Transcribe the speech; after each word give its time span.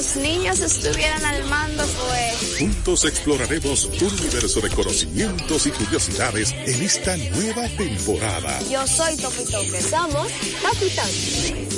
los 0.00 0.16
niños 0.16 0.58
estuvieran 0.60 1.22
al 1.26 1.44
mando, 1.44 1.84
pues. 1.84 2.56
Juntos 2.58 3.04
exploraremos 3.04 3.84
un 3.84 4.18
universo 4.18 4.62
de 4.62 4.70
conocimientos 4.70 5.66
y 5.66 5.70
curiosidades 5.72 6.52
en 6.52 6.82
esta 6.82 7.18
nueva 7.18 7.68
temporada. 7.76 8.58
Yo 8.70 8.86
soy 8.86 9.18
Topi 9.18 9.44
Somos 9.44 10.28
Topi 10.62 10.88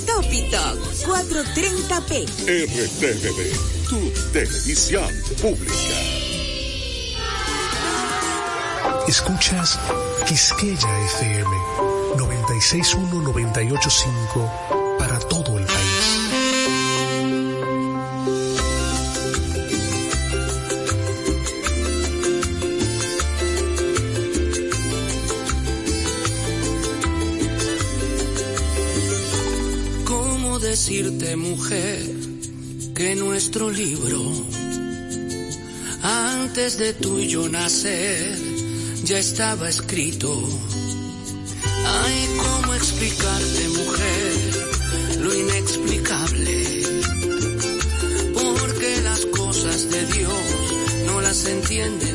Topi 0.06 0.45
430p. 1.04 2.29
RTVD, 2.46 3.56
tu 3.88 3.98
televisión 4.32 5.11
pública. 5.41 5.98
Escuchas 9.09 9.80
Quisqueya 10.29 11.04
FM 11.16 11.50
961-985 12.18 14.96
para 14.96 15.18
todo 15.18 15.59
el 15.59 15.66
decirte, 30.92 31.37
mujer, 31.37 32.02
que 32.95 33.14
nuestro 33.14 33.70
libro, 33.70 34.20
antes 36.02 36.77
de 36.77 36.92
tú 36.92 37.19
y 37.19 37.28
yo 37.28 37.48
nacer, 37.48 38.37
ya 39.02 39.19
estaba 39.19 39.70
escrito. 39.70 40.30
Ay, 41.86 42.28
¿cómo 42.36 42.74
explicarte, 42.74 43.69
mujer, 43.69 45.20
lo 45.23 45.34
inexplicable? 45.34 46.83
Porque 48.34 49.00
las 49.02 49.24
cosas 49.27 49.91
de 49.91 50.06
Dios 50.09 50.42
no 51.06 51.22
las 51.22 51.47
entiende 51.47 52.12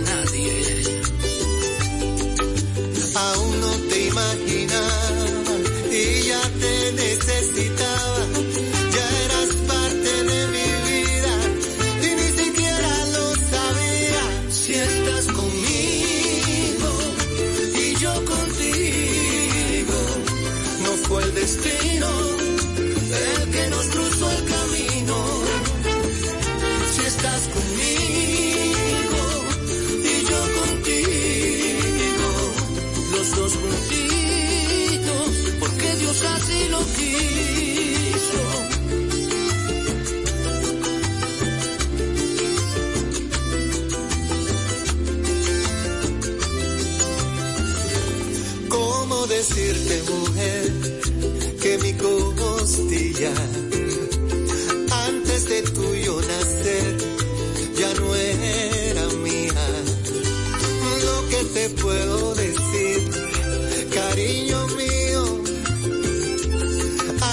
mi 51.81 51.93
costilla. 51.93 53.33
Antes 55.07 55.49
de 55.49 55.61
tuyo 55.63 56.21
nacer, 56.21 56.97
ya 57.75 57.93
no 57.95 58.15
era 58.15 59.07
mía. 59.23 59.67
Lo 61.05 61.29
que 61.29 61.43
te 61.55 61.69
puedo 61.81 62.35
decir, 62.35 63.09
cariño 63.91 64.67
mío, 64.81 65.43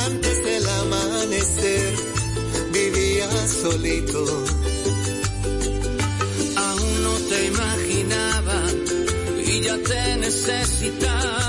antes 0.06 0.44
del 0.44 0.68
amanecer, 0.68 1.94
vivía 2.72 3.28
solito. 3.46 4.24
Aún 6.56 7.02
no 7.02 7.14
te 7.28 7.46
imaginaba 7.46 8.62
y 9.46 9.60
ya 9.60 9.76
te 9.78 10.16
necesitaba 10.16 11.43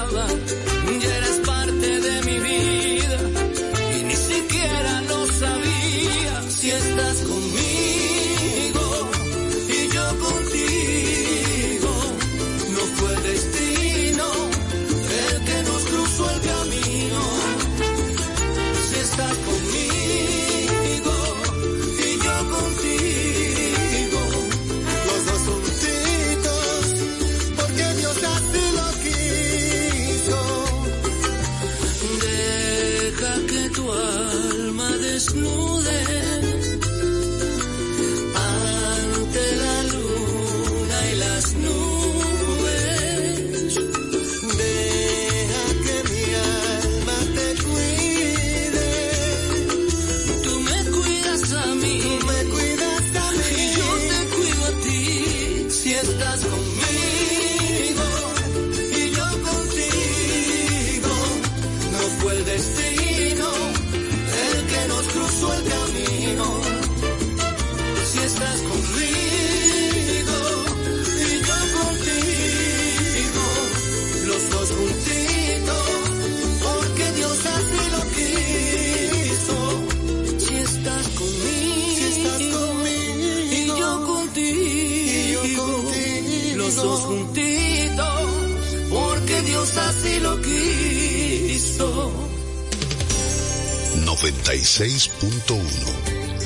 96.1 94.45 95.59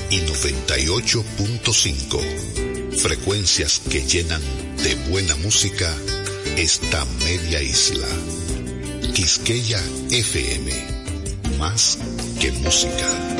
y 0.10 0.22
98.5. 0.22 2.98
Frecuencias 2.98 3.82
que 3.90 4.02
llenan 4.02 4.42
de 4.78 4.96
buena 5.10 5.36
música 5.36 5.94
esta 6.56 7.04
media 7.26 7.62
isla. 7.62 8.08
Quisqueya 9.14 9.84
FM. 10.12 10.72
Más 11.58 11.98
que 12.40 12.54
música. 12.54 13.40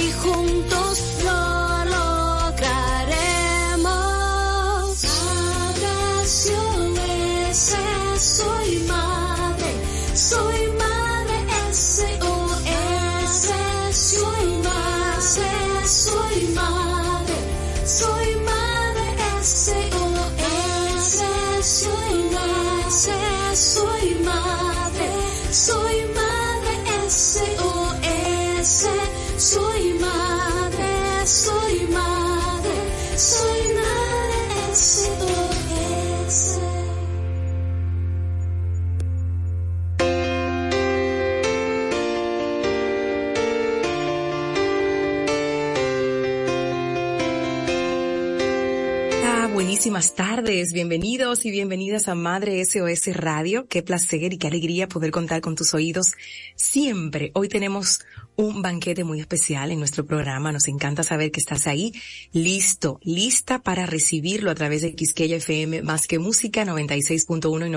bienvenidos 50.73 51.45
y 51.45 51.51
bienvenidas 51.51 52.09
a 52.09 52.15
Madre 52.15 52.63
SOS 52.65 53.15
Radio. 53.15 53.67
Qué 53.67 53.81
placer 53.83 54.33
y 54.33 54.37
qué 54.37 54.47
alegría 54.47 54.89
poder 54.89 55.09
contar 55.09 55.39
con 55.39 55.55
tus 55.55 55.73
oídos 55.73 56.07
siempre. 56.55 57.31
Hoy 57.35 57.47
tenemos 57.47 58.01
un 58.35 58.61
banquete 58.61 59.05
muy 59.05 59.21
especial 59.21 59.71
en 59.71 59.79
nuestro 59.79 60.05
programa. 60.05 60.51
Nos 60.51 60.67
encanta 60.67 61.03
saber 61.03 61.31
que 61.31 61.39
estás 61.39 61.67
ahí, 61.67 61.93
listo, 62.33 62.99
lista 63.01 63.63
para 63.63 63.85
recibirlo 63.85 64.51
a 64.51 64.55
través 64.55 64.81
de 64.81 64.93
Quisqueya 64.93 65.37
FM, 65.37 65.83
más 65.83 66.05
que 66.05 66.19
música 66.19 66.65
96.1 66.65 67.67
y 67.67 67.71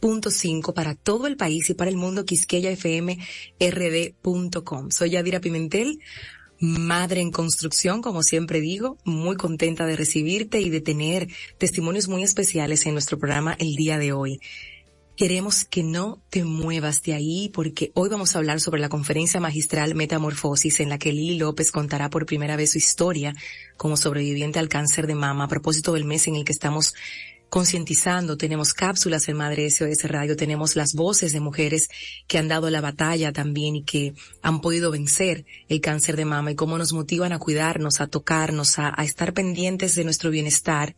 98.5 0.00 0.74
para 0.74 0.96
todo 0.96 1.28
el 1.28 1.36
país 1.36 1.70
y 1.70 1.74
para 1.74 1.88
el 1.88 1.96
mundo, 1.96 2.24
Quisqueya 2.24 2.72
FM, 2.72 3.16
rd.com. 3.60 4.90
Soy 4.90 5.10
Yadira 5.10 5.40
Pimentel 5.40 6.00
madre 6.60 7.22
en 7.22 7.30
construcción, 7.30 8.02
como 8.02 8.22
siempre 8.22 8.60
digo, 8.60 8.98
muy 9.04 9.36
contenta 9.36 9.86
de 9.86 9.96
recibirte 9.96 10.60
y 10.60 10.70
de 10.70 10.80
tener 10.80 11.28
testimonios 11.58 12.08
muy 12.08 12.22
especiales 12.22 12.86
en 12.86 12.92
nuestro 12.92 13.18
programa 13.18 13.56
el 13.58 13.74
día 13.74 13.98
de 13.98 14.12
hoy. 14.12 14.40
Queremos 15.16 15.64
que 15.64 15.82
no 15.82 16.22
te 16.30 16.44
muevas 16.44 17.02
de 17.02 17.14
ahí 17.14 17.50
porque 17.52 17.92
hoy 17.94 18.08
vamos 18.08 18.34
a 18.34 18.38
hablar 18.38 18.60
sobre 18.60 18.80
la 18.80 18.88
conferencia 18.88 19.40
magistral 19.40 19.94
Metamorfosis 19.94 20.80
en 20.80 20.88
la 20.88 20.98
que 20.98 21.12
Lili 21.12 21.36
López 21.36 21.72
contará 21.72 22.08
por 22.08 22.24
primera 22.24 22.56
vez 22.56 22.72
su 22.72 22.78
historia 22.78 23.34
como 23.76 23.96
sobreviviente 23.96 24.58
al 24.58 24.68
cáncer 24.68 25.06
de 25.06 25.14
mama 25.14 25.44
a 25.44 25.48
propósito 25.48 25.92
del 25.92 26.06
mes 26.06 26.26
en 26.26 26.36
el 26.36 26.44
que 26.44 26.52
estamos 26.52 26.94
concientizando, 27.50 28.36
tenemos 28.36 28.72
cápsulas 28.72 29.28
en 29.28 29.36
Madre 29.36 29.68
SOS 29.68 30.04
Radio, 30.04 30.36
tenemos 30.36 30.76
las 30.76 30.94
voces 30.94 31.32
de 31.32 31.40
mujeres 31.40 31.88
que 32.28 32.38
han 32.38 32.46
dado 32.46 32.70
la 32.70 32.80
batalla 32.80 33.32
también 33.32 33.74
y 33.76 33.82
que 33.82 34.14
han 34.40 34.60
podido 34.60 34.92
vencer 34.92 35.44
el 35.68 35.80
cáncer 35.80 36.16
de 36.16 36.24
mama 36.24 36.52
y 36.52 36.54
cómo 36.54 36.78
nos 36.78 36.92
motivan 36.92 37.32
a 37.32 37.40
cuidarnos, 37.40 38.00
a 38.00 38.06
tocarnos, 38.06 38.78
a, 38.78 38.94
estar 39.02 39.34
pendientes 39.34 39.96
de 39.96 40.04
nuestro 40.04 40.30
bienestar, 40.30 40.94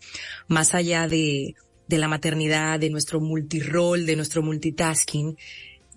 más 0.47 0.75
allá 0.75 1.09
de, 1.09 1.55
de 1.89 1.99
la 1.99 2.07
maternidad, 2.07 2.79
de 2.79 2.91
nuestro 2.91 3.21
multirol, 3.21 4.05
de 4.05 4.17
nuestro 4.17 4.43
multitasking. 4.43 5.39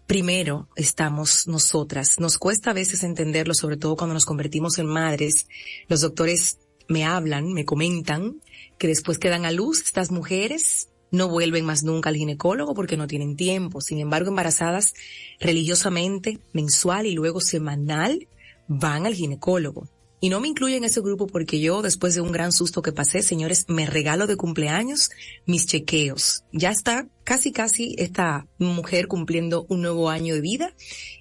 Primero 0.08 0.70
estamos 0.78 1.48
nosotras. 1.48 2.18
Nos 2.20 2.38
cuesta 2.38 2.72
a 2.72 2.74
veces 2.74 3.04
entenderlo, 3.04 3.54
sobre 3.54 3.76
todo 3.76 3.98
cuando 3.98 4.14
nos 4.14 4.26
convertimos 4.26 4.78
en 4.78 4.86
madres. 4.86 5.48
Los 5.90 6.00
doctores 6.00 6.60
me 6.88 7.04
hablan, 7.04 7.52
me 7.52 7.66
comentan 7.66 8.40
que 8.78 8.88
después 8.88 9.18
que 9.18 9.30
dan 9.30 9.46
a 9.46 9.52
luz 9.52 9.82
estas 9.82 10.12
mujeres 10.12 10.90
no 11.12 11.30
vuelven 11.30 11.66
más 11.66 11.84
nunca 11.84 12.10
al 12.10 12.16
ginecólogo 12.16 12.74
porque 12.74 12.98
no 12.98 13.08
tienen 13.08 13.36
tiempo. 13.36 13.82
Sin 13.82 14.00
embargo, 14.00 14.30
embarazadas 14.30 14.94
religiosamente, 15.40 16.40
mensual 16.54 17.06
y 17.06 17.14
luego 17.14 17.42
semanal, 17.42 18.28
van 18.68 19.06
al 19.06 19.16
ginecólogo. 19.16 19.90
Y 20.22 20.30
no 20.30 20.40
me 20.40 20.48
incluyo 20.48 20.76
en 20.76 20.84
ese 20.84 21.02
grupo 21.02 21.28
porque 21.28 21.60
yo, 21.60 21.82
después 21.82 22.16
de 22.16 22.22
un 22.22 22.32
gran 22.32 22.52
susto 22.52 22.82
que 22.82 22.92
pasé, 22.92 23.22
señores, 23.22 23.66
me 23.68 23.86
regalo 23.86 24.28
de 24.28 24.38
cumpleaños 24.38 25.12
mis 25.46 25.68
chequeos. 25.68 26.44
Ya 26.52 26.72
está 26.72 27.08
casi 27.24 27.52
casi 27.52 27.96
esta 27.98 28.48
mujer 28.58 29.08
cumpliendo 29.08 29.66
un 29.70 29.82
nuevo 29.82 30.10
año 30.10 30.34
de 30.34 30.42
vida 30.42 30.74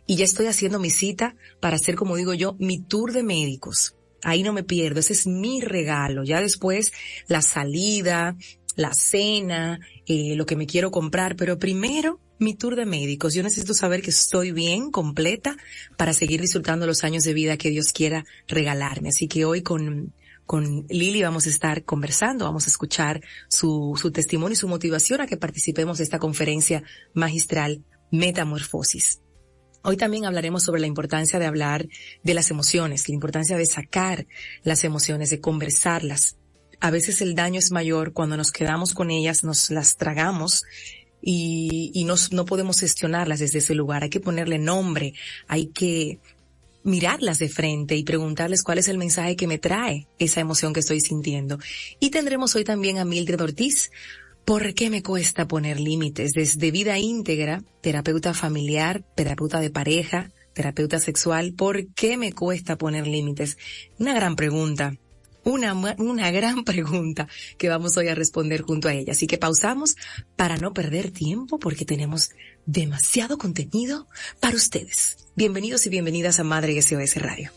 y 0.06 0.16
ya 0.16 0.24
estoy 0.24 0.46
haciendo 0.46 0.78
mi 0.78 0.90
cita 0.90 1.36
para 1.60 1.76
hacer, 1.76 1.96
como 1.96 2.16
digo 2.16 2.34
yo, 2.34 2.56
mi 2.58 2.78
tour 2.78 3.12
de 3.12 3.22
médicos. 3.24 3.94
Ahí 4.24 4.42
no 4.42 4.52
me 4.52 4.64
pierdo, 4.64 5.00
ese 5.00 5.12
es 5.12 5.26
mi 5.26 5.60
regalo. 5.60 6.24
Ya 6.24 6.40
después 6.40 6.92
la 7.28 7.42
salida, 7.42 8.36
la 8.76 8.92
cena, 8.92 9.80
eh, 10.06 10.34
lo 10.36 10.46
que 10.46 10.56
me 10.56 10.66
quiero 10.66 10.90
comprar, 10.90 11.36
pero 11.36 11.58
primero 11.58 12.20
mi 12.38 12.54
tour 12.54 12.76
de 12.76 12.86
médicos. 12.86 13.34
Yo 13.34 13.42
necesito 13.42 13.74
saber 13.74 14.02
que 14.02 14.10
estoy 14.10 14.52
bien, 14.52 14.90
completa, 14.90 15.56
para 15.96 16.12
seguir 16.12 16.40
disfrutando 16.40 16.86
los 16.86 17.04
años 17.04 17.24
de 17.24 17.34
vida 17.34 17.56
que 17.56 17.70
Dios 17.70 17.92
quiera 17.92 18.24
regalarme. 18.48 19.10
Así 19.10 19.28
que 19.28 19.44
hoy 19.44 19.62
con, 19.62 20.12
con 20.46 20.86
Lili 20.88 21.22
vamos 21.22 21.46
a 21.46 21.50
estar 21.50 21.84
conversando, 21.84 22.44
vamos 22.44 22.66
a 22.66 22.70
escuchar 22.70 23.22
su, 23.48 23.98
su 24.00 24.10
testimonio 24.10 24.54
y 24.54 24.56
su 24.56 24.68
motivación 24.68 25.20
a 25.20 25.26
que 25.26 25.36
participemos 25.36 25.98
de 25.98 26.04
esta 26.04 26.18
conferencia 26.18 26.82
magistral 27.14 27.84
Metamorfosis. 28.10 29.23
Hoy 29.86 29.98
también 29.98 30.24
hablaremos 30.24 30.62
sobre 30.62 30.80
la 30.80 30.86
importancia 30.86 31.38
de 31.38 31.44
hablar 31.44 31.86
de 32.22 32.32
las 32.32 32.50
emociones, 32.50 33.06
la 33.06 33.14
importancia 33.14 33.58
de 33.58 33.66
sacar 33.66 34.26
las 34.62 34.82
emociones, 34.82 35.28
de 35.28 35.42
conversarlas. 35.42 36.38
A 36.80 36.90
veces 36.90 37.20
el 37.20 37.34
daño 37.34 37.58
es 37.58 37.70
mayor 37.70 38.14
cuando 38.14 38.38
nos 38.38 38.50
quedamos 38.50 38.94
con 38.94 39.10
ellas, 39.10 39.44
nos 39.44 39.70
las 39.70 39.98
tragamos 39.98 40.64
y, 41.20 42.02
nos, 42.06 42.32
no 42.32 42.46
podemos 42.46 42.80
gestionarlas 42.80 43.40
desde 43.40 43.58
ese 43.58 43.74
lugar. 43.74 44.04
Hay 44.04 44.08
que 44.08 44.20
ponerle 44.20 44.58
nombre, 44.58 45.12
hay 45.48 45.66
que 45.66 46.18
mirarlas 46.82 47.38
de 47.38 47.50
frente 47.50 47.94
y 47.94 48.04
preguntarles 48.04 48.62
cuál 48.62 48.78
es 48.78 48.88
el 48.88 48.96
mensaje 48.96 49.36
que 49.36 49.46
me 49.46 49.58
trae 49.58 50.08
esa 50.18 50.40
emoción 50.40 50.72
que 50.72 50.80
estoy 50.80 51.02
sintiendo. 51.02 51.58
Y 52.00 52.08
tendremos 52.08 52.54
hoy 52.54 52.64
también 52.64 52.96
a 52.96 53.04
Mildred 53.04 53.40
Ortiz, 53.40 53.90
¿Por 54.44 54.74
qué 54.74 54.90
me 54.90 55.02
cuesta 55.02 55.48
poner 55.48 55.80
límites? 55.80 56.32
Desde 56.32 56.70
vida 56.70 56.98
íntegra, 56.98 57.62
terapeuta 57.80 58.34
familiar, 58.34 59.02
terapeuta 59.14 59.58
de 59.58 59.70
pareja, 59.70 60.32
terapeuta 60.52 60.98
sexual, 60.98 61.54
¿por 61.54 61.86
qué 61.94 62.18
me 62.18 62.34
cuesta 62.34 62.76
poner 62.76 63.06
límites? 63.06 63.56
Una 63.98 64.12
gran 64.12 64.36
pregunta. 64.36 64.96
Una, 65.44 65.74
una 65.74 66.30
gran 66.30 66.64
pregunta 66.64 67.26
que 67.56 67.70
vamos 67.70 67.96
hoy 67.96 68.08
a 68.08 68.14
responder 68.14 68.60
junto 68.60 68.88
a 68.88 68.92
ella. 68.92 69.12
Así 69.12 69.26
que 69.26 69.38
pausamos 69.38 69.96
para 70.36 70.58
no 70.58 70.74
perder 70.74 71.10
tiempo 71.10 71.58
porque 71.58 71.86
tenemos 71.86 72.30
demasiado 72.66 73.38
contenido 73.38 74.08
para 74.40 74.56
ustedes. 74.56 75.16
Bienvenidos 75.36 75.86
y 75.86 75.88
bienvenidas 75.88 76.38
a 76.38 76.44
Madre 76.44 76.80
SOS 76.82 77.16
Radio. 77.16 77.50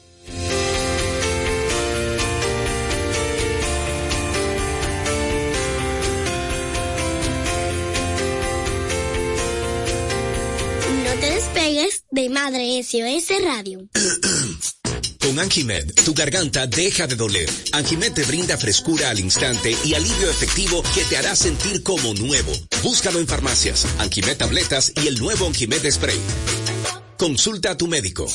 De 12.17 12.29
Madre 12.29 12.81
SOS 12.81 13.43
Radio. 13.43 13.87
Con 15.21 15.37
Anjimed, 15.37 15.93
tu 16.03 16.15
garganta 16.15 16.65
deja 16.65 17.05
de 17.05 17.15
doler. 17.15 17.47
Anjimed 17.73 18.11
te 18.11 18.23
brinda 18.23 18.57
frescura 18.57 19.11
al 19.11 19.19
instante 19.19 19.77
y 19.85 19.93
alivio 19.93 20.27
efectivo 20.27 20.81
que 20.95 21.03
te 21.03 21.17
hará 21.17 21.35
sentir 21.35 21.83
como 21.83 22.15
nuevo. 22.15 22.51
Búscalo 22.81 23.19
en 23.19 23.27
farmacias, 23.27 23.85
Anjimed 23.99 24.35
tabletas 24.35 24.93
y 24.95 25.07
el 25.07 25.19
nuevo 25.19 25.45
Anjimed 25.45 25.91
spray. 25.91 26.19
Consulta 27.17 27.71
a 27.71 27.77
tu 27.77 27.85
médico. 27.85 28.25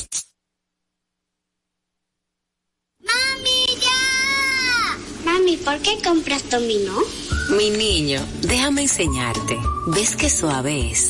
¡Mami, 3.01 3.65
ya! 3.81 4.97
Mami, 5.25 5.57
¿por 5.57 5.79
qué 5.79 6.01
compras 6.01 6.49
dominó? 6.49 7.01
Mi 7.57 7.69
niño, 7.69 8.25
déjame 8.43 8.83
enseñarte. 8.83 9.57
¿Ves 9.87 10.15
qué 10.15 10.29
suave 10.29 10.89
es? 10.89 11.09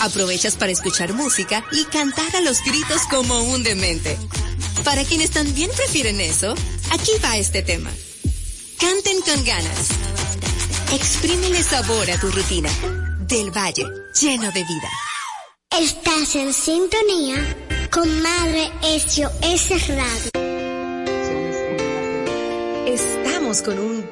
Aprovechas 0.00 0.56
para 0.56 0.72
escuchar 0.72 1.12
música 1.12 1.62
y 1.72 1.84
cantar 1.84 2.34
a 2.34 2.40
los 2.40 2.62
gritos 2.64 3.02
como 3.10 3.42
un 3.42 3.62
demente. 3.62 4.16
Para 4.82 5.04
quienes 5.04 5.30
también 5.30 5.70
prefieren 5.76 6.20
eso, 6.20 6.54
aquí 6.90 7.12
va 7.22 7.36
este 7.36 7.62
tema. 7.62 7.90
Canten 8.78 9.20
con 9.20 9.44
ganas. 9.44 9.88
Exprímele 10.94 11.62
sabor 11.62 12.10
a 12.10 12.18
tu 12.18 12.30
rutina. 12.30 12.70
Del 13.28 13.50
Valle, 13.50 13.84
lleno 14.18 14.50
de 14.52 14.64
vida. 14.64 14.90
Estás 15.78 16.34
en 16.34 16.52
sintonía 16.54 17.36
con 17.90 18.22
Madre 18.22 18.72
SOS 18.82 19.88
Radio. 19.88 20.30
Estamos 22.86 23.60
con 23.60 23.78
un 23.78 24.06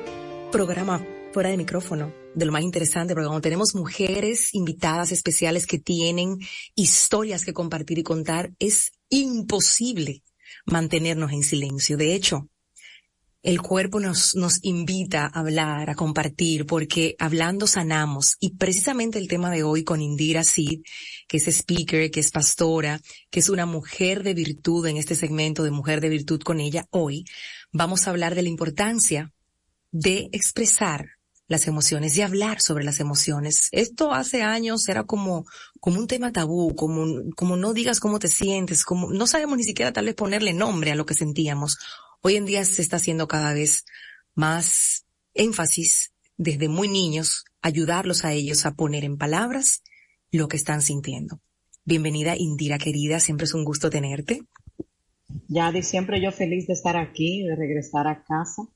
programa 0.53 1.01
fuera 1.33 1.51
de 1.51 1.57
micrófono, 1.57 2.13
de 2.35 2.47
lo 2.47 2.53
más 2.53 2.63
interesante, 2.63 3.15
porque 3.15 3.27
cuando 3.27 3.43
tenemos 3.43 3.75
mujeres 3.75 4.55
invitadas 4.55 5.13
especiales 5.13 5.67
que 5.67 5.79
tienen 5.79 6.39
historias 6.75 7.45
que 7.45 7.53
compartir 7.53 7.99
y 7.99 8.03
contar, 8.03 8.53
es 8.59 8.93
imposible 9.11 10.23
mantenernos 10.67 11.33
en 11.33 11.43
silencio. 11.43 11.97
De 11.97 12.15
hecho, 12.15 12.49
el 13.43 13.61
cuerpo 13.63 14.01
nos, 14.01 14.35
nos 14.35 14.59
invita 14.63 15.27
a 15.27 15.41
hablar, 15.41 15.91
a 15.91 15.95
compartir, 15.95 16.67
porque 16.67 17.15
hablando 17.19 17.67
sanamos. 17.67 18.37
Y 18.41 18.57
precisamente 18.57 19.19
el 19.19 19.29
tema 19.29 19.51
de 19.51 19.63
hoy 19.63 19.85
con 19.85 20.01
Indira 20.01 20.45
Sid, 20.45 20.81
que 21.29 21.37
es 21.37 21.47
speaker, 21.47 22.11
que 22.11 22.21
es 22.21 22.31
pastora, 22.31 23.01
que 23.31 23.41
es 23.41 23.49
una 23.49 23.65
mujer 23.65 24.23
de 24.23 24.35
virtud 24.35 24.87
en 24.87 24.97
este 24.97 25.15
segmento 25.15 25.63
de 25.63 25.71
Mujer 25.71 26.01
de 26.01 26.09
Virtud 26.09 26.41
con 26.41 26.61
ella, 26.61 26.87
hoy 26.91 27.25
vamos 27.73 28.07
a 28.07 28.11
hablar 28.11 28.35
de 28.35 28.43
la 28.43 28.49
importancia 28.49 29.33
de 29.93 30.29
expresar 30.33 31.18
las 31.49 31.67
emociones 31.67 32.17
y 32.17 32.23
hablar 32.23 32.61
sobre 32.61 32.85
las 32.85 33.01
emociones. 33.01 33.69
Esto 33.73 34.13
hace 34.13 34.43
años 34.43 34.87
era 34.89 35.05
como, 35.05 35.47
como 35.81 35.99
un 35.99 36.07
tema 36.07 36.31
tabú, 36.31 36.77
como, 36.77 37.31
como 37.35 37.57
no 37.57 37.73
digas 37.73 38.01
cómo 38.01 38.19
te 38.19 38.29
sientes, 38.29 38.85
como 38.85 39.11
no 39.11 39.27
sabemos 39.27 39.57
ni 39.57 39.65
siquiera 39.65 39.93
tal 39.93 40.05
vez 40.05 40.15
ponerle 40.15 40.53
nombre 40.53 40.93
a 40.93 40.95
lo 40.95 41.07
que 41.07 41.15
sentíamos. 41.15 41.79
Hoy 42.21 42.37
en 42.37 42.45
día 42.45 42.65
se 42.65 42.83
está 42.83 42.97
haciendo 42.97 43.27
cada 43.27 43.55
vez 43.55 43.87
más 44.35 45.07
énfasis 45.33 46.13
desde 46.37 46.69
muy 46.69 46.87
niños, 46.87 47.45
ayudarlos 47.63 48.25
a 48.25 48.33
ellos 48.33 48.67
a 48.67 48.75
poner 48.75 49.05
en 49.05 49.17
palabras 49.17 49.83
lo 50.31 50.49
que 50.49 50.59
están 50.59 50.83
sintiendo. 50.83 51.41
Bienvenida 51.85 52.37
Indira 52.37 52.77
querida, 52.77 53.21
siempre 53.21 53.47
es 53.47 53.55
un 53.55 53.65
gusto 53.65 53.89
tenerte. 53.89 54.43
Ya 55.49 55.73
de 55.73 55.83
siempre 55.83 56.23
yo 56.23 56.31
feliz 56.31 56.67
de 56.67 56.75
estar 56.75 56.99
aquí, 56.99 57.43
de 57.43 57.57
regresar 57.57 58.07
a 58.07 58.23
casa, 58.25 58.69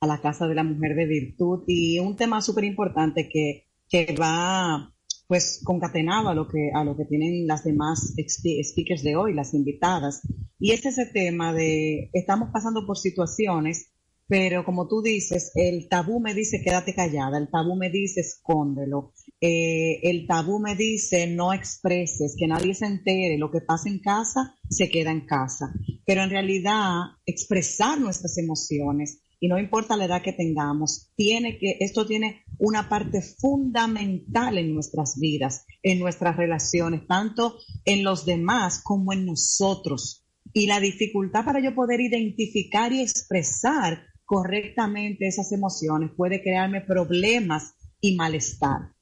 a 0.00 0.06
la 0.06 0.20
casa 0.20 0.46
de 0.46 0.54
la 0.54 0.64
mujer 0.64 0.94
de 0.94 1.06
virtud 1.06 1.64
y 1.66 1.98
un 1.98 2.16
tema 2.16 2.40
súper 2.40 2.64
importante 2.64 3.28
que, 3.28 3.66
que 3.88 4.14
va 4.14 4.94
pues 5.28 5.60
concatenado 5.62 6.30
a 6.30 6.34
lo 6.34 6.48
que 6.48 6.70
a 6.74 6.84
lo 6.84 6.96
que 6.96 7.04
tienen 7.04 7.46
las 7.46 7.62
demás 7.62 8.14
speakers 8.16 9.02
de 9.02 9.14
hoy, 9.14 9.34
las 9.34 9.52
invitadas. 9.52 10.22
Y 10.58 10.72
es 10.72 10.86
ese 10.86 11.06
tema 11.06 11.52
de 11.52 12.10
estamos 12.14 12.48
pasando 12.50 12.86
por 12.86 12.96
situaciones, 12.96 13.92
pero 14.26 14.64
como 14.64 14.88
tú 14.88 15.02
dices, 15.02 15.52
el 15.54 15.88
tabú 15.88 16.18
me 16.20 16.32
dice 16.32 16.62
quédate 16.64 16.94
callada, 16.94 17.36
el 17.36 17.50
tabú 17.50 17.76
me 17.76 17.90
dice 17.90 18.20
escóndelo, 18.20 19.12
eh, 19.40 20.00
el 20.02 20.26
tabú 20.26 20.60
me 20.60 20.74
dice 20.74 21.26
no 21.26 21.52
expreses, 21.52 22.34
que 22.38 22.46
nadie 22.46 22.72
se 22.74 22.86
entere, 22.86 23.36
lo 23.36 23.50
que 23.50 23.60
pasa 23.60 23.90
en 23.90 23.98
casa 23.98 24.54
se 24.70 24.88
queda 24.88 25.10
en 25.10 25.26
casa. 25.26 25.74
Pero 26.06 26.22
en 26.22 26.30
realidad 26.30 27.00
expresar 27.26 28.00
nuestras 28.00 28.38
emociones, 28.38 29.20
y 29.40 29.48
no 29.48 29.58
importa 29.58 29.96
la 29.96 30.06
edad 30.06 30.22
que 30.22 30.32
tengamos, 30.32 31.12
tiene 31.14 31.58
que, 31.58 31.76
esto 31.80 32.06
tiene 32.06 32.42
una 32.58 32.88
parte 32.88 33.22
fundamental 33.22 34.58
en 34.58 34.74
nuestras 34.74 35.18
vidas, 35.18 35.64
en 35.82 36.00
nuestras 36.00 36.36
relaciones, 36.36 37.06
tanto 37.06 37.56
en 37.84 38.02
los 38.02 38.26
demás 38.26 38.82
como 38.82 39.12
en 39.12 39.26
nosotros. 39.26 40.26
Y 40.52 40.66
la 40.66 40.80
dificultad 40.80 41.44
para 41.44 41.60
yo 41.60 41.74
poder 41.74 42.00
identificar 42.00 42.92
y 42.92 43.02
expresar 43.02 44.02
correctamente 44.24 45.28
esas 45.28 45.52
emociones 45.52 46.10
puede 46.16 46.42
crearme 46.42 46.80
problemas 46.80 47.74
y 48.00 48.16
malestar. 48.16 48.92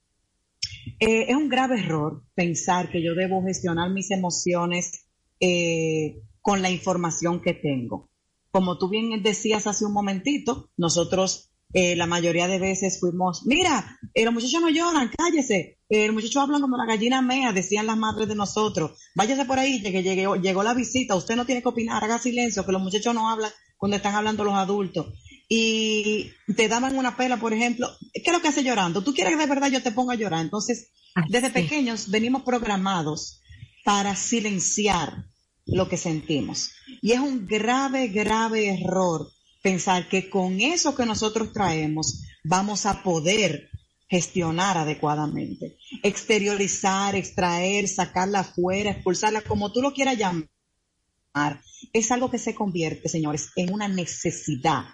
Eh, 1.01 1.27
es 1.29 1.35
un 1.35 1.49
grave 1.49 1.81
error 1.81 2.25
pensar 2.35 2.91
que 2.91 3.03
yo 3.03 3.15
debo 3.15 3.43
gestionar 3.43 3.91
mis 3.91 4.11
emociones 4.11 5.07
eh, 5.41 6.21
con 6.41 6.63
la 6.63 6.71
información 6.71 7.41
que 7.41 7.55
tengo 7.55 8.11
como 8.57 8.79
tú 8.79 8.89
bien 8.89 9.23
decías 9.23 9.67
hace 9.67 9.85
un 9.85 9.93
momentito, 9.93 10.71
nosotros 10.79 11.51
eh, 11.75 11.95
la 11.95 12.07
mayoría 12.07 12.49
de 12.49 12.59
veces 12.59 12.99
fuimos, 12.99 13.45
mira, 13.45 13.99
eh, 14.15 14.25
los 14.25 14.33
muchachos 14.33 14.63
no 14.63 14.71
lloran, 14.71 15.11
cállese, 15.15 15.79
eh, 15.91 16.07
los 16.07 16.15
muchachos 16.15 16.43
hablan 16.43 16.63
como 16.63 16.79
la 16.79 16.87
gallina 16.87 17.21
mea, 17.21 17.53
decían 17.53 17.87
las 17.87 17.99
madres 17.99 18.29
de 18.29 18.35
nosotros, 18.35 18.99
váyase 19.15 19.45
por 19.45 19.59
ahí, 19.59 19.83
que 19.83 20.03
llegó, 20.03 20.37
llegó 20.37 20.63
la 20.63 20.73
visita, 20.73 21.17
usted 21.17 21.37
no 21.37 21.45
tiene 21.45 21.61
que 21.61 21.69
opinar, 21.69 22.03
haga 22.03 22.19
silencio, 22.19 22.65
que 22.65 22.73
los 22.73 22.81
muchachos 22.81 23.15
no 23.15 23.29
hablan 23.29 23.51
cuando 23.77 23.99
están 23.99 24.15
hablando 24.15 24.43
los 24.43 24.55
adultos. 24.55 25.13
Y 25.51 26.31
te 26.57 26.67
daban 26.67 26.97
una 26.97 27.15
pela, 27.15 27.37
por 27.37 27.53
ejemplo, 27.53 27.91
¿qué 28.15 28.23
es 28.25 28.33
lo 28.33 28.41
que 28.41 28.49
hace 28.49 28.65
llorando? 28.65 29.05
¿Tú 29.05 29.13
quieres 29.13 29.35
que 29.35 29.39
de 29.39 29.47
verdad 29.47 29.69
yo 29.69 29.83
te 29.83 29.93
ponga 29.93 30.15
a 30.15 30.17
llorar? 30.17 30.41
Entonces, 30.41 30.93
desde 31.29 31.51
pequeños 31.51 32.11
venimos 32.11 32.43
programados 32.43 33.43
para 33.85 34.17
silenciar 34.17 35.27
lo 35.67 35.89
que 35.89 35.97
sentimos. 35.97 36.71
Y 37.03 37.13
es 37.13 37.21
un 37.21 37.47
grave, 37.47 38.09
grave 38.09 38.69
error 38.69 39.29
pensar 39.63 40.09
que 40.09 40.31
con 40.31 40.61
eso 40.61 40.95
que 40.95 41.05
nosotros 41.05 41.53
traemos 41.53 42.23
vamos 42.45 42.87
a 42.87 43.03
poder 43.03 43.69
gestionar 44.09 44.79
adecuadamente, 44.79 45.77
exteriorizar, 46.05 47.17
extraer, 47.17 47.89
sacarla 47.89 48.41
afuera, 48.41 48.93
expulsarla, 48.93 49.43
como 49.43 49.73
tú 49.73 49.83
lo 49.83 49.93
quieras 49.93 50.17
llamar, 50.17 51.61
es 51.93 52.11
algo 52.13 52.31
que 52.31 52.39
se 52.39 52.55
convierte, 52.55 53.09
señores, 53.09 53.51
en 53.57 53.73
una 53.73 53.89
necesidad. 53.89 54.85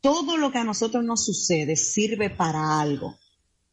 Todo 0.00 0.36
lo 0.36 0.52
que 0.52 0.58
a 0.58 0.64
nosotros 0.64 1.04
nos 1.04 1.24
sucede 1.24 1.74
sirve 1.74 2.30
para 2.30 2.80
algo. 2.80 3.18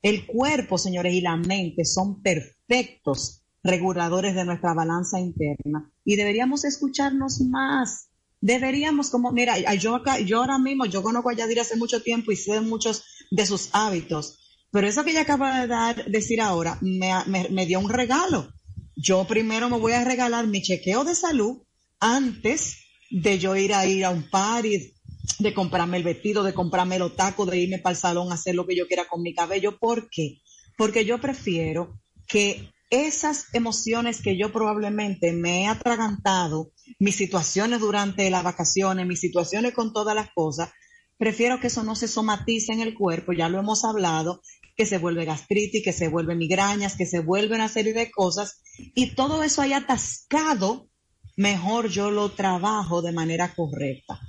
El 0.01 0.25
cuerpo, 0.25 0.79
señores, 0.79 1.13
y 1.13 1.21
la 1.21 1.37
mente 1.37 1.85
son 1.85 2.21
perfectos 2.23 3.44
reguladores 3.65 4.35
de 4.35 4.45
nuestra 4.45 4.73
balanza 4.73 5.19
interna 5.19 5.91
y 6.05 6.15
deberíamos 6.15 6.63
escucharnos 6.63 7.41
más. 7.41 8.09
Deberíamos 8.39 9.09
como, 9.09 9.31
mira, 9.31 9.57
yo 9.73 9.95
acá, 9.95 10.19
yo 10.19 10.39
ahora 10.39 10.59
mismo, 10.59 10.85
yo 10.85 11.01
conozco 11.01 11.31
a 11.31 11.33
Yadir 11.33 11.59
hace 11.59 11.75
mucho 11.75 12.03
tiempo 12.03 12.31
y 12.31 12.35
sé 12.35 12.61
muchos 12.61 13.03
de 13.31 13.45
sus 13.45 13.69
hábitos, 13.73 14.67
pero 14.71 14.87
eso 14.87 15.03
que 15.03 15.11
ella 15.11 15.21
acaba 15.21 15.61
de 15.61 15.67
dar, 15.67 16.05
decir 16.05 16.41
ahora 16.41 16.77
me, 16.81 17.11
me, 17.49 17.65
dio 17.65 17.79
un 17.79 17.89
regalo. 17.89 18.53
Yo 18.95 19.25
primero 19.25 19.69
me 19.69 19.79
voy 19.79 19.93
a 19.93 20.03
regalar 20.03 20.45
mi 20.45 20.61
chequeo 20.61 21.03
de 21.03 21.15
salud 21.15 21.63
antes 21.99 22.77
de 23.09 23.39
yo 23.39 23.55
ir 23.55 23.73
a 23.73 23.87
ir 23.87 24.05
a 24.05 24.11
un 24.11 24.29
party, 24.29 24.93
de 25.39 25.53
comprarme 25.53 25.97
el 25.97 26.03
vestido, 26.03 26.43
de 26.43 26.53
comprarme 26.53 26.99
los 26.99 27.15
tacos, 27.15 27.49
de 27.49 27.57
irme 27.57 27.79
para 27.79 27.93
el 27.93 27.99
salón 27.99 28.31
a 28.31 28.35
hacer 28.35 28.53
lo 28.53 28.67
que 28.67 28.75
yo 28.75 28.85
quiera 28.85 29.07
con 29.07 29.23
mi 29.23 29.33
cabello. 29.33 29.79
¿Por 29.79 30.07
qué? 30.09 30.41
Porque 30.77 31.03
yo 31.03 31.19
prefiero 31.19 31.99
que 32.27 32.69
esas 32.89 33.47
emociones 33.53 34.21
que 34.21 34.37
yo 34.37 34.51
probablemente 34.51 35.33
me 35.33 35.63
he 35.63 35.67
atragantado, 35.67 36.71
mis 36.99 37.15
situaciones 37.15 37.79
durante 37.79 38.29
las 38.29 38.43
vacaciones, 38.43 39.07
mis 39.07 39.19
situaciones 39.19 39.73
con 39.73 39.93
todas 39.93 40.15
las 40.15 40.29
cosas, 40.33 40.69
prefiero 41.17 41.59
que 41.59 41.67
eso 41.67 41.83
no 41.83 41.95
se 41.95 42.07
somatice 42.07 42.73
en 42.73 42.81
el 42.81 42.93
cuerpo, 42.93 43.33
ya 43.33 43.49
lo 43.49 43.59
hemos 43.59 43.83
hablado, 43.83 44.41
que 44.75 44.85
se 44.85 44.97
vuelve 44.97 45.25
gastritis, 45.25 45.83
que 45.83 45.93
se 45.93 46.09
vuelve 46.09 46.35
migrañas, 46.35 46.95
que 46.95 47.05
se 47.05 47.19
vuelve 47.19 47.55
una 47.55 47.69
serie 47.69 47.93
de 47.93 48.11
cosas, 48.11 48.61
y 48.77 49.15
todo 49.15 49.43
eso 49.43 49.61
haya 49.61 49.77
atascado, 49.77 50.89
mejor 51.37 51.89
yo 51.89 52.11
lo 52.11 52.31
trabajo 52.31 53.01
de 53.01 53.13
manera 53.13 53.53
correcta. 53.55 54.19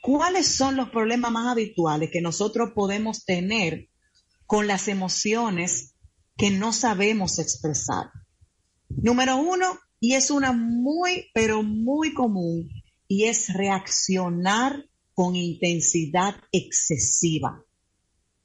¿Cuáles 0.00 0.46
son 0.46 0.76
los 0.76 0.90
problemas 0.90 1.32
más 1.32 1.48
habituales 1.48 2.10
que 2.12 2.20
nosotros 2.20 2.70
podemos 2.74 3.24
tener 3.24 3.88
con 4.46 4.66
las 4.66 4.88
emociones 4.88 5.96
que 6.38 6.50
no 6.50 6.72
sabemos 6.72 7.38
expresar. 7.38 8.10
Número 8.88 9.36
uno, 9.36 9.78
y 10.00 10.14
es 10.14 10.30
una 10.30 10.52
muy, 10.52 11.26
pero 11.34 11.62
muy 11.62 12.14
común, 12.14 12.70
y 13.08 13.24
es 13.24 13.52
reaccionar 13.52 14.88
con 15.12 15.34
intensidad 15.34 16.36
excesiva 16.52 17.64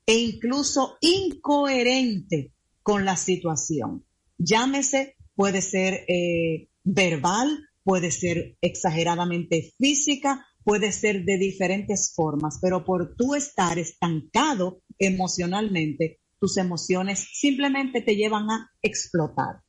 e 0.06 0.18
incluso 0.18 0.98
incoherente 1.02 2.52
con 2.82 3.06
la 3.06 3.16
situación. 3.16 4.04
Llámese, 4.38 5.16
puede 5.36 5.62
ser 5.62 6.04
eh, 6.08 6.70
verbal, 6.84 7.70
puede 7.84 8.10
ser 8.10 8.58
exageradamente 8.62 9.74
física, 9.78 10.46
puede 10.64 10.92
ser 10.92 11.26
de 11.26 11.38
diferentes 11.38 12.14
formas, 12.16 12.58
pero 12.60 12.84
por 12.84 13.16
tú 13.16 13.36
estar 13.36 13.78
estancado 13.78 14.82
emocionalmente, 14.98 16.20
tus 16.44 16.58
emociones 16.58 17.26
simplemente 17.32 18.02
te 18.02 18.18
llevan 18.18 18.52
a 18.52 18.70
explotar. 18.82 19.62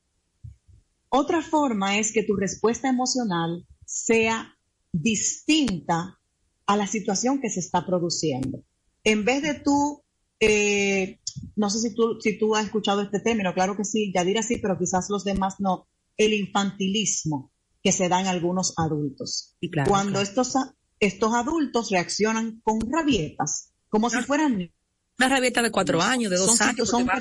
Otra 1.09 1.41
forma 1.41 2.01
es 2.01 2.13
que 2.13 2.25
tu 2.25 2.35
respuesta 2.35 2.89
emocional 2.89 3.65
sea 3.87 4.57
distinta 4.91 6.19
a 6.67 6.77
la 6.77 6.89
situación 6.89 7.41
que 7.41 7.49
se 7.49 7.61
está 7.61 7.87
produciendo. 7.87 8.65
En 9.05 9.25
vez 9.25 9.43
de 9.43 9.55
tú 9.55 10.03
eh, 10.41 11.21
no 11.55 11.71
sé 11.71 11.79
si 11.79 11.95
tú, 11.95 12.19
si 12.21 12.37
tú 12.41 12.57
has 12.57 12.65
escuchado 12.65 13.03
este 13.03 13.21
término, 13.21 13.55
claro 13.55 13.77
que 13.77 13.85
sí, 13.85 14.13
ya 14.13 14.25
dirá 14.25 14.43
sí, 14.43 14.59
pero 14.59 14.77
quizás 14.77 15.09
los 15.11 15.23
demás 15.23 15.61
no, 15.61 15.87
el 16.17 16.33
infantilismo 16.33 17.53
que 17.85 17.93
se 17.93 18.09
da 18.09 18.21
en 18.21 18.27
algunos 18.27 18.75
adultos. 18.79 19.55
Cuando 19.87 20.21
Estos, 20.21 20.55
estos 20.99 21.35
adultos 21.35 21.93
reaccionan 21.93 22.61
con 22.65 22.81
rabietas, 22.91 23.71
como 23.89 24.11
si 24.11 24.21
fueran 24.23 24.73
una 25.19 25.29
rabieta 25.29 25.63
de 25.63 25.71
cuatro 25.71 26.03
años, 26.03 26.31
de 26.31 26.37
dos 26.37 26.61
años. 26.61 26.89
Son 26.89 27.07
va, 27.07 27.21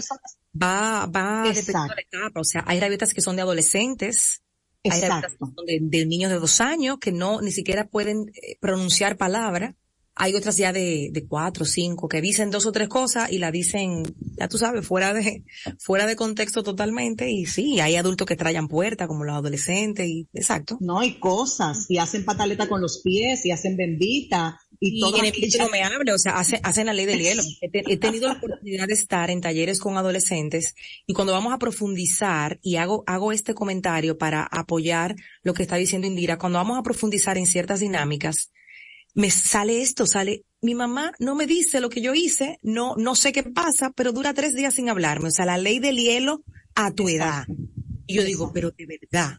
va, 0.55 1.05
va 1.07 1.43
de 1.43 1.73
la 1.73 2.01
etapa. 2.01 2.39
O 2.39 2.43
sea, 2.43 2.63
hay 2.65 2.79
rabietas 2.79 3.13
que 3.13 3.21
son 3.21 3.35
de 3.35 3.41
adolescentes, 3.41 4.41
hay 4.83 5.01
rabietas 5.01 5.33
que 5.33 5.37
son 5.37 5.53
de, 5.65 5.79
de, 5.81 6.05
niños 6.05 6.31
de 6.31 6.39
dos 6.39 6.61
años 6.61 6.97
que 6.99 7.11
no, 7.11 7.41
ni 7.41 7.51
siquiera 7.51 7.87
pueden 7.87 8.31
eh, 8.35 8.57
pronunciar 8.59 9.17
palabra 9.17 9.75
hay 10.15 10.35
otras 10.35 10.57
ya 10.57 10.71
de, 10.71 11.09
de 11.11 11.25
cuatro, 11.25 11.65
cinco, 11.65 12.07
que 12.07 12.21
dicen 12.21 12.51
dos 12.51 12.65
o 12.65 12.71
tres 12.71 12.87
cosas 12.87 13.31
y 13.31 13.39
la 13.39 13.51
dicen, 13.51 14.03
ya 14.37 14.47
tú 14.47 14.57
sabes, 14.57 14.85
fuera 14.85 15.13
de, 15.13 15.43
fuera 15.79 16.05
de 16.05 16.15
contexto 16.15 16.63
totalmente. 16.63 17.31
Y 17.31 17.45
sí, 17.45 17.79
hay 17.79 17.95
adultos 17.95 18.27
que 18.27 18.35
trayan 18.35 18.67
puerta, 18.67 19.07
como 19.07 19.23
los 19.23 19.35
adolescentes, 19.35 20.07
y 20.07 20.27
exacto. 20.33 20.77
No, 20.79 20.99
hay 20.99 21.19
cosas, 21.19 21.85
y 21.89 21.97
hacen 21.97 22.25
pataleta 22.25 22.67
con 22.67 22.81
los 22.81 23.01
pies, 23.01 23.45
y 23.45 23.51
hacen 23.51 23.75
bendita, 23.75 24.59
y, 24.79 24.99
todo. 24.99 25.17
en 25.17 25.25
el 25.25 25.33
no 25.59 25.69
me 25.69 25.81
hable, 25.81 26.11
o 26.11 26.17
sea, 26.17 26.37
hacen, 26.37 26.59
hacen 26.61 26.87
la 26.87 26.93
ley 26.93 27.05
del 27.05 27.19
hielo. 27.19 27.41
He, 27.61 27.97
tenido 27.97 28.27
la 28.27 28.33
oportunidad 28.33 28.87
de 28.87 28.93
estar 28.93 29.29
en 29.29 29.41
talleres 29.41 29.79
con 29.79 29.97
adolescentes, 29.97 30.75
y 31.07 31.13
cuando 31.13 31.33
vamos 31.33 31.53
a 31.53 31.57
profundizar, 31.57 32.59
y 32.61 32.75
hago, 32.75 33.03
hago 33.07 33.31
este 33.31 33.55
comentario 33.55 34.17
para 34.17 34.43
apoyar 34.43 35.15
lo 35.41 35.53
que 35.53 35.63
está 35.63 35.77
diciendo 35.77 36.05
Indira, 36.05 36.37
cuando 36.37 36.59
vamos 36.59 36.77
a 36.77 36.83
profundizar 36.83 37.37
en 37.37 37.47
ciertas 37.47 37.79
dinámicas, 37.79 38.51
me 39.13 39.29
sale 39.29 39.81
esto, 39.81 40.05
sale, 40.05 40.43
mi 40.61 40.75
mamá 40.75 41.11
no 41.19 41.35
me 41.35 41.45
dice 41.45 41.79
lo 41.79 41.89
que 41.89 42.01
yo 42.01 42.13
hice, 42.13 42.59
no, 42.61 42.95
no 42.95 43.15
sé 43.15 43.31
qué 43.31 43.43
pasa, 43.43 43.91
pero 43.91 44.11
dura 44.11 44.33
tres 44.33 44.55
días 44.55 44.73
sin 44.73 44.89
hablarme. 44.89 45.27
O 45.27 45.31
sea, 45.31 45.45
la 45.45 45.57
ley 45.57 45.79
del 45.79 45.97
hielo 45.97 46.43
a 46.75 46.91
tu 46.91 47.09
edad. 47.09 47.45
Y 48.07 48.15
yo 48.15 48.23
digo, 48.23 48.51
pero 48.53 48.71
de 48.71 48.85
verdad, 48.85 49.37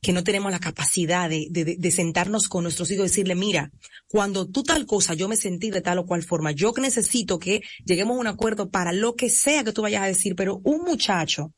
que 0.00 0.12
no 0.12 0.22
tenemos 0.22 0.52
la 0.52 0.60
capacidad 0.60 1.30
de, 1.30 1.48
de, 1.50 1.76
de, 1.76 1.90
sentarnos 1.90 2.48
con 2.48 2.62
nuestros 2.62 2.90
hijos 2.90 3.06
y 3.06 3.08
decirle, 3.08 3.34
mira, 3.34 3.72
cuando 4.08 4.46
tú 4.46 4.62
tal 4.62 4.86
cosa, 4.86 5.14
yo 5.14 5.28
me 5.28 5.36
sentí 5.36 5.70
de 5.70 5.80
tal 5.80 5.98
o 5.98 6.06
cual 6.06 6.22
forma, 6.22 6.52
yo 6.52 6.72
necesito 6.76 7.38
que 7.38 7.62
lleguemos 7.84 8.16
a 8.16 8.20
un 8.20 8.26
acuerdo 8.26 8.70
para 8.70 8.92
lo 8.92 9.16
que 9.16 9.30
sea 9.30 9.64
que 9.64 9.72
tú 9.72 9.82
vayas 9.82 10.02
a 10.02 10.06
decir, 10.06 10.36
pero 10.36 10.60
un 10.62 10.82
muchacho, 10.82 11.52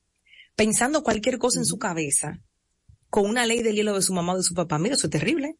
pensando 0.54 1.02
cualquier 1.02 1.38
cosa 1.38 1.58
en 1.58 1.66
su 1.66 1.78
cabeza, 1.78 2.40
con 3.10 3.26
una 3.26 3.46
ley 3.46 3.62
del 3.62 3.74
hielo 3.74 3.94
de 3.94 4.02
su 4.02 4.14
mamá 4.14 4.34
o 4.34 4.36
de 4.38 4.42
su 4.42 4.54
papá, 4.54 4.78
mira, 4.78 4.94
eso 4.94 5.08
es 5.08 5.10
terrible 5.10 5.56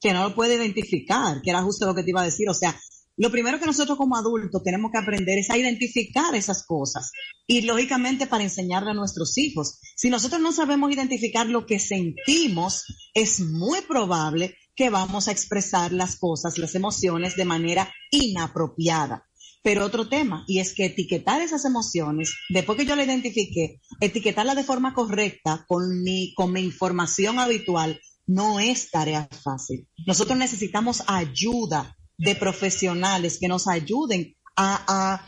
que 0.00 0.12
no 0.12 0.28
lo 0.28 0.34
puede 0.34 0.54
identificar, 0.54 1.42
que 1.42 1.50
era 1.50 1.62
justo 1.62 1.86
lo 1.86 1.94
que 1.94 2.02
te 2.02 2.10
iba 2.10 2.22
a 2.22 2.24
decir. 2.24 2.48
O 2.48 2.54
sea, 2.54 2.78
lo 3.16 3.30
primero 3.30 3.60
que 3.60 3.66
nosotros 3.66 3.98
como 3.98 4.16
adultos 4.16 4.62
tenemos 4.62 4.90
que 4.90 4.98
aprender 4.98 5.38
es 5.38 5.50
a 5.50 5.58
identificar 5.58 6.34
esas 6.34 6.64
cosas 6.64 7.12
y 7.46 7.62
lógicamente 7.62 8.26
para 8.26 8.44
enseñarle 8.44 8.92
a 8.92 8.94
nuestros 8.94 9.36
hijos. 9.36 9.78
Si 9.96 10.08
nosotros 10.08 10.40
no 10.40 10.52
sabemos 10.52 10.90
identificar 10.90 11.46
lo 11.46 11.66
que 11.66 11.78
sentimos, 11.78 12.84
es 13.12 13.40
muy 13.40 13.82
probable 13.82 14.56
que 14.74 14.88
vamos 14.88 15.28
a 15.28 15.32
expresar 15.32 15.92
las 15.92 16.16
cosas, 16.16 16.56
las 16.56 16.74
emociones 16.74 17.36
de 17.36 17.44
manera 17.44 17.92
inapropiada. 18.10 19.26
Pero 19.62 19.84
otro 19.84 20.08
tema, 20.08 20.44
y 20.48 20.60
es 20.60 20.72
que 20.74 20.86
etiquetar 20.86 21.42
esas 21.42 21.66
emociones, 21.66 22.34
después 22.48 22.78
que 22.78 22.86
yo 22.86 22.96
la 22.96 23.04
identifique, 23.04 23.82
etiquetarla 24.00 24.54
de 24.54 24.64
forma 24.64 24.94
correcta 24.94 25.66
con 25.68 26.02
mi, 26.02 26.32
con 26.34 26.52
mi 26.52 26.62
información 26.62 27.38
habitual, 27.38 28.00
no 28.30 28.60
es 28.60 28.90
tarea 28.90 29.28
fácil. 29.42 29.88
Nosotros 30.06 30.38
necesitamos 30.38 31.02
ayuda 31.08 31.96
de 32.16 32.36
profesionales 32.36 33.38
que 33.40 33.48
nos 33.48 33.66
ayuden 33.66 34.36
a, 34.56 35.26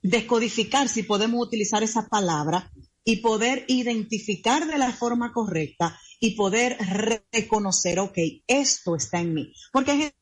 descodificar, 0.00 0.88
si 0.88 1.02
podemos 1.02 1.44
utilizar 1.44 1.82
esa 1.82 2.06
palabra, 2.06 2.70
y 3.04 3.16
poder 3.16 3.64
identificar 3.66 4.66
de 4.66 4.78
la 4.78 4.92
forma 4.92 5.32
correcta 5.32 5.98
y 6.20 6.36
poder 6.36 6.76
reconocer, 7.32 7.98
ok, 7.98 8.18
esto 8.46 8.94
está 8.94 9.20
en 9.20 9.34
mí. 9.34 9.52
Porque 9.72 9.90
hay 9.90 9.98
gente 9.98 10.16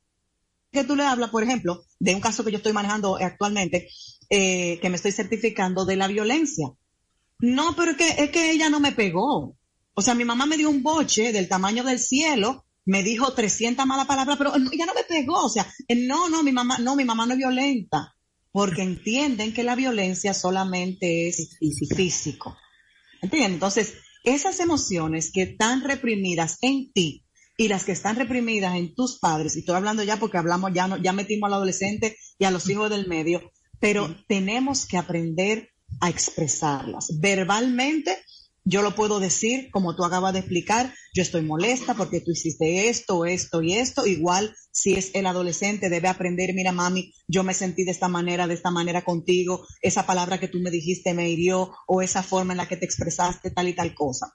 que 0.72 0.84
tú 0.84 0.96
le 0.96 1.04
hablas, 1.04 1.30
por 1.30 1.42
ejemplo, 1.42 1.84
de 1.98 2.14
un 2.14 2.20
caso 2.20 2.44
que 2.44 2.52
yo 2.52 2.58
estoy 2.58 2.72
manejando 2.72 3.16
actualmente, 3.16 3.88
eh, 4.30 4.78
que 4.80 4.88
me 4.88 4.96
estoy 4.96 5.12
certificando 5.12 5.84
de 5.84 5.96
la 5.96 6.06
violencia. 6.08 6.68
No, 7.40 7.74
pero 7.76 7.90
es 7.90 7.96
que, 7.98 8.08
es 8.08 8.30
que 8.30 8.52
ella 8.52 8.70
no 8.70 8.80
me 8.80 8.92
pegó. 8.92 9.56
O 9.98 10.02
sea, 10.02 10.14
mi 10.14 10.26
mamá 10.26 10.44
me 10.44 10.58
dio 10.58 10.68
un 10.68 10.82
boche 10.82 11.32
del 11.32 11.48
tamaño 11.48 11.82
del 11.82 11.98
cielo, 11.98 12.66
me 12.84 13.02
dijo 13.02 13.32
300 13.32 13.86
malas 13.86 14.06
palabras, 14.06 14.36
pero 14.36 14.54
ella 14.54 14.84
no 14.84 14.92
me 14.92 15.04
pegó. 15.04 15.42
O 15.42 15.48
sea, 15.48 15.66
no, 15.88 16.28
no, 16.28 16.42
mi 16.42 16.52
mamá, 16.52 16.76
no, 16.78 16.96
mi 16.96 17.04
mamá 17.04 17.24
no 17.24 17.32
es 17.32 17.38
violenta. 17.38 18.14
Porque 18.52 18.82
entienden 18.82 19.54
que 19.54 19.64
la 19.64 19.74
violencia 19.74 20.34
solamente 20.34 21.28
es 21.28 21.56
físico. 21.96 22.58
¿Entienden? 23.22 23.54
Entonces, 23.54 23.94
esas 24.22 24.60
emociones 24.60 25.32
que 25.32 25.42
están 25.42 25.82
reprimidas 25.82 26.58
en 26.60 26.92
ti 26.92 27.24
y 27.56 27.68
las 27.68 27.84
que 27.84 27.92
están 27.92 28.16
reprimidas 28.16 28.76
en 28.76 28.94
tus 28.94 29.18
padres, 29.18 29.56
y 29.56 29.60
estoy 29.60 29.76
hablando 29.76 30.02
ya 30.02 30.18
porque 30.18 30.36
hablamos, 30.36 30.72
ya, 30.74 30.88
no, 30.88 30.98
ya 30.98 31.14
metimos 31.14 31.48
al 31.48 31.54
adolescente 31.54 32.18
y 32.38 32.44
a 32.44 32.50
los 32.50 32.68
hijos 32.68 32.90
del 32.90 33.08
medio, 33.08 33.50
pero 33.80 34.14
tenemos 34.28 34.84
que 34.86 34.98
aprender 34.98 35.70
a 36.00 36.10
expresarlas 36.10 37.18
verbalmente 37.18 38.18
yo 38.68 38.82
lo 38.82 38.96
puedo 38.96 39.20
decir, 39.20 39.70
como 39.70 39.94
tú 39.94 40.04
acabas 40.04 40.32
de 40.32 40.40
explicar, 40.40 40.92
yo 41.14 41.22
estoy 41.22 41.42
molesta 41.42 41.94
porque 41.94 42.20
tú 42.20 42.32
hiciste 42.32 42.88
esto, 42.88 43.24
esto 43.24 43.62
y 43.62 43.74
esto. 43.74 44.06
Igual, 44.06 44.56
si 44.72 44.94
es 44.94 45.12
el 45.14 45.26
adolescente, 45.26 45.88
debe 45.88 46.08
aprender, 46.08 46.52
mira, 46.52 46.72
mami, 46.72 47.12
yo 47.28 47.44
me 47.44 47.54
sentí 47.54 47.84
de 47.84 47.92
esta 47.92 48.08
manera, 48.08 48.48
de 48.48 48.54
esta 48.54 48.72
manera 48.72 49.04
contigo, 49.04 49.64
esa 49.80 50.04
palabra 50.04 50.40
que 50.40 50.48
tú 50.48 50.58
me 50.58 50.72
dijiste 50.72 51.14
me 51.14 51.30
hirió, 51.30 51.70
o 51.86 52.02
esa 52.02 52.24
forma 52.24 52.54
en 52.54 52.56
la 52.56 52.66
que 52.66 52.76
te 52.76 52.84
expresaste 52.84 53.52
tal 53.52 53.68
y 53.68 53.72
tal 53.72 53.94
cosa. 53.94 54.34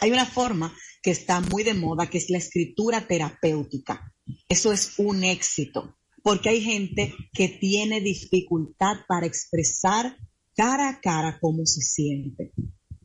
Hay 0.00 0.12
una 0.12 0.24
forma 0.24 0.74
que 1.02 1.10
está 1.10 1.42
muy 1.42 1.62
de 1.62 1.74
moda, 1.74 2.08
que 2.08 2.16
es 2.16 2.30
la 2.30 2.38
escritura 2.38 3.06
terapéutica. 3.06 4.14
Eso 4.48 4.72
es 4.72 4.94
un 4.98 5.24
éxito, 5.24 5.94
porque 6.22 6.48
hay 6.48 6.62
gente 6.62 7.14
que 7.34 7.48
tiene 7.48 8.00
dificultad 8.00 8.96
para 9.06 9.26
expresar 9.26 10.16
cara 10.56 10.88
a 10.88 11.00
cara 11.02 11.38
cómo 11.38 11.66
se 11.66 11.82
siente. 11.82 12.54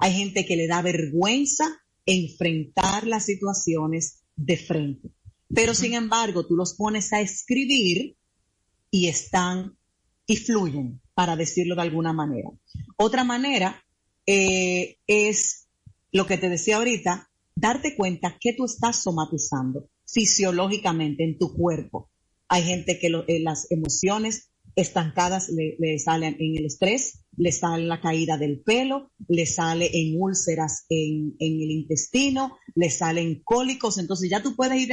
Hay 0.03 0.11
gente 0.15 0.45
que 0.45 0.57
le 0.57 0.67
da 0.67 0.81
vergüenza 0.81 1.63
enfrentar 2.05 3.07
las 3.07 3.23
situaciones 3.23 4.25
de 4.35 4.57
frente. 4.57 5.11
Pero 5.47 5.73
sin 5.73 5.93
embargo, 5.93 6.45
tú 6.45 6.57
los 6.57 6.73
pones 6.73 7.13
a 7.13 7.21
escribir 7.21 8.17
y 8.91 9.07
están 9.07 9.77
y 10.27 10.35
fluyen, 10.35 10.99
para 11.13 11.37
decirlo 11.37 11.75
de 11.75 11.83
alguna 11.83 12.11
manera. 12.11 12.49
Otra 12.97 13.23
manera 13.23 13.81
eh, 14.27 14.97
es 15.07 15.69
lo 16.11 16.27
que 16.27 16.37
te 16.37 16.49
decía 16.49 16.75
ahorita, 16.75 17.29
darte 17.55 17.95
cuenta 17.95 18.37
que 18.41 18.51
tú 18.51 18.65
estás 18.65 19.01
somatizando 19.03 19.87
fisiológicamente 20.05 21.23
en 21.23 21.37
tu 21.37 21.55
cuerpo. 21.55 22.09
Hay 22.49 22.63
gente 22.63 22.99
que 22.99 23.07
eh, 23.07 23.39
las 23.39 23.71
emociones 23.71 24.49
estancadas 24.75 25.49
le, 25.49 25.99
salen 25.99 26.35
en 26.39 26.57
el 26.57 26.65
estrés, 26.65 27.25
le 27.37 27.51
sale 27.51 27.85
la 27.85 28.01
caída 28.01 28.37
del 28.37 28.61
pelo, 28.61 29.11
le 29.27 29.45
sale 29.45 29.89
en 29.93 30.19
úlceras 30.19 30.85
en, 30.89 31.35
el 31.39 31.71
intestino, 31.71 32.57
le 32.75 32.89
salen 32.89 33.41
cólicos. 33.43 33.97
Entonces 33.97 34.29
ya 34.29 34.41
tú 34.41 34.55
puedes 34.55 34.79
ir, 34.79 34.91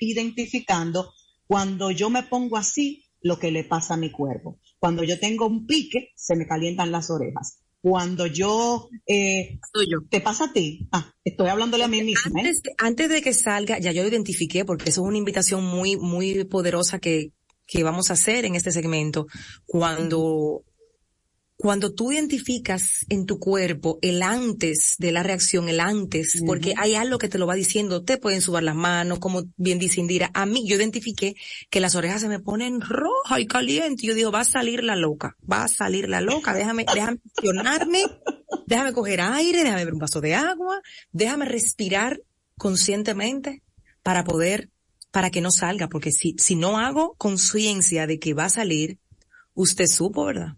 identificando 0.00 1.12
cuando 1.46 1.90
yo 1.90 2.10
me 2.10 2.22
pongo 2.22 2.56
así 2.56 3.04
lo 3.22 3.38
que 3.38 3.50
le 3.50 3.64
pasa 3.64 3.94
a 3.94 3.98
mi 3.98 4.10
cuerpo. 4.10 4.58
Cuando 4.78 5.04
yo 5.04 5.18
tengo 5.18 5.46
un 5.46 5.66
pique, 5.66 6.10
se 6.16 6.36
me 6.36 6.46
calientan 6.46 6.90
las 6.90 7.10
orejas. 7.10 7.60
Cuando 7.80 8.26
yo, 8.26 8.88
eh, 9.06 9.58
te 10.08 10.20
pasa 10.20 10.44
a 10.44 10.52
ti. 10.52 10.88
Ah, 10.92 11.12
estoy 11.24 11.48
hablándole 11.48 11.82
a 11.84 11.88
mí 11.88 12.02
misma. 12.02 12.40
¿eh? 12.40 12.46
Antes, 12.46 12.62
antes 12.78 13.08
de 13.08 13.22
que 13.22 13.32
salga, 13.32 13.80
ya 13.80 13.90
yo 13.90 14.02
lo 14.02 14.08
identifiqué 14.08 14.64
porque 14.64 14.90
eso 14.90 15.02
es 15.02 15.08
una 15.08 15.18
invitación 15.18 15.64
muy, 15.64 15.96
muy 15.96 16.44
poderosa 16.44 17.00
que, 17.00 17.32
que 17.66 17.82
vamos 17.82 18.10
a 18.10 18.14
hacer 18.14 18.44
en 18.44 18.54
este 18.54 18.72
segmento, 18.72 19.26
cuando, 19.66 20.64
cuando 21.56 21.94
tú 21.94 22.12
identificas 22.12 23.06
en 23.08 23.24
tu 23.24 23.38
cuerpo 23.38 23.98
el 24.02 24.22
antes 24.22 24.96
de 24.98 25.12
la 25.12 25.22
reacción, 25.22 25.68
el 25.68 25.80
antes, 25.80 26.42
porque 26.44 26.74
hay 26.76 26.94
algo 26.94 27.18
que 27.18 27.28
te 27.28 27.38
lo 27.38 27.46
va 27.46 27.54
diciendo, 27.54 28.02
te 28.02 28.18
pueden 28.18 28.42
subir 28.42 28.64
las 28.64 28.74
manos, 28.74 29.20
como 29.20 29.44
bien 29.56 29.78
dice 29.78 30.00
Indira, 30.00 30.30
a 30.34 30.44
mí 30.44 30.66
yo 30.66 30.76
identifiqué 30.76 31.34
que 31.70 31.80
las 31.80 31.94
orejas 31.94 32.20
se 32.20 32.28
me 32.28 32.40
ponen 32.40 32.80
rojas 32.80 33.40
y 33.40 33.46
calientes, 33.46 34.04
y 34.04 34.08
yo 34.08 34.14
digo, 34.14 34.32
va 34.32 34.40
a 34.40 34.44
salir 34.44 34.82
la 34.82 34.96
loca, 34.96 35.36
va 35.50 35.64
a 35.64 35.68
salir 35.68 36.08
la 36.08 36.20
loca, 36.20 36.52
déjame, 36.52 36.84
déjame 36.92 37.20
accionarme, 37.36 38.04
déjame 38.66 38.92
coger 38.92 39.20
aire, 39.20 39.62
déjame 39.62 39.84
ver 39.84 39.94
un 39.94 40.00
vaso 40.00 40.20
de 40.20 40.34
agua, 40.34 40.82
déjame 41.12 41.44
respirar 41.44 42.20
conscientemente 42.56 43.62
para 44.02 44.24
poder 44.24 44.71
para 45.12 45.30
que 45.30 45.40
no 45.40 45.50
salga, 45.52 45.88
porque 45.88 46.10
si, 46.10 46.34
si 46.38 46.56
no 46.56 46.78
hago 46.78 47.14
conciencia 47.18 48.06
de 48.06 48.18
que 48.18 48.34
va 48.34 48.46
a 48.46 48.50
salir, 48.50 48.98
usted 49.54 49.86
supo, 49.86 50.24
¿verdad? 50.24 50.54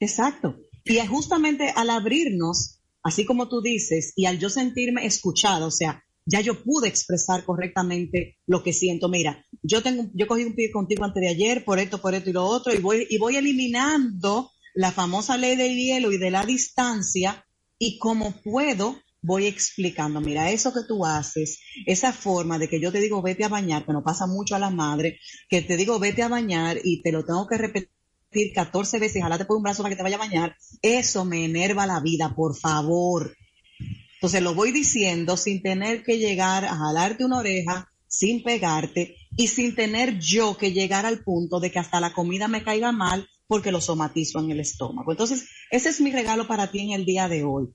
Exacto. 0.00 0.56
Y 0.84 0.98
es 0.98 1.08
justamente 1.08 1.72
al 1.74 1.90
abrirnos, 1.90 2.80
así 3.02 3.24
como 3.24 3.48
tú 3.48 3.60
dices, 3.60 4.12
y 4.16 4.26
al 4.26 4.38
yo 4.38 4.48
sentirme 4.48 5.06
escuchada, 5.06 5.66
o 5.66 5.70
sea, 5.70 6.04
ya 6.26 6.40
yo 6.40 6.62
pude 6.62 6.88
expresar 6.88 7.44
correctamente 7.44 8.38
lo 8.46 8.62
que 8.62 8.72
siento. 8.72 9.08
Mira, 9.08 9.44
yo 9.62 9.82
tengo, 9.82 10.10
yo 10.14 10.26
cogí 10.26 10.44
un 10.44 10.54
pie 10.54 10.70
contigo 10.70 11.04
antes 11.04 11.20
de 11.20 11.28
ayer 11.28 11.64
por 11.64 11.78
esto, 11.78 12.00
por 12.00 12.14
esto 12.14 12.30
y 12.30 12.32
lo 12.32 12.44
otro, 12.44 12.72
y 12.72 12.78
voy, 12.78 13.06
y 13.10 13.18
voy 13.18 13.36
eliminando 13.36 14.50
la 14.74 14.92
famosa 14.92 15.36
ley 15.36 15.56
del 15.56 15.76
hielo 15.76 16.12
y 16.12 16.18
de 16.18 16.30
la 16.30 16.46
distancia, 16.46 17.44
y 17.78 17.98
como 17.98 18.32
puedo, 18.42 18.96
voy 19.24 19.46
explicando, 19.46 20.20
mira, 20.20 20.50
eso 20.50 20.72
que 20.72 20.82
tú 20.86 21.04
haces, 21.06 21.60
esa 21.86 22.12
forma 22.12 22.58
de 22.58 22.68
que 22.68 22.78
yo 22.78 22.92
te 22.92 23.00
digo 23.00 23.22
vete 23.22 23.42
a 23.44 23.48
bañar, 23.48 23.86
que 23.86 23.92
no 23.92 24.04
pasa 24.04 24.26
mucho 24.26 24.54
a 24.54 24.58
la 24.58 24.68
madre, 24.68 25.18
que 25.48 25.62
te 25.62 25.78
digo 25.78 25.98
vete 25.98 26.22
a 26.22 26.28
bañar 26.28 26.78
y 26.84 27.00
te 27.00 27.10
lo 27.10 27.24
tengo 27.24 27.46
que 27.46 27.56
repetir 27.56 27.88
14 28.54 28.98
veces, 28.98 29.22
jalate 29.22 29.46
por 29.46 29.56
un 29.56 29.62
brazo 29.62 29.82
para 29.82 29.94
que 29.94 29.96
te 29.96 30.02
vaya 30.02 30.16
a 30.16 30.18
bañar, 30.18 30.56
eso 30.82 31.24
me 31.24 31.46
enerva 31.46 31.86
la 31.86 32.00
vida, 32.00 32.34
por 32.34 32.54
favor. 32.54 33.34
Entonces 34.16 34.42
lo 34.42 34.54
voy 34.54 34.72
diciendo 34.72 35.38
sin 35.38 35.62
tener 35.62 36.02
que 36.02 36.18
llegar 36.18 36.66
a 36.66 36.76
jalarte 36.76 37.24
una 37.24 37.38
oreja, 37.38 37.90
sin 38.06 38.42
pegarte 38.42 39.16
y 39.36 39.48
sin 39.48 39.74
tener 39.74 40.18
yo 40.18 40.58
que 40.58 40.72
llegar 40.72 41.06
al 41.06 41.24
punto 41.24 41.60
de 41.60 41.70
que 41.70 41.78
hasta 41.78 41.98
la 41.98 42.12
comida 42.12 42.46
me 42.46 42.62
caiga 42.62 42.92
mal 42.92 43.26
porque 43.46 43.72
lo 43.72 43.80
somatizo 43.80 44.38
en 44.40 44.50
el 44.50 44.60
estómago. 44.60 45.12
Entonces, 45.12 45.48
ese 45.70 45.88
es 45.88 46.00
mi 46.00 46.12
regalo 46.12 46.46
para 46.46 46.70
ti 46.70 46.80
en 46.80 46.90
el 46.92 47.04
día 47.04 47.28
de 47.28 47.44
hoy. 47.44 47.68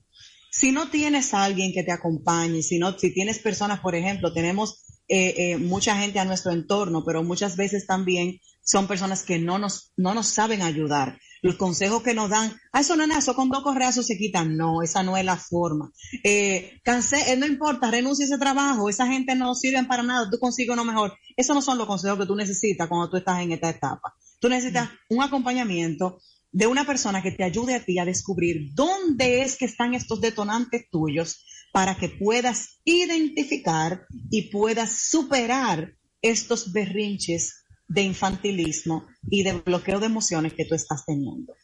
Si 0.60 0.72
no 0.72 0.90
tienes 0.90 1.32
a 1.32 1.44
alguien 1.44 1.72
que 1.72 1.84
te 1.84 1.90
acompañe, 1.90 2.62
si 2.62 2.78
no, 2.78 2.98
si 2.98 3.14
tienes 3.14 3.38
personas, 3.38 3.80
por 3.80 3.94
ejemplo, 3.94 4.30
tenemos 4.34 4.84
eh, 5.08 5.32
eh, 5.38 5.56
mucha 5.56 5.96
gente 5.96 6.18
a 6.18 6.26
nuestro 6.26 6.52
entorno, 6.52 7.02
pero 7.02 7.24
muchas 7.24 7.56
veces 7.56 7.86
también 7.86 8.40
son 8.62 8.86
personas 8.86 9.22
que 9.22 9.38
no 9.38 9.58
nos, 9.58 9.94
no 9.96 10.12
nos 10.12 10.26
saben 10.26 10.60
ayudar. 10.60 11.18
Los 11.40 11.54
consejos 11.54 12.02
que 12.02 12.12
nos 12.12 12.28
dan, 12.28 12.52
ah, 12.74 12.80
eso 12.80 12.94
no 12.94 13.04
es 13.04 13.16
eso, 13.16 13.34
con 13.34 13.48
dos 13.48 13.62
correazos 13.62 14.06
se 14.06 14.18
quitan. 14.18 14.58
No, 14.58 14.82
esa 14.82 15.02
no 15.02 15.16
es 15.16 15.24
la 15.24 15.38
forma. 15.38 15.92
Eh, 16.24 16.78
cansé, 16.84 17.32
eh, 17.32 17.38
no 17.38 17.46
importa, 17.46 17.90
renuncia 17.90 18.26
a 18.26 18.28
ese 18.28 18.36
trabajo, 18.36 18.90
esa 18.90 19.06
gente 19.06 19.34
no 19.36 19.54
sirve 19.54 19.82
para 19.84 20.02
nada, 20.02 20.28
tú 20.30 20.38
consigues 20.38 20.74
uno 20.74 20.84
mejor. 20.84 21.14
Esos 21.38 21.56
no 21.56 21.62
son 21.62 21.78
los 21.78 21.86
consejos 21.86 22.18
que 22.18 22.26
tú 22.26 22.36
necesitas 22.36 22.86
cuando 22.86 23.08
tú 23.08 23.16
estás 23.16 23.40
en 23.40 23.52
esta 23.52 23.70
etapa. 23.70 24.14
Tú 24.38 24.50
necesitas 24.50 24.90
mm. 24.90 25.14
un 25.14 25.22
acompañamiento 25.22 26.20
de 26.52 26.66
una 26.66 26.84
persona 26.84 27.22
que 27.22 27.32
te 27.32 27.44
ayude 27.44 27.74
a 27.74 27.84
ti 27.84 27.98
a 27.98 28.04
descubrir 28.04 28.74
dónde 28.74 29.42
es 29.42 29.56
que 29.56 29.66
están 29.66 29.94
estos 29.94 30.20
detonantes 30.20 30.88
tuyos 30.90 31.44
para 31.72 31.96
que 31.96 32.08
puedas 32.08 32.80
identificar 32.84 34.06
y 34.30 34.50
puedas 34.50 35.08
superar 35.08 35.94
estos 36.22 36.72
berrinches 36.72 37.64
de 37.86 38.02
infantilismo 38.02 39.06
y 39.28 39.42
de 39.42 39.52
bloqueo 39.54 40.00
de 40.00 40.06
emociones 40.06 40.54
que 40.54 40.64
tú 40.64 40.74
estás 40.74 41.04
teniendo. 41.06 41.54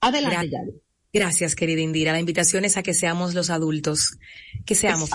Adelante, 0.00 0.50
Yari. 0.50 0.72
Gracias, 1.12 1.54
querida 1.54 1.80
Indira. 1.80 2.12
La 2.12 2.20
invitación 2.20 2.64
es 2.64 2.76
a 2.76 2.82
que 2.82 2.92
seamos 2.92 3.34
los 3.34 3.50
adultos, 3.50 4.18
que 4.66 4.74
seamos. 4.74 5.10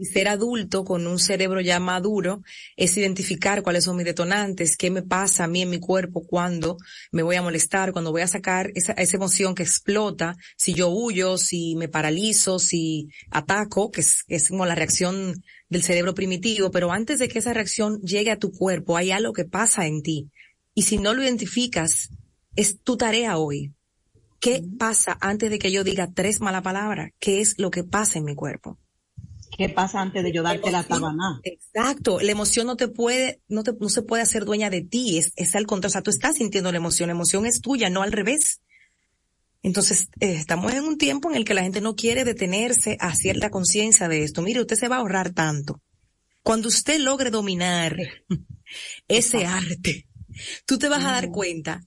Y 0.00 0.04
ser 0.04 0.28
adulto 0.28 0.84
con 0.84 1.08
un 1.08 1.18
cerebro 1.18 1.60
ya 1.60 1.80
maduro 1.80 2.44
es 2.76 2.96
identificar 2.96 3.64
cuáles 3.64 3.82
son 3.82 3.96
mis 3.96 4.06
detonantes, 4.06 4.76
qué 4.76 4.92
me 4.92 5.02
pasa 5.02 5.44
a 5.44 5.48
mí 5.48 5.62
en 5.62 5.70
mi 5.70 5.80
cuerpo 5.80 6.24
cuando 6.24 6.76
me 7.10 7.24
voy 7.24 7.34
a 7.34 7.42
molestar, 7.42 7.92
cuando 7.92 8.12
voy 8.12 8.22
a 8.22 8.28
sacar 8.28 8.70
esa, 8.76 8.92
esa 8.92 9.16
emoción 9.16 9.56
que 9.56 9.64
explota, 9.64 10.36
si 10.56 10.72
yo 10.72 10.88
huyo, 10.88 11.36
si 11.36 11.74
me 11.74 11.88
paralizo, 11.88 12.60
si 12.60 13.08
ataco, 13.32 13.90
que 13.90 14.02
es, 14.02 14.22
es 14.28 14.50
como 14.50 14.66
la 14.66 14.76
reacción 14.76 15.42
del 15.68 15.82
cerebro 15.82 16.14
primitivo, 16.14 16.70
pero 16.70 16.92
antes 16.92 17.18
de 17.18 17.26
que 17.28 17.40
esa 17.40 17.52
reacción 17.52 18.00
llegue 18.00 18.30
a 18.30 18.38
tu 18.38 18.52
cuerpo, 18.52 18.96
hay 18.96 19.10
algo 19.10 19.32
que 19.32 19.46
pasa 19.46 19.88
en 19.88 20.02
ti. 20.02 20.30
Y 20.74 20.82
si 20.82 20.98
no 20.98 21.12
lo 21.12 21.24
identificas, 21.24 22.10
es 22.54 22.80
tu 22.80 22.96
tarea 22.96 23.36
hoy. 23.36 23.74
¿Qué 24.38 24.62
pasa 24.78 25.18
antes 25.20 25.50
de 25.50 25.58
que 25.58 25.72
yo 25.72 25.82
diga 25.82 26.12
tres 26.14 26.40
malas 26.40 26.62
palabras? 26.62 27.10
¿Qué 27.18 27.40
es 27.40 27.58
lo 27.58 27.72
que 27.72 27.82
pasa 27.82 28.20
en 28.20 28.24
mi 28.26 28.36
cuerpo? 28.36 28.78
¿Qué 29.58 29.68
pasa 29.68 30.00
antes 30.00 30.22
de 30.22 30.30
yo 30.30 30.44
darte 30.44 30.70
la 30.70 30.84
tabana? 30.84 31.40
Exacto. 31.42 32.20
La 32.20 32.30
emoción 32.30 32.68
no 32.68 32.76
te 32.76 32.86
puede, 32.86 33.42
no 33.48 33.64
te, 33.64 33.72
no 33.72 33.88
se 33.88 34.02
puede 34.02 34.22
hacer 34.22 34.44
dueña 34.44 34.70
de 34.70 34.82
ti. 34.82 35.18
Es, 35.18 35.32
es 35.34 35.56
al 35.56 35.66
contrario. 35.66 35.90
O 35.90 35.94
sea, 35.94 36.02
tú 36.02 36.10
estás 36.10 36.36
sintiendo 36.36 36.70
la 36.70 36.78
emoción. 36.78 37.08
La 37.08 37.14
emoción 37.14 37.44
es 37.44 37.60
tuya, 37.60 37.90
no 37.90 38.02
al 38.02 38.12
revés. 38.12 38.60
Entonces, 39.64 40.10
eh, 40.20 40.34
estamos 40.34 40.72
en 40.74 40.84
un 40.84 40.96
tiempo 40.96 41.28
en 41.28 41.36
el 41.36 41.44
que 41.44 41.54
la 41.54 41.62
gente 41.62 41.80
no 41.80 41.96
quiere 41.96 42.22
detenerse 42.22 42.96
a 43.00 43.16
cierta 43.16 43.50
conciencia 43.50 44.06
de 44.08 44.22
esto. 44.22 44.42
Mire, 44.42 44.60
usted 44.60 44.76
se 44.76 44.86
va 44.86 44.94
a 44.94 44.98
ahorrar 45.00 45.30
tanto. 45.30 45.82
Cuando 46.44 46.68
usted 46.68 47.00
logre 47.00 47.30
dominar 47.30 47.96
ese 49.08 49.44
arte, 49.44 50.06
tú 50.66 50.78
te 50.78 50.88
vas 50.88 51.04
a 51.04 51.10
dar 51.10 51.30
cuenta, 51.30 51.80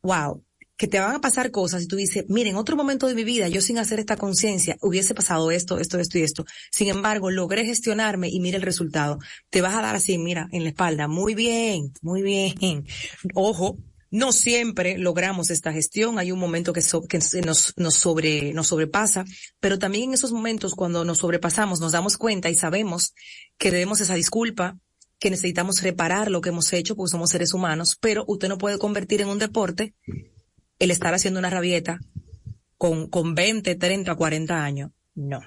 wow, 0.00 0.42
que 0.78 0.86
te 0.86 1.00
van 1.00 1.16
a 1.16 1.20
pasar 1.20 1.50
cosas 1.50 1.82
y 1.82 1.88
tú 1.88 1.96
dices, 1.96 2.24
mire, 2.28 2.50
en 2.50 2.56
otro 2.56 2.76
momento 2.76 3.08
de 3.08 3.14
mi 3.14 3.24
vida, 3.24 3.48
yo 3.48 3.60
sin 3.60 3.78
hacer 3.78 3.98
esta 3.98 4.16
conciencia, 4.16 4.78
hubiese 4.80 5.12
pasado 5.12 5.50
esto, 5.50 5.80
esto, 5.80 5.98
esto 5.98 6.18
y 6.18 6.22
esto. 6.22 6.44
Sin 6.70 6.88
embargo, 6.88 7.30
logré 7.32 7.64
gestionarme 7.64 8.28
y 8.28 8.38
mire 8.38 8.56
el 8.56 8.62
resultado. 8.62 9.18
Te 9.50 9.60
vas 9.60 9.74
a 9.74 9.82
dar 9.82 9.96
así, 9.96 10.16
mira, 10.18 10.48
en 10.52 10.62
la 10.62 10.70
espalda. 10.70 11.08
Muy 11.08 11.34
bien, 11.34 11.92
muy 12.00 12.22
bien. 12.22 12.86
Ojo, 13.34 13.76
no 14.12 14.32
siempre 14.32 14.98
logramos 14.98 15.50
esta 15.50 15.72
gestión, 15.72 16.16
hay 16.20 16.30
un 16.30 16.38
momento 16.38 16.72
que, 16.72 16.80
nos, 17.44 17.74
nos, 17.76 17.94
sobre, 17.94 18.54
nos 18.54 18.68
sobrepasa, 18.68 19.24
pero 19.58 19.80
también 19.80 20.04
en 20.04 20.14
esos 20.14 20.30
momentos 20.30 20.74
cuando 20.74 21.04
nos 21.04 21.18
sobrepasamos 21.18 21.80
nos 21.80 21.92
damos 21.92 22.16
cuenta 22.16 22.50
y 22.50 22.54
sabemos 22.54 23.14
que 23.58 23.72
debemos 23.72 24.00
esa 24.00 24.14
disculpa, 24.14 24.78
que 25.18 25.30
necesitamos 25.30 25.82
reparar 25.82 26.30
lo 26.30 26.40
que 26.40 26.50
hemos 26.50 26.72
hecho 26.72 26.94
porque 26.94 27.10
somos 27.10 27.30
seres 27.30 27.52
humanos, 27.52 27.98
pero 28.00 28.24
usted 28.28 28.48
no 28.48 28.58
puede 28.58 28.78
convertir 28.78 29.20
en 29.20 29.28
un 29.28 29.40
deporte 29.40 29.94
el 30.78 30.90
estar 30.90 31.14
haciendo 31.14 31.40
una 31.40 31.50
rabieta 31.50 32.00
con, 32.76 33.08
con 33.08 33.34
20, 33.34 33.74
30, 33.74 34.14
40 34.14 34.64
años. 34.64 34.90
No. 35.14 35.40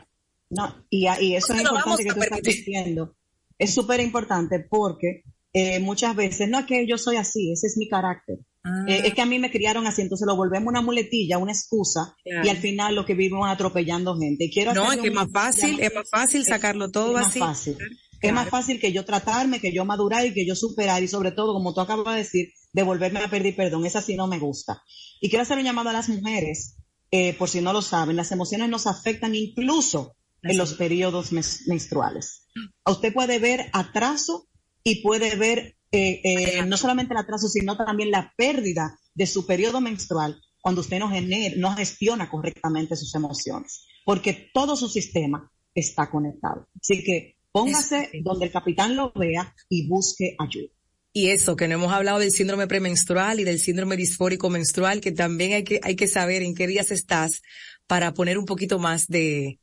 No, 0.49 0.85
y, 0.89 1.07
y 1.21 1.35
eso 1.35 1.53
es 1.53 1.61
importante 1.61 2.03
que 2.03 2.13
tú 2.13 2.21
estás 2.21 2.41
diciendo. 2.41 3.15
Es 3.57 3.73
súper 3.73 4.01
importante 4.01 4.59
porque 4.59 5.23
eh, 5.53 5.79
muchas 5.79 6.15
veces, 6.15 6.49
no 6.49 6.59
es 6.59 6.65
que 6.65 6.85
yo 6.87 6.97
soy 6.97 7.17
así, 7.17 7.51
ese 7.51 7.67
es 7.67 7.77
mi 7.77 7.87
carácter. 7.87 8.39
Eh, 8.87 9.01
es 9.05 9.13
que 9.15 9.21
a 9.21 9.25
mí 9.25 9.39
me 9.39 9.49
criaron 9.49 9.87
así, 9.87 10.03
entonces 10.03 10.27
lo 10.27 10.35
volvemos 10.35 10.69
una 10.69 10.81
muletilla, 10.81 11.39
una 11.39 11.51
excusa, 11.51 12.15
y 12.23 12.47
al 12.47 12.57
final 12.57 12.93
lo 12.93 13.05
que 13.05 13.15
vivimos 13.15 13.49
atropellando 13.49 14.15
gente. 14.17 14.51
quiero 14.53 14.73
no, 14.73 14.91
es 14.91 14.99
que 14.99 15.07
es 15.07 15.13
más 15.13 15.31
fácil, 15.31 15.79
es 15.79 15.93
más 15.95 16.07
fácil 16.09 16.45
sacarlo 16.45 16.91
todo 16.91 17.17
es 17.19 17.27
así. 17.27 17.39
Más 17.39 17.57
fácil. 17.57 17.77
Es 18.21 18.33
más 18.33 18.49
fácil 18.49 18.79
que 18.79 18.91
yo 18.91 19.03
tratarme, 19.03 19.59
que 19.59 19.73
yo 19.73 19.83
madurar 19.83 20.27
y 20.27 20.33
que 20.33 20.45
yo 20.45 20.55
superar, 20.55 21.01
y 21.01 21.07
sobre 21.07 21.31
todo, 21.31 21.53
como 21.53 21.73
tú 21.73 21.81
acabas 21.81 22.13
de 22.13 22.21
decir, 22.21 22.49
devolverme 22.73 23.19
a 23.19 23.29
pedir 23.29 23.55
perdón. 23.55 23.85
Esa 23.85 24.01
sí 24.01 24.15
no 24.15 24.27
me 24.27 24.39
gusta. 24.39 24.83
Y 25.19 25.29
quiero 25.29 25.43
hacer 25.43 25.57
un 25.57 25.63
llamado 25.63 25.89
a 25.89 25.93
las 25.93 26.09
mujeres, 26.09 26.77
eh, 27.11 27.33
por 27.33 27.49
si 27.49 27.61
no 27.61 27.73
lo 27.73 27.81
saben, 27.81 28.15
las 28.15 28.31
emociones 28.31 28.69
nos 28.69 28.87
afectan 28.87 29.35
incluso 29.35 30.15
en 30.43 30.57
los 30.57 30.73
periodos 30.73 31.31
menstruales. 31.31 32.47
Usted 32.85 33.13
puede 33.13 33.39
ver 33.39 33.69
atraso 33.73 34.47
y 34.83 35.03
puede 35.03 35.35
ver 35.35 35.77
eh, 35.91 36.21
eh, 36.23 36.65
no 36.65 36.77
solamente 36.77 37.13
el 37.13 37.19
atraso, 37.19 37.47
sino 37.47 37.77
también 37.77 38.11
la 38.11 38.33
pérdida 38.35 38.97
de 39.13 39.27
su 39.27 39.45
periodo 39.45 39.81
menstrual 39.81 40.41
cuando 40.61 40.81
usted 40.81 40.99
no, 40.99 41.09
genera, 41.09 41.55
no 41.57 41.75
gestiona 41.75 42.29
correctamente 42.29 42.95
sus 42.95 43.13
emociones, 43.15 43.87
porque 44.05 44.49
todo 44.53 44.75
su 44.75 44.87
sistema 44.87 45.51
está 45.73 46.09
conectado. 46.09 46.67
Así 46.79 47.03
que 47.03 47.37
póngase 47.51 48.09
donde 48.23 48.45
el 48.45 48.51
capitán 48.51 48.95
lo 48.95 49.11
vea 49.13 49.53
y 49.69 49.87
busque 49.87 50.35
ayuda. 50.39 50.71
Y 51.13 51.29
eso, 51.29 51.55
que 51.55 51.67
no 51.67 51.75
hemos 51.75 51.91
hablado 51.91 52.19
del 52.19 52.31
síndrome 52.31 52.67
premenstrual 52.67 53.39
y 53.39 53.43
del 53.43 53.59
síndrome 53.59 53.97
disfórico 53.97 54.49
menstrual, 54.49 55.01
que 55.01 55.11
también 55.11 55.53
hay 55.53 55.63
que, 55.63 55.79
hay 55.83 55.95
que 55.95 56.07
saber 56.07 56.41
en 56.41 56.55
qué 56.55 56.67
días 56.67 56.91
estás 56.91 57.41
para 57.85 58.13
poner 58.13 58.37
un 58.37 58.45
poquito 58.45 58.79
más 58.79 59.07
de, 59.07 59.59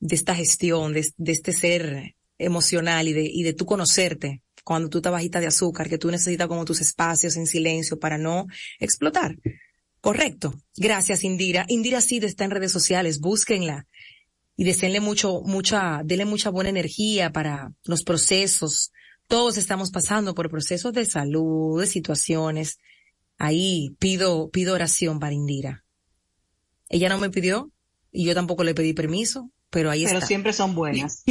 de 0.00 0.14
esta 0.14 0.34
gestión, 0.34 0.92
de, 0.92 1.06
de 1.16 1.32
este 1.32 1.52
ser 1.52 2.14
emocional 2.38 3.08
y 3.08 3.12
de, 3.12 3.24
y 3.24 3.42
de 3.42 3.52
tú 3.52 3.66
conocerte 3.66 4.42
cuando 4.64 4.88
tú 4.88 4.98
estás 4.98 5.12
bajita 5.12 5.38
de 5.38 5.46
azúcar, 5.46 5.88
que 5.88 5.98
tú 5.98 6.10
necesitas 6.10 6.48
como 6.48 6.64
tus 6.64 6.80
espacios 6.80 7.36
en 7.36 7.46
silencio 7.46 8.00
para 8.00 8.18
no 8.18 8.46
explotar. 8.80 9.36
Correcto. 10.00 10.54
Gracias, 10.76 11.22
Indira. 11.22 11.64
Indira 11.68 12.00
sí 12.00 12.18
está 12.22 12.44
en 12.44 12.50
redes 12.50 12.72
sociales, 12.72 13.20
búsquenla 13.20 13.86
y 14.56 14.64
deseenle 14.64 15.00
mucho, 15.00 15.42
mucha, 15.42 16.00
denle 16.04 16.24
mucha 16.24 16.50
buena 16.50 16.70
energía 16.70 17.30
para 17.30 17.72
los 17.84 18.02
procesos. 18.02 18.90
Todos 19.28 19.56
estamos 19.56 19.90
pasando 19.90 20.34
por 20.34 20.50
procesos 20.50 20.92
de 20.92 21.06
salud, 21.06 21.80
de 21.80 21.86
situaciones. 21.86 22.78
Ahí 23.38 23.96
pido, 23.98 24.50
pido 24.50 24.74
oración 24.74 25.18
para 25.20 25.34
Indira. 25.34 25.84
Ella 26.88 27.08
no 27.08 27.18
me 27.18 27.30
pidió 27.30 27.70
y 28.12 28.24
yo 28.24 28.34
tampoco 28.34 28.64
le 28.64 28.74
pedí 28.74 28.92
permiso 28.92 29.50
pero 29.70 29.90
ahí 29.90 30.04
pero 30.06 30.20
siempre 30.20 30.52
son 30.52 30.74
buenas. 30.74 31.22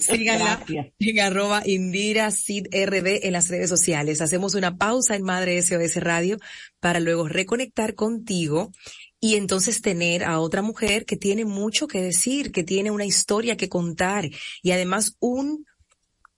Síganla 0.00 0.64
en 0.98 1.20
arroba 1.20 1.62
Indira 1.66 2.30
RD 2.30 3.26
en 3.26 3.32
las 3.32 3.48
redes 3.48 3.68
sociales. 3.68 4.20
Hacemos 4.20 4.54
una 4.54 4.76
pausa 4.76 5.16
en 5.16 5.22
Madre 5.22 5.60
SOS 5.60 5.96
Radio 5.96 6.38
para 6.80 7.00
luego 7.00 7.28
reconectar 7.28 7.94
contigo 7.94 8.72
y 9.20 9.36
entonces 9.36 9.80
tener 9.80 10.24
a 10.24 10.40
otra 10.40 10.62
mujer 10.62 11.04
que 11.04 11.16
tiene 11.16 11.44
mucho 11.44 11.86
que 11.86 12.00
decir, 12.00 12.52
que 12.52 12.62
tiene 12.64 12.90
una 12.90 13.04
historia 13.06 13.56
que 13.56 13.68
contar 13.68 14.30
y 14.62 14.70
además 14.70 15.16
un 15.18 15.66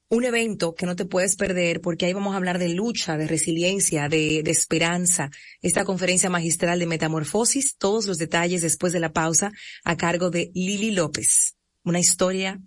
un 0.08 0.24
evento 0.24 0.74
que 0.74 0.86
no 0.86 0.94
te 0.94 1.04
puedes 1.04 1.36
perder 1.36 1.80
porque 1.80 2.06
ahí 2.06 2.12
vamos 2.12 2.34
a 2.34 2.36
hablar 2.36 2.58
de 2.58 2.68
lucha, 2.68 3.16
de 3.16 3.26
resiliencia, 3.26 4.08
de, 4.08 4.38
esperanza. 4.46 5.30
Esta 5.62 5.84
conferencia 5.84 6.30
magistral 6.30 6.78
de 6.78 6.86
metamorfosis, 6.86 7.76
todos 7.76 8.06
los 8.06 8.18
detalles 8.18 8.62
después 8.62 8.92
de 8.92 9.00
la 9.00 9.12
pausa 9.12 9.52
a 9.84 9.96
cargo 9.96 10.30
de 10.30 10.50
Lili 10.54 10.92
López. 10.92 11.56
Una 11.82 12.00
historia 12.00 12.60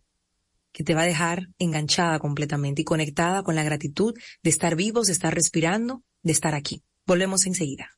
que 0.71 0.83
te 0.83 0.93
va 0.93 1.01
a 1.01 1.05
dejar 1.05 1.47
enganchada 1.57 2.19
completamente 2.19 2.81
y 2.81 2.85
conectada 2.85 3.43
con 3.43 3.55
la 3.55 3.63
gratitud 3.63 4.13
de 4.43 4.49
estar 4.49 4.75
vivos, 4.75 5.07
de 5.07 5.13
estar 5.13 5.33
respirando, 5.33 6.03
de 6.21 6.31
estar 6.31 6.55
aquí. 6.55 6.83
Volvemos 7.05 7.45
enseguida. 7.45 7.89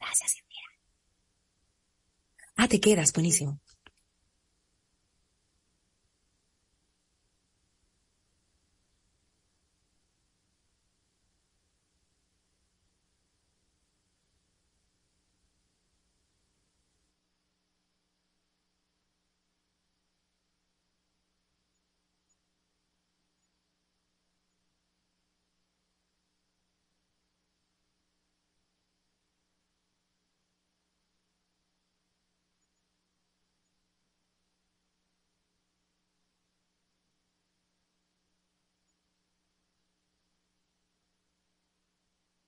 Gracias, 0.00 0.41
Ah, 2.64 2.68
te 2.68 2.78
quedas, 2.78 3.12
buenísimo. 3.12 3.58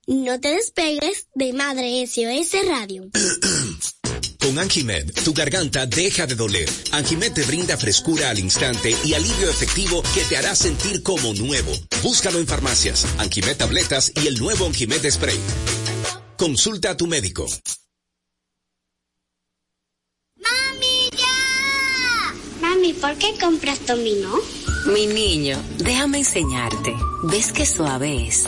No 0.07 0.39
te 0.39 0.49
despegues 0.49 1.27
de 1.33 1.51
Madre 1.53 2.05
SOS 2.05 2.67
Radio. 2.67 3.09
Con 4.39 4.59
Anjimed, 4.59 5.11
tu 5.23 5.33
garganta 5.33 5.87
deja 5.87 6.27
de 6.27 6.35
doler. 6.35 6.69
Anjimed 6.91 7.33
te 7.33 7.41
brinda 7.41 7.75
frescura 7.75 8.29
al 8.29 8.37
instante 8.37 8.95
y 9.03 9.15
alivio 9.15 9.49
efectivo 9.49 10.03
que 10.13 10.21
te 10.21 10.37
hará 10.37 10.55
sentir 10.55 11.01
como 11.01 11.33
nuevo. 11.33 11.71
Búscalo 12.03 12.37
en 12.37 12.45
farmacias, 12.45 13.07
Anjimed 13.17 13.57
tabletas 13.57 14.11
y 14.23 14.27
el 14.27 14.37
nuevo 14.37 14.67
Anjimed 14.67 15.09
Spray. 15.09 15.39
Consulta 16.37 16.91
a 16.91 16.97
tu 16.97 17.07
médico. 17.07 17.47
¡Mami, 20.35 21.09
ya! 21.17 22.35
Mami, 22.61 22.93
¿por 22.93 23.15
qué 23.17 23.33
compras 23.39 23.83
dominó? 23.87 24.35
Mi 24.93 25.07
niño, 25.07 25.57
déjame 25.79 26.19
enseñarte. 26.19 26.93
¿Ves 27.23 27.51
qué 27.51 27.65
suave 27.65 28.27
es? 28.27 28.47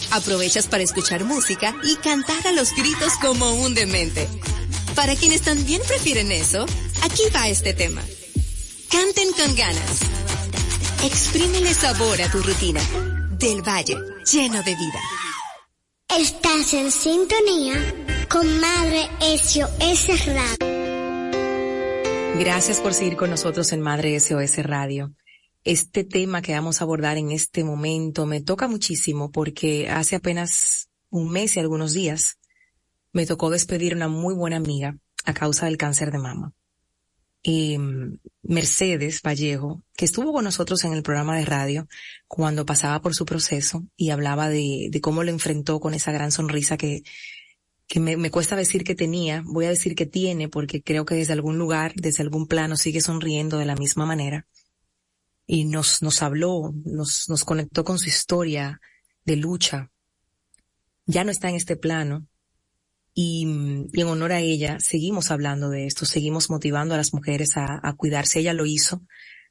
Aprovechas 0.11 0.67
para 0.67 0.83
escuchar 0.83 1.23
música 1.23 1.73
y 1.83 1.95
cantar 1.95 2.45
a 2.45 2.51
los 2.51 2.73
gritos 2.75 3.13
como 3.21 3.53
un 3.53 3.73
demente. 3.73 4.27
Para 4.93 5.15
quienes 5.15 5.41
también 5.41 5.81
prefieren 5.87 6.33
eso, 6.33 6.65
aquí 7.03 7.23
va 7.33 7.47
este 7.47 7.73
tema. 7.73 8.01
Canten 8.89 9.31
con 9.31 9.55
ganas. 9.55 9.99
Exprímele 11.05 11.73
sabor 11.73 12.21
a 12.21 12.29
tu 12.29 12.43
rutina. 12.43 12.81
Del 13.39 13.61
Valle, 13.61 13.97
lleno 14.29 14.61
de 14.63 14.75
vida. 14.75 14.99
Estás 16.19 16.73
en 16.73 16.91
sintonía 16.91 17.75
con 18.29 18.59
Madre 18.59 19.09
SOS 19.37 20.25
Radio. 20.25 20.71
Gracias 22.37 22.81
por 22.81 22.93
seguir 22.93 23.15
con 23.15 23.29
nosotros 23.29 23.71
en 23.71 23.79
Madre 23.79 24.19
SOS 24.19 24.57
Radio 24.57 25.13
este 25.63 26.03
tema 26.03 26.41
que 26.41 26.53
vamos 26.53 26.81
a 26.81 26.83
abordar 26.83 27.17
en 27.17 27.31
este 27.31 27.63
momento 27.63 28.25
me 28.25 28.41
toca 28.41 28.67
muchísimo 28.67 29.31
porque 29.31 29.89
hace 29.89 30.15
apenas 30.15 30.89
un 31.09 31.31
mes 31.31 31.55
y 31.55 31.59
algunos 31.59 31.93
días 31.93 32.39
me 33.11 33.25
tocó 33.25 33.49
despedir 33.49 33.95
una 33.95 34.07
muy 34.07 34.33
buena 34.33 34.57
amiga 34.57 34.97
a 35.25 35.33
causa 35.33 35.65
del 35.65 35.77
cáncer 35.77 36.11
de 36.11 36.17
mama. 36.17 36.53
Mm, 37.43 38.17
Mercedes 38.43 39.21
Vallejo, 39.21 39.83
que 39.95 40.05
estuvo 40.05 40.31
con 40.31 40.43
nosotros 40.43 40.83
en 40.83 40.93
el 40.93 41.03
programa 41.03 41.37
de 41.37 41.45
radio 41.45 41.87
cuando 42.27 42.65
pasaba 42.65 43.01
por 43.01 43.15
su 43.15 43.25
proceso 43.25 43.83
y 43.95 44.11
hablaba 44.11 44.49
de, 44.49 44.89
de 44.91 45.01
cómo 45.01 45.23
lo 45.23 45.31
enfrentó 45.31 45.79
con 45.79 45.93
esa 45.93 46.11
gran 46.11 46.31
sonrisa 46.31 46.77
que, 46.77 47.03
que 47.87 47.99
me, 47.99 48.31
cuesta 48.31 48.55
decir 48.55 48.83
que 48.83 48.95
tenía, 48.95 49.43
voy 49.45 49.65
a 49.65 49.69
decir 49.69 49.95
que 49.95 50.05
tiene 50.05 50.49
porque 50.49 50.81
creo 50.81 51.03
que 51.03 51.15
desde 51.15 51.33
algún 51.33 51.57
lugar, 51.57 51.93
desde 51.95 52.23
algún 52.23 52.47
plano 52.47 52.77
sigue 52.77 53.01
sonriendo 53.01 53.57
de 53.57 53.65
la 53.65 53.75
misma 53.75 54.05
manera 54.05 54.47
y 55.45 55.65
nos, 55.65 56.01
nos 56.01 56.21
habló, 56.21 56.73
nos, 56.85 57.27
nos 57.29 57.43
conectó 57.43 57.83
con 57.83 57.99
su 57.99 58.09
historia 58.09 58.79
de 59.25 59.35
lucha. 59.35 59.91
Ya 61.05 61.23
no 61.23 61.31
está 61.31 61.49
en 61.49 61.55
este 61.55 61.75
plano 61.75 62.27
y, 63.13 63.45
y, 63.91 64.01
en 64.01 64.07
honor 64.07 64.31
a 64.31 64.39
ella 64.39 64.77
seguimos 64.79 65.31
hablando 65.31 65.69
de 65.69 65.85
esto, 65.85 66.05
seguimos 66.05 66.49
motivando 66.49 66.93
a 66.93 66.97
las 66.97 67.13
mujeres 67.13 67.57
a, 67.57 67.79
a 67.83 67.93
cuidarse. 67.93 68.39
Ella 68.39 68.53
lo 68.53 68.65
hizo, 68.65 69.01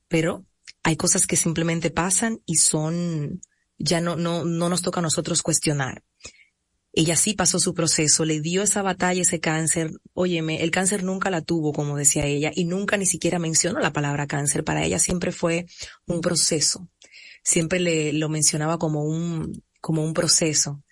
pero 0.09 0.47
hay 0.83 0.97
cosas 0.97 1.27
que 1.27 1.37
simplemente 1.37 1.91
pasan 1.91 2.41
y 2.47 2.57
son, 2.57 3.43
ya 3.79 4.01
no, 4.01 4.17
no, 4.17 4.45
no 4.45 4.69
nos 4.69 4.83
toca 4.83 5.01
a 5.01 5.03
nosotros 5.03 5.43
cuestionar. 5.43 6.03
Ella 6.93 7.15
sí 7.15 7.35
pasó 7.35 7.61
su 7.61 7.73
proceso, 7.73 8.25
le 8.25 8.41
dio 8.41 8.63
esa 8.63 8.83
batalla, 8.83 9.23
ese 9.23 9.39
cáncer. 9.39 9.93
Óyeme, 10.13 10.63
el 10.63 10.71
cáncer 10.71 11.05
nunca 11.05 11.31
la 11.31 11.41
tuvo, 11.41 11.73
como 11.73 11.97
decía 11.97 12.27
ella, 12.27 12.51
y 12.55 12.65
nunca 12.65 12.97
ni 12.97 13.07
siquiera 13.07 13.39
mencionó 13.39 13.79
la 13.79 13.93
palabra 13.93 14.27
cáncer. 14.27 14.65
Para 14.65 14.85
ella 14.85 14.99
siempre 14.99 15.31
fue 15.31 15.67
un 16.07 16.21
proceso. 16.21 16.89
Siempre 17.45 17.79
le 17.79 18.13
lo 18.13 18.29
mencionaba 18.29 18.79
como 18.79 19.05
un, 19.05 19.63
como 19.81 20.05
un 20.05 20.15
proceso. 20.15 20.83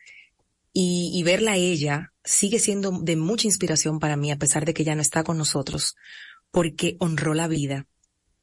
Y, 0.72 1.11
y 1.14 1.22
verla 1.24 1.52
a 1.52 1.56
ella 1.56 2.12
sigue 2.22 2.61
siendo 2.61 2.92
de 2.92 3.16
mucha 3.16 3.48
inspiración 3.48 3.98
para 3.98 4.16
mí, 4.16 4.30
a 4.30 4.38
pesar 4.38 4.64
de 4.64 4.74
que 4.74 4.84
ya 4.84 4.94
no 4.94 5.02
está 5.02 5.24
con 5.24 5.37
nosotros, 5.37 5.96
porque 6.52 6.96
honró 7.00 7.34
la 7.34 7.48
vida. 7.48 7.87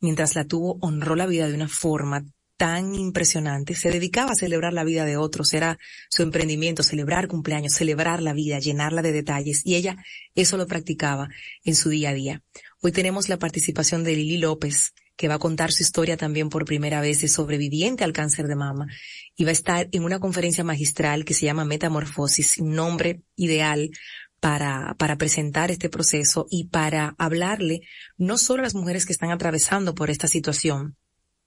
Mientras 0.01 0.35
la 0.35 0.45
tuvo, 0.45 0.77
honró 0.81 1.15
la 1.15 1.25
vida 1.25 1.47
de 1.47 1.53
una 1.53 1.69
forma 1.69 2.25
tan 2.57 2.95
impresionante. 2.95 3.75
Se 3.75 3.91
dedicaba 3.91 4.31
a 4.31 4.35
celebrar 4.35 4.73
la 4.73 4.83
vida 4.83 5.05
de 5.05 5.17
otros, 5.17 5.53
era 5.53 5.77
su 6.09 6.23
emprendimiento, 6.23 6.83
celebrar 6.83 7.27
cumpleaños, 7.27 7.73
celebrar 7.73 8.21
la 8.21 8.33
vida, 8.33 8.59
llenarla 8.59 9.01
de 9.01 9.11
detalles. 9.11 9.61
Y 9.65 9.75
ella 9.75 9.97
eso 10.35 10.57
lo 10.57 10.67
practicaba 10.67 11.29
en 11.63 11.75
su 11.75 11.89
día 11.89 12.09
a 12.09 12.13
día. 12.13 12.43
Hoy 12.81 12.91
tenemos 12.91 13.29
la 13.29 13.37
participación 13.37 14.03
de 14.03 14.15
Lili 14.15 14.37
López, 14.37 14.93
que 15.17 15.27
va 15.27 15.35
a 15.35 15.39
contar 15.39 15.71
su 15.71 15.83
historia 15.83 16.17
también 16.17 16.49
por 16.49 16.65
primera 16.65 17.01
vez 17.01 17.21
de 17.21 17.27
sobreviviente 17.27 18.03
al 18.03 18.13
cáncer 18.13 18.47
de 18.47 18.55
mama. 18.55 18.87
Y 19.35 19.43
va 19.43 19.49
a 19.49 19.53
estar 19.53 19.87
en 19.91 20.03
una 20.03 20.19
conferencia 20.19 20.63
magistral 20.63 21.25
que 21.25 21.33
se 21.33 21.45
llama 21.45 21.65
Metamorfosis, 21.65 22.57
un 22.57 22.75
nombre 22.75 23.21
ideal 23.35 23.91
para, 24.39 24.95
para 24.97 25.17
presentar 25.17 25.71
este 25.71 25.89
proceso 25.89 26.45
y 26.49 26.65
para 26.65 27.15
hablarle 27.17 27.81
no 28.17 28.37
solo 28.37 28.61
a 28.61 28.65
las 28.65 28.75
mujeres 28.75 29.05
que 29.05 29.13
están 29.13 29.31
atravesando 29.31 29.95
por 29.95 30.09
esta 30.09 30.27
situación, 30.27 30.97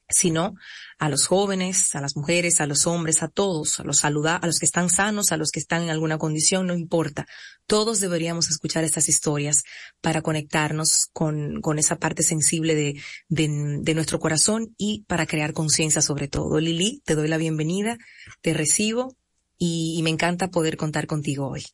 sino 0.08 0.54
a 0.98 1.08
los 1.08 1.26
jóvenes, 1.26 1.94
a 1.94 2.00
las 2.00 2.16
mujeres, 2.16 2.60
a 2.60 2.66
los 2.66 2.86
hombres, 2.86 3.22
a 3.22 3.28
todos, 3.28 3.78
a 3.78 3.84
los 3.84 3.98
saluda, 3.98 4.36
a 4.36 4.46
los 4.46 4.58
que 4.58 4.66
están 4.66 4.90
sanos, 4.90 5.30
a 5.30 5.36
los 5.36 5.50
que 5.50 5.60
están 5.60 5.82
en 5.82 5.90
alguna 5.90 6.18
condición, 6.18 6.66
no 6.66 6.74
importa. 6.74 7.26
Todos 7.66 8.00
deberíamos 8.00 8.48
escuchar 8.50 8.84
estas 8.84 9.08
historias 9.08 9.62
para 10.00 10.22
conectarnos 10.22 11.08
con, 11.12 11.60
con 11.60 11.78
esa 11.78 11.96
parte 11.96 12.22
sensible 12.22 12.74
de, 12.74 13.00
de, 13.28 13.94
nuestro 13.94 14.18
corazón 14.18 14.74
y 14.76 15.04
para 15.06 15.26
crear 15.26 15.52
conciencia 15.52 16.02
sobre 16.02 16.28
todo. 16.28 16.58
Lili, 16.58 17.02
te 17.04 17.14
doy 17.14 17.28
la 17.28 17.36
bienvenida, 17.36 17.98
te 18.40 18.54
recibo 18.54 19.16
y 19.58 20.00
me 20.02 20.10
encanta 20.10 20.48
poder 20.48 20.76
contar 20.76 21.06
contigo 21.06 21.48
hoy. 21.48 21.64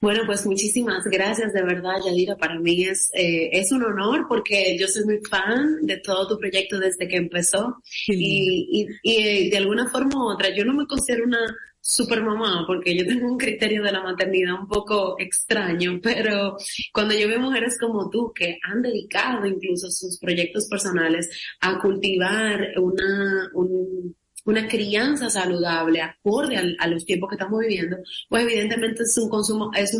Bueno, 0.00 0.22
pues 0.24 0.46
muchísimas 0.46 1.04
gracias, 1.04 1.52
de 1.52 1.62
verdad, 1.62 1.96
Yadira. 2.02 2.36
Para 2.36 2.58
mí 2.58 2.84
es, 2.84 3.10
eh, 3.12 3.50
es 3.52 3.70
un 3.70 3.82
honor 3.82 4.26
porque 4.28 4.76
yo 4.78 4.88
soy 4.88 5.04
muy 5.04 5.20
fan 5.28 5.82
de 5.82 5.98
todo 5.98 6.26
tu 6.26 6.38
proyecto 6.38 6.78
desde 6.78 7.06
que 7.06 7.16
empezó 7.16 7.76
y, 8.06 8.86
y, 8.86 8.88
y, 9.02 9.50
de 9.50 9.56
alguna 9.58 9.88
forma 9.90 10.24
u 10.24 10.30
otra, 10.32 10.54
yo 10.56 10.64
no 10.64 10.72
me 10.72 10.86
considero 10.86 11.24
una 11.24 11.40
super 11.82 12.22
mamá 12.22 12.64
porque 12.66 12.96
yo 12.96 13.04
tengo 13.06 13.30
un 13.30 13.38
criterio 13.38 13.82
de 13.82 13.92
la 13.92 14.02
maternidad 14.02 14.60
un 14.60 14.68
poco 14.68 15.16
extraño, 15.18 16.00
pero 16.02 16.56
cuando 16.94 17.14
yo 17.14 17.28
veo 17.28 17.40
mujeres 17.40 17.78
como 17.78 18.08
tú 18.08 18.32
que 18.34 18.58
han 18.62 18.80
dedicado 18.80 19.46
incluso 19.46 19.90
sus 19.90 20.18
proyectos 20.18 20.66
personales 20.68 21.28
a 21.60 21.78
cultivar 21.78 22.68
una, 22.78 23.50
un, 23.52 24.16
una 24.44 24.66
crianza 24.66 25.28
saludable, 25.28 26.00
acorde 26.00 26.56
a, 26.56 26.86
los 26.86 27.04
tiempos 27.04 27.28
que 27.28 27.34
estamos 27.34 27.60
viviendo, 27.60 27.98
pues 28.28 28.44
evidentemente 28.44 29.02
es 29.02 29.16
un 29.18 29.28
consumo, 29.28 29.70
es 29.74 29.96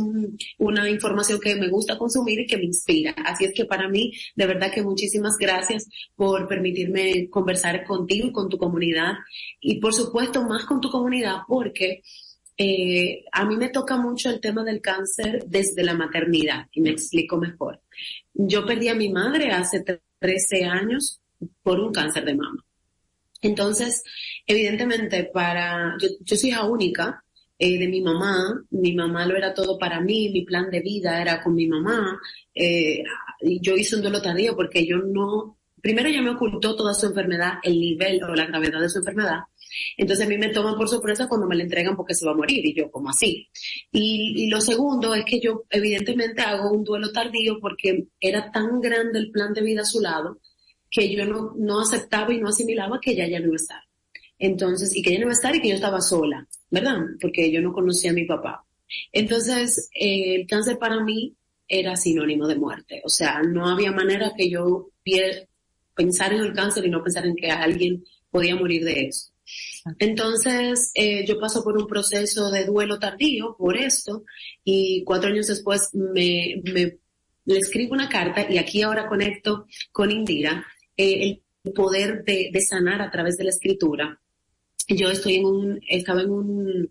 una 0.58 0.88
información 0.88 1.40
que 1.40 1.56
me 1.56 1.68
gusta 1.68 1.98
consumir 1.98 2.40
y 2.40 2.46
que 2.46 2.56
me 2.56 2.64
inspira. 2.64 3.14
Así 3.24 3.44
es 3.44 3.52
que 3.54 3.64
para 3.64 3.88
mí, 3.88 4.12
de 4.34 4.46
verdad 4.46 4.72
que 4.72 4.82
muchísimas 4.82 5.36
gracias 5.38 5.88
por 6.16 6.48
permitirme 6.48 7.28
conversar 7.28 7.84
contigo 7.84 8.28
y 8.28 8.32
con 8.32 8.48
tu 8.48 8.58
comunidad. 8.58 9.14
Y 9.60 9.80
por 9.80 9.94
supuesto, 9.94 10.42
más 10.42 10.64
con 10.64 10.80
tu 10.80 10.90
comunidad, 10.90 11.38
porque 11.46 12.02
eh, 12.56 13.24
a 13.32 13.44
mí 13.44 13.56
me 13.56 13.70
toca 13.70 13.96
mucho 13.96 14.30
el 14.30 14.40
tema 14.40 14.64
del 14.64 14.80
cáncer 14.80 15.44
desde 15.46 15.82
la 15.82 15.94
maternidad, 15.94 16.66
y 16.72 16.80
me 16.80 16.90
explico 16.90 17.38
mejor. 17.38 17.80
Yo 18.34 18.66
perdí 18.66 18.88
a 18.88 18.94
mi 18.94 19.10
madre 19.10 19.50
hace 19.50 19.82
13 20.18 20.64
años 20.64 21.20
por 21.62 21.80
un 21.80 21.92
cáncer 21.92 22.24
de 22.24 22.34
mama. 22.34 22.64
Entonces, 23.42 24.02
evidentemente, 24.46 25.24
para, 25.24 25.96
yo, 26.00 26.08
yo 26.20 26.36
soy 26.36 26.50
hija 26.50 26.64
única 26.64 27.24
eh, 27.58 27.78
de 27.78 27.88
mi 27.88 28.00
mamá, 28.00 28.64
mi 28.70 28.94
mamá 28.94 29.26
lo 29.26 29.36
era 29.36 29.52
todo 29.52 29.78
para 29.78 30.00
mí, 30.00 30.30
mi 30.30 30.46
plan 30.46 30.70
de 30.70 30.80
vida 30.80 31.20
era 31.20 31.42
con 31.42 31.54
mi 31.54 31.66
mamá, 31.66 32.18
eh, 32.54 33.02
yo 33.60 33.76
hice 33.76 33.96
un 33.96 34.02
duelo 34.02 34.22
tardío 34.22 34.56
porque 34.56 34.86
yo 34.86 34.96
no, 34.98 35.58
primero 35.82 36.08
ella 36.08 36.22
me 36.22 36.30
ocultó 36.30 36.74
toda 36.74 36.94
su 36.94 37.06
enfermedad, 37.06 37.54
el 37.62 37.78
nivel 37.78 38.22
o 38.24 38.34
la 38.34 38.46
gravedad 38.46 38.80
de 38.80 38.88
su 38.88 39.00
enfermedad, 39.00 39.40
entonces 39.98 40.24
a 40.24 40.28
mí 40.30 40.38
me 40.38 40.48
toman 40.48 40.74
por 40.74 40.88
sorpresa 40.88 41.28
cuando 41.28 41.46
me 41.46 41.54
la 41.54 41.64
entregan 41.64 41.96
porque 41.96 42.14
se 42.14 42.24
va 42.24 42.32
a 42.32 42.36
morir 42.36 42.64
y 42.64 42.74
yo 42.74 42.90
como 42.90 43.10
así. 43.10 43.48
Y, 43.92 44.44
y, 44.44 44.48
lo 44.48 44.60
segundo 44.60 45.14
es 45.14 45.24
que 45.24 45.38
yo 45.38 45.64
evidentemente 45.70 46.40
hago 46.40 46.72
un 46.72 46.82
duelo 46.82 47.12
tardío 47.12 47.58
porque 47.60 48.06
era 48.18 48.50
tan 48.50 48.80
grande 48.80 49.18
el 49.18 49.30
plan 49.30 49.52
de 49.52 49.60
vida 49.62 49.82
a 49.82 49.84
su 49.84 50.00
lado 50.00 50.38
que 50.90 51.14
yo 51.14 51.24
no, 51.24 51.54
no 51.56 51.80
aceptaba 51.80 52.32
y 52.32 52.38
no 52.38 52.48
asimilaba 52.48 53.00
que 53.00 53.12
ella 53.12 53.28
ya 53.28 53.38
no 53.38 53.46
iba 53.46 53.54
a 53.54 53.56
estar. 53.56 53.82
Entonces, 54.38 54.96
y 54.96 55.02
que 55.02 55.10
ella 55.10 55.20
no 55.20 55.24
iba 55.26 55.32
a 55.32 55.34
estar 55.34 55.54
y 55.54 55.60
que 55.60 55.68
yo 55.68 55.74
estaba 55.74 56.00
sola, 56.00 56.46
¿verdad? 56.70 56.98
Porque 57.20 57.50
yo 57.52 57.60
no 57.60 57.72
conocía 57.72 58.10
a 58.10 58.14
mi 58.14 58.24
papá. 58.24 58.64
Entonces, 59.12 59.88
eh, 59.94 60.34
el 60.34 60.46
cáncer 60.46 60.78
para 60.78 61.02
mí 61.02 61.36
era 61.68 61.94
sinónimo 61.94 62.48
de 62.48 62.56
muerte. 62.56 63.02
O 63.04 63.08
sea, 63.08 63.42
no 63.42 63.68
había 63.68 63.92
manera 63.92 64.32
que 64.36 64.50
yo 64.50 64.90
pensar 65.94 66.32
en 66.32 66.40
el 66.40 66.52
cáncer 66.52 66.84
y 66.86 66.90
no 66.90 67.02
pensar 67.02 67.26
en 67.26 67.36
que 67.36 67.50
alguien 67.50 68.04
podía 68.30 68.56
morir 68.56 68.84
de 68.84 69.06
eso. 69.06 69.30
Entonces, 69.98 70.90
eh, 70.94 71.24
yo 71.26 71.38
paso 71.38 71.62
por 71.62 71.76
un 71.76 71.86
proceso 71.86 72.50
de 72.50 72.64
duelo 72.64 72.98
tardío 72.98 73.56
por 73.58 73.76
esto 73.76 74.24
y 74.64 75.02
cuatro 75.04 75.30
años 75.30 75.46
después 75.48 75.90
me, 75.92 76.60
me 76.64 76.98
le 77.44 77.58
escribo 77.58 77.94
una 77.94 78.08
carta 78.08 78.46
y 78.48 78.58
aquí 78.58 78.82
ahora 78.82 79.08
conecto 79.08 79.66
con 79.92 80.10
Indira 80.10 80.64
eh, 81.00 81.42
el 81.64 81.72
poder 81.72 82.24
de, 82.24 82.50
sanar 82.60 83.02
a 83.02 83.10
través 83.10 83.36
de 83.36 83.44
la 83.44 83.50
escritura. 83.50 84.20
Yo 84.88 85.10
estoy 85.10 85.36
en 85.36 85.44
un, 85.44 85.80
estaba 85.88 86.22
en 86.22 86.30
un, 86.30 86.90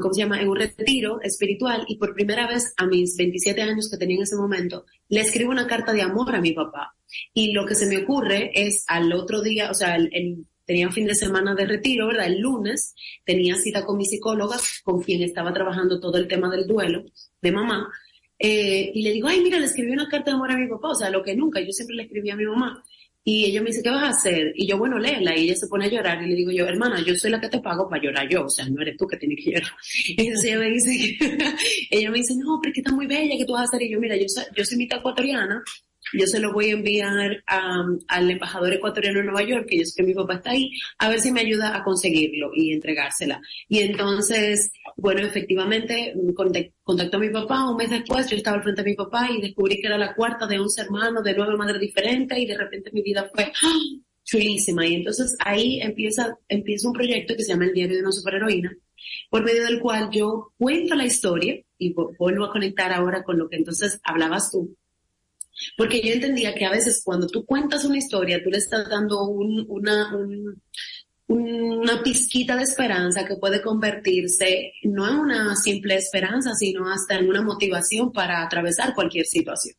¿cómo 0.00 0.12
se 0.12 0.22
llama? 0.22 0.40
En 0.40 0.48
un 0.48 0.56
retiro 0.56 1.20
espiritual 1.22 1.84
y 1.88 1.96
por 1.96 2.14
primera 2.14 2.46
vez 2.46 2.74
a 2.76 2.86
mis 2.86 3.16
27 3.16 3.62
años 3.62 3.88
que 3.90 3.98
tenía 3.98 4.16
en 4.16 4.22
ese 4.22 4.36
momento, 4.36 4.84
le 5.08 5.20
escribo 5.20 5.50
una 5.50 5.66
carta 5.66 5.92
de 5.92 6.02
amor 6.02 6.34
a 6.34 6.40
mi 6.40 6.52
papá. 6.52 6.96
Y 7.32 7.52
lo 7.52 7.66
que 7.66 7.74
se 7.74 7.86
me 7.86 7.98
ocurre 7.98 8.50
es 8.54 8.84
al 8.88 9.12
otro 9.12 9.42
día, 9.42 9.70
o 9.70 9.74
sea, 9.74 9.96
el, 9.96 10.46
tenía 10.64 10.86
un 10.86 10.92
fin 10.92 11.06
de 11.06 11.14
semana 11.14 11.54
de 11.54 11.66
retiro, 11.66 12.08
¿verdad? 12.08 12.26
El 12.26 12.40
lunes 12.40 12.94
tenía 13.24 13.56
cita 13.56 13.84
con 13.84 13.96
mi 13.96 14.06
psicóloga, 14.06 14.56
con 14.82 15.02
quien 15.02 15.22
estaba 15.22 15.52
trabajando 15.52 16.00
todo 16.00 16.16
el 16.16 16.28
tema 16.28 16.50
del 16.50 16.66
duelo 16.66 17.04
de 17.40 17.52
mamá. 17.52 17.92
Eh, 18.38 18.90
y 18.92 19.02
le 19.02 19.12
digo, 19.12 19.28
ay, 19.28 19.40
mira, 19.40 19.58
le 19.58 19.66
escribí 19.66 19.92
una 19.92 20.08
carta 20.08 20.30
de 20.30 20.36
amor 20.36 20.50
a 20.50 20.56
mi 20.56 20.66
papá, 20.68 20.88
o 20.88 20.94
sea, 20.94 21.10
lo 21.10 21.22
que 21.22 21.36
nunca, 21.36 21.60
yo 21.60 21.70
siempre 21.70 21.96
le 21.96 22.02
escribí 22.04 22.30
a 22.30 22.36
mi 22.36 22.44
mamá. 22.44 22.82
Y 23.26 23.46
ella 23.46 23.62
me 23.62 23.68
dice, 23.68 23.82
¿qué 23.82 23.88
vas 23.88 24.02
a 24.02 24.08
hacer? 24.08 24.52
Y 24.54 24.66
yo, 24.66 24.76
bueno, 24.76 24.98
léela. 24.98 25.36
Y 25.36 25.44
ella 25.44 25.56
se 25.56 25.66
pone 25.66 25.86
a 25.86 25.88
llorar 25.88 26.22
y 26.22 26.28
le 26.28 26.34
digo 26.34 26.50
yo, 26.50 26.66
hermana, 26.66 27.02
yo 27.02 27.16
soy 27.16 27.30
la 27.30 27.40
que 27.40 27.48
te 27.48 27.60
pago 27.60 27.88
para 27.88 28.02
llorar 28.02 28.28
yo. 28.28 28.44
O 28.44 28.50
sea, 28.50 28.68
no 28.68 28.82
eres 28.82 28.98
tú 28.98 29.06
que 29.06 29.16
tienes 29.16 29.42
que 29.42 29.52
llorar. 29.52 29.72
Y 30.06 30.26
entonces 30.26 30.44
ella 30.50 30.58
me 30.58 30.70
dice, 30.70 31.18
ella 31.90 32.10
me 32.10 32.18
dice, 32.18 32.34
no, 32.36 32.58
pero 32.60 32.70
es 32.70 32.74
que 32.74 32.80
está 32.80 32.92
muy 32.92 33.06
bella, 33.06 33.34
¿qué 33.38 33.44
tú 33.46 33.54
vas 33.54 33.62
a 33.62 33.64
hacer? 33.64 33.82
Y 33.82 33.92
yo, 33.92 33.98
mira, 33.98 34.16
yo, 34.16 34.26
yo 34.54 34.64
soy 34.64 34.76
mitad 34.76 34.98
ecuatoriana 34.98 35.62
yo 36.12 36.26
se 36.26 36.40
lo 36.40 36.52
voy 36.52 36.66
a 36.66 36.72
enviar 36.72 37.42
al 37.46 38.30
embajador 38.30 38.72
ecuatoriano 38.72 39.20
de 39.20 39.24
Nueva 39.24 39.42
York, 39.42 39.66
que 39.68 39.78
yo 39.78 39.84
sé 39.84 39.94
que 39.96 40.02
mi 40.02 40.14
papá 40.14 40.34
está 40.34 40.50
ahí, 40.50 40.70
a 40.98 41.08
ver 41.08 41.20
si 41.20 41.32
me 41.32 41.40
ayuda 41.40 41.76
a 41.76 41.82
conseguirlo 41.82 42.50
y 42.54 42.72
entregársela. 42.72 43.40
Y 43.68 43.80
entonces, 43.80 44.70
bueno, 44.96 45.20
efectivamente, 45.22 46.14
contactó 46.82 47.16
a 47.16 47.20
mi 47.20 47.30
papá 47.30 47.70
un 47.70 47.76
mes 47.76 47.90
después, 47.90 48.28
yo 48.28 48.36
estaba 48.36 48.58
al 48.58 48.62
frente 48.62 48.82
de 48.82 48.90
mi 48.90 48.96
papá 48.96 49.28
y 49.30 49.40
descubrí 49.40 49.80
que 49.80 49.86
era 49.86 49.98
la 49.98 50.14
cuarta 50.14 50.46
de 50.46 50.58
once 50.58 50.80
hermanos, 50.80 51.24
de 51.24 51.34
nueve 51.34 51.56
madres 51.56 51.80
diferentes 51.80 52.38
y 52.38 52.46
de 52.46 52.58
repente 52.58 52.90
mi 52.92 53.02
vida 53.02 53.30
fue 53.32 53.44
¡ah! 53.44 54.00
chulísima. 54.24 54.86
Y 54.86 54.94
entonces 54.94 55.36
ahí 55.44 55.80
empieza, 55.80 56.38
empieza 56.48 56.88
un 56.88 56.94
proyecto 56.94 57.34
que 57.36 57.42
se 57.42 57.52
llama 57.52 57.66
El 57.66 57.74
Diario 57.74 57.96
de 57.96 58.02
una 58.02 58.12
Superheroína, 58.12 58.76
por 59.30 59.44
medio 59.44 59.64
del 59.64 59.80
cual 59.80 60.10
yo 60.10 60.52
cuento 60.58 60.94
la 60.94 61.04
historia 61.04 61.60
y 61.78 61.94
vuelvo 62.18 62.44
a 62.44 62.52
conectar 62.52 62.92
ahora 62.92 63.22
con 63.22 63.38
lo 63.38 63.48
que 63.48 63.56
entonces 63.56 64.00
hablabas 64.04 64.50
tú 64.50 64.74
porque 65.76 66.00
yo 66.02 66.12
entendía 66.12 66.54
que 66.54 66.64
a 66.64 66.70
veces 66.70 67.02
cuando 67.04 67.26
tú 67.26 67.44
cuentas 67.44 67.84
una 67.84 67.98
historia, 67.98 68.42
tú 68.42 68.50
le 68.50 68.58
estás 68.58 68.88
dando 68.88 69.24
una, 69.28 70.10
una 71.26 72.02
pizquita 72.02 72.56
de 72.56 72.64
esperanza 72.64 73.24
que 73.24 73.36
puede 73.36 73.62
convertirse 73.62 74.72
no 74.82 75.08
en 75.08 75.16
una 75.16 75.56
simple 75.56 75.96
esperanza, 75.96 76.54
sino 76.54 76.90
hasta 76.90 77.16
en 77.16 77.28
una 77.28 77.42
motivación 77.42 78.12
para 78.12 78.42
atravesar 78.42 78.94
cualquier 78.94 79.26
situación. 79.26 79.76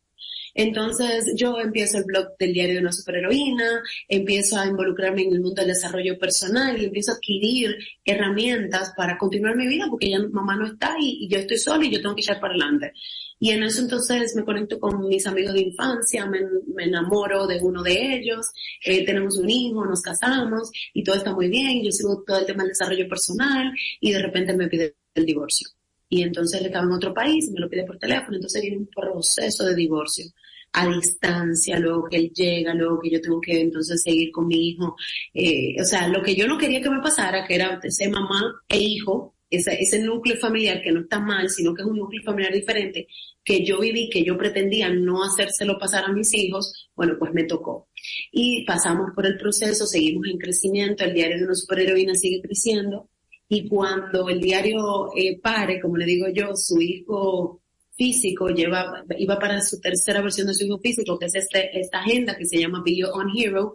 Entonces 0.56 1.34
yo 1.36 1.58
empiezo 1.58 1.98
el 1.98 2.04
blog 2.04 2.28
del 2.38 2.54
diario 2.54 2.76
de 2.76 2.80
una 2.80 2.92
superheroína, 2.92 3.82
empiezo 4.08 4.58
a 4.58 4.66
involucrarme 4.66 5.22
en 5.22 5.34
el 5.34 5.40
mundo 5.40 5.60
del 5.60 5.68
desarrollo 5.68 6.18
personal 6.18 6.80
y 6.80 6.86
empiezo 6.86 7.12
a 7.12 7.16
adquirir 7.16 7.76
herramientas 8.04 8.94
para 8.96 9.18
continuar 9.18 9.54
mi 9.54 9.66
vida 9.66 9.84
porque 9.90 10.08
ya 10.08 10.18
mamá 10.18 10.56
no 10.56 10.66
está 10.66 10.96
y, 10.98 11.24
y 11.24 11.28
yo 11.28 11.38
estoy 11.38 11.58
sola 11.58 11.84
y 11.84 11.90
yo 11.90 12.00
tengo 12.00 12.14
que 12.14 12.22
echar 12.22 12.40
para 12.40 12.54
adelante. 12.54 12.92
Y 13.38 13.50
en 13.50 13.62
eso 13.62 13.82
entonces 13.82 14.34
me 14.34 14.44
conecto 14.44 14.80
con 14.80 15.06
mis 15.08 15.26
amigos 15.26 15.54
de 15.54 15.60
infancia, 15.60 16.26
me, 16.26 16.40
enamoro 16.78 17.46
de 17.46 17.60
uno 17.60 17.82
de 17.82 18.16
ellos, 18.16 18.46
eh, 18.84 19.04
tenemos 19.04 19.36
un 19.36 19.50
hijo, 19.50 19.84
nos 19.84 20.00
casamos 20.00 20.70
y 20.94 21.02
todo 21.04 21.16
está 21.16 21.34
muy 21.34 21.48
bien, 21.48 21.82
yo 21.84 21.90
sigo 21.90 22.22
todo 22.26 22.38
el 22.38 22.46
tema 22.46 22.62
del 22.62 22.70
desarrollo 22.70 23.08
personal 23.08 23.72
y 24.00 24.12
de 24.12 24.22
repente 24.22 24.56
me 24.56 24.68
pide 24.68 24.96
el 25.14 25.26
divorcio. 25.26 25.68
Y 26.08 26.22
entonces 26.22 26.60
le 26.60 26.68
estaba 26.68 26.86
en 26.86 26.92
otro 26.92 27.12
país, 27.12 27.50
me 27.50 27.60
lo 27.60 27.68
pide 27.68 27.84
por 27.84 27.98
teléfono, 27.98 28.36
entonces 28.36 28.62
viene 28.62 28.78
un 28.78 28.86
proceso 28.86 29.64
de 29.64 29.74
divorcio 29.74 30.26
a 30.72 30.86
distancia, 30.88 31.78
luego 31.78 32.04
que 32.08 32.16
él 32.16 32.32
llega, 32.34 32.74
luego 32.74 33.00
que 33.00 33.10
yo 33.10 33.20
tengo 33.20 33.40
que 33.40 33.60
entonces 33.60 34.02
seguir 34.02 34.30
con 34.30 34.46
mi 34.46 34.68
hijo. 34.68 34.96
Eh, 35.32 35.74
o 35.80 35.84
sea, 35.84 36.06
lo 36.08 36.22
que 36.22 36.34
yo 36.34 36.46
no 36.46 36.58
quería 36.58 36.82
que 36.82 36.90
me 36.90 37.00
pasara, 37.00 37.46
que 37.46 37.54
era 37.54 37.80
ser 37.88 38.10
mamá 38.10 38.62
e 38.68 38.78
hijo, 38.78 39.35
ese, 39.50 39.80
ese 39.80 39.98
núcleo 40.00 40.36
familiar 40.36 40.82
que 40.82 40.92
no 40.92 41.00
está 41.00 41.20
mal, 41.20 41.48
sino 41.48 41.74
que 41.74 41.82
es 41.82 41.88
un 41.88 41.98
núcleo 41.98 42.22
familiar 42.22 42.52
diferente, 42.52 43.08
que 43.44 43.64
yo 43.64 43.80
viví, 43.80 44.10
que 44.10 44.24
yo 44.24 44.36
pretendía 44.36 44.88
no 44.88 45.22
hacérselo 45.22 45.78
pasar 45.78 46.04
a 46.04 46.12
mis 46.12 46.34
hijos, 46.34 46.90
bueno, 46.94 47.14
pues 47.18 47.32
me 47.32 47.44
tocó. 47.44 47.88
Y 48.32 48.64
pasamos 48.64 49.10
por 49.14 49.26
el 49.26 49.38
proceso, 49.38 49.86
seguimos 49.86 50.26
en 50.26 50.38
crecimiento, 50.38 51.04
el 51.04 51.14
diario 51.14 51.38
de 51.38 51.44
una 51.44 51.54
superheroína 51.54 52.14
sigue 52.14 52.42
creciendo, 52.42 53.08
y 53.48 53.68
cuando 53.68 54.28
el 54.28 54.40
diario 54.40 55.10
eh, 55.16 55.38
pare, 55.40 55.80
como 55.80 55.96
le 55.96 56.04
digo 56.04 56.26
yo, 56.28 56.56
su 56.56 56.80
hijo 56.80 57.62
físico 57.92 58.48
lleva, 58.48 59.04
iba 59.18 59.38
para 59.38 59.60
su 59.62 59.80
tercera 59.80 60.20
versión 60.20 60.48
de 60.48 60.54
su 60.54 60.64
hijo 60.64 60.78
físico, 60.78 61.18
que 61.18 61.26
es 61.26 61.34
este, 61.36 61.78
esta 61.78 62.00
agenda 62.00 62.36
que 62.36 62.44
se 62.44 62.58
llama 62.58 62.82
Video 62.84 63.12
on 63.12 63.30
Hero. 63.34 63.72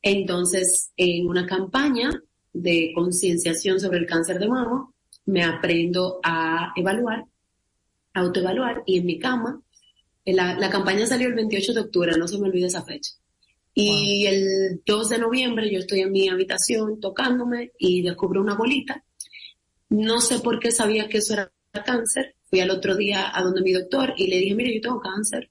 Entonces, 0.00 0.90
en 0.96 1.26
una 1.26 1.46
campaña 1.46 2.10
de 2.52 2.92
concienciación 2.94 3.78
sobre 3.78 3.98
el 3.98 4.06
cáncer 4.06 4.38
de 4.38 4.48
mama, 4.48 4.90
me 5.26 5.42
aprendo 5.42 6.20
a 6.22 6.72
evaluar, 6.76 7.24
a 8.12 8.20
autoevaluar 8.20 8.82
y 8.86 8.98
en 8.98 9.06
mi 9.06 9.18
cama, 9.18 9.60
la, 10.24 10.58
la 10.58 10.70
campaña 10.70 11.06
salió 11.06 11.28
el 11.28 11.34
28 11.34 11.74
de 11.74 11.80
octubre, 11.80 12.12
no 12.16 12.28
se 12.28 12.38
me 12.38 12.48
olvide 12.48 12.66
esa 12.66 12.84
fecha. 12.84 13.12
Y 13.74 14.26
el 14.26 14.82
2 14.86 15.08
de 15.08 15.18
noviembre 15.18 15.70
yo 15.70 15.80
estoy 15.80 16.00
en 16.00 16.12
mi 16.12 16.28
habitación 16.28 17.00
tocándome 17.00 17.72
y 17.78 18.02
descubro 18.02 18.40
una 18.40 18.54
bolita. 18.54 19.04
No 19.88 20.20
sé 20.20 20.38
por 20.38 20.60
qué 20.60 20.70
sabía 20.70 21.08
que 21.08 21.18
eso 21.18 21.34
era 21.34 21.52
cáncer. 21.84 22.36
Fui 22.44 22.60
al 22.60 22.70
otro 22.70 22.94
día 22.94 23.36
a 23.36 23.42
donde 23.42 23.62
mi 23.62 23.72
doctor 23.72 24.14
y 24.16 24.28
le 24.28 24.38
dije, 24.38 24.54
mire, 24.54 24.74
yo 24.76 24.80
tengo 24.80 25.00
cáncer. 25.00 25.50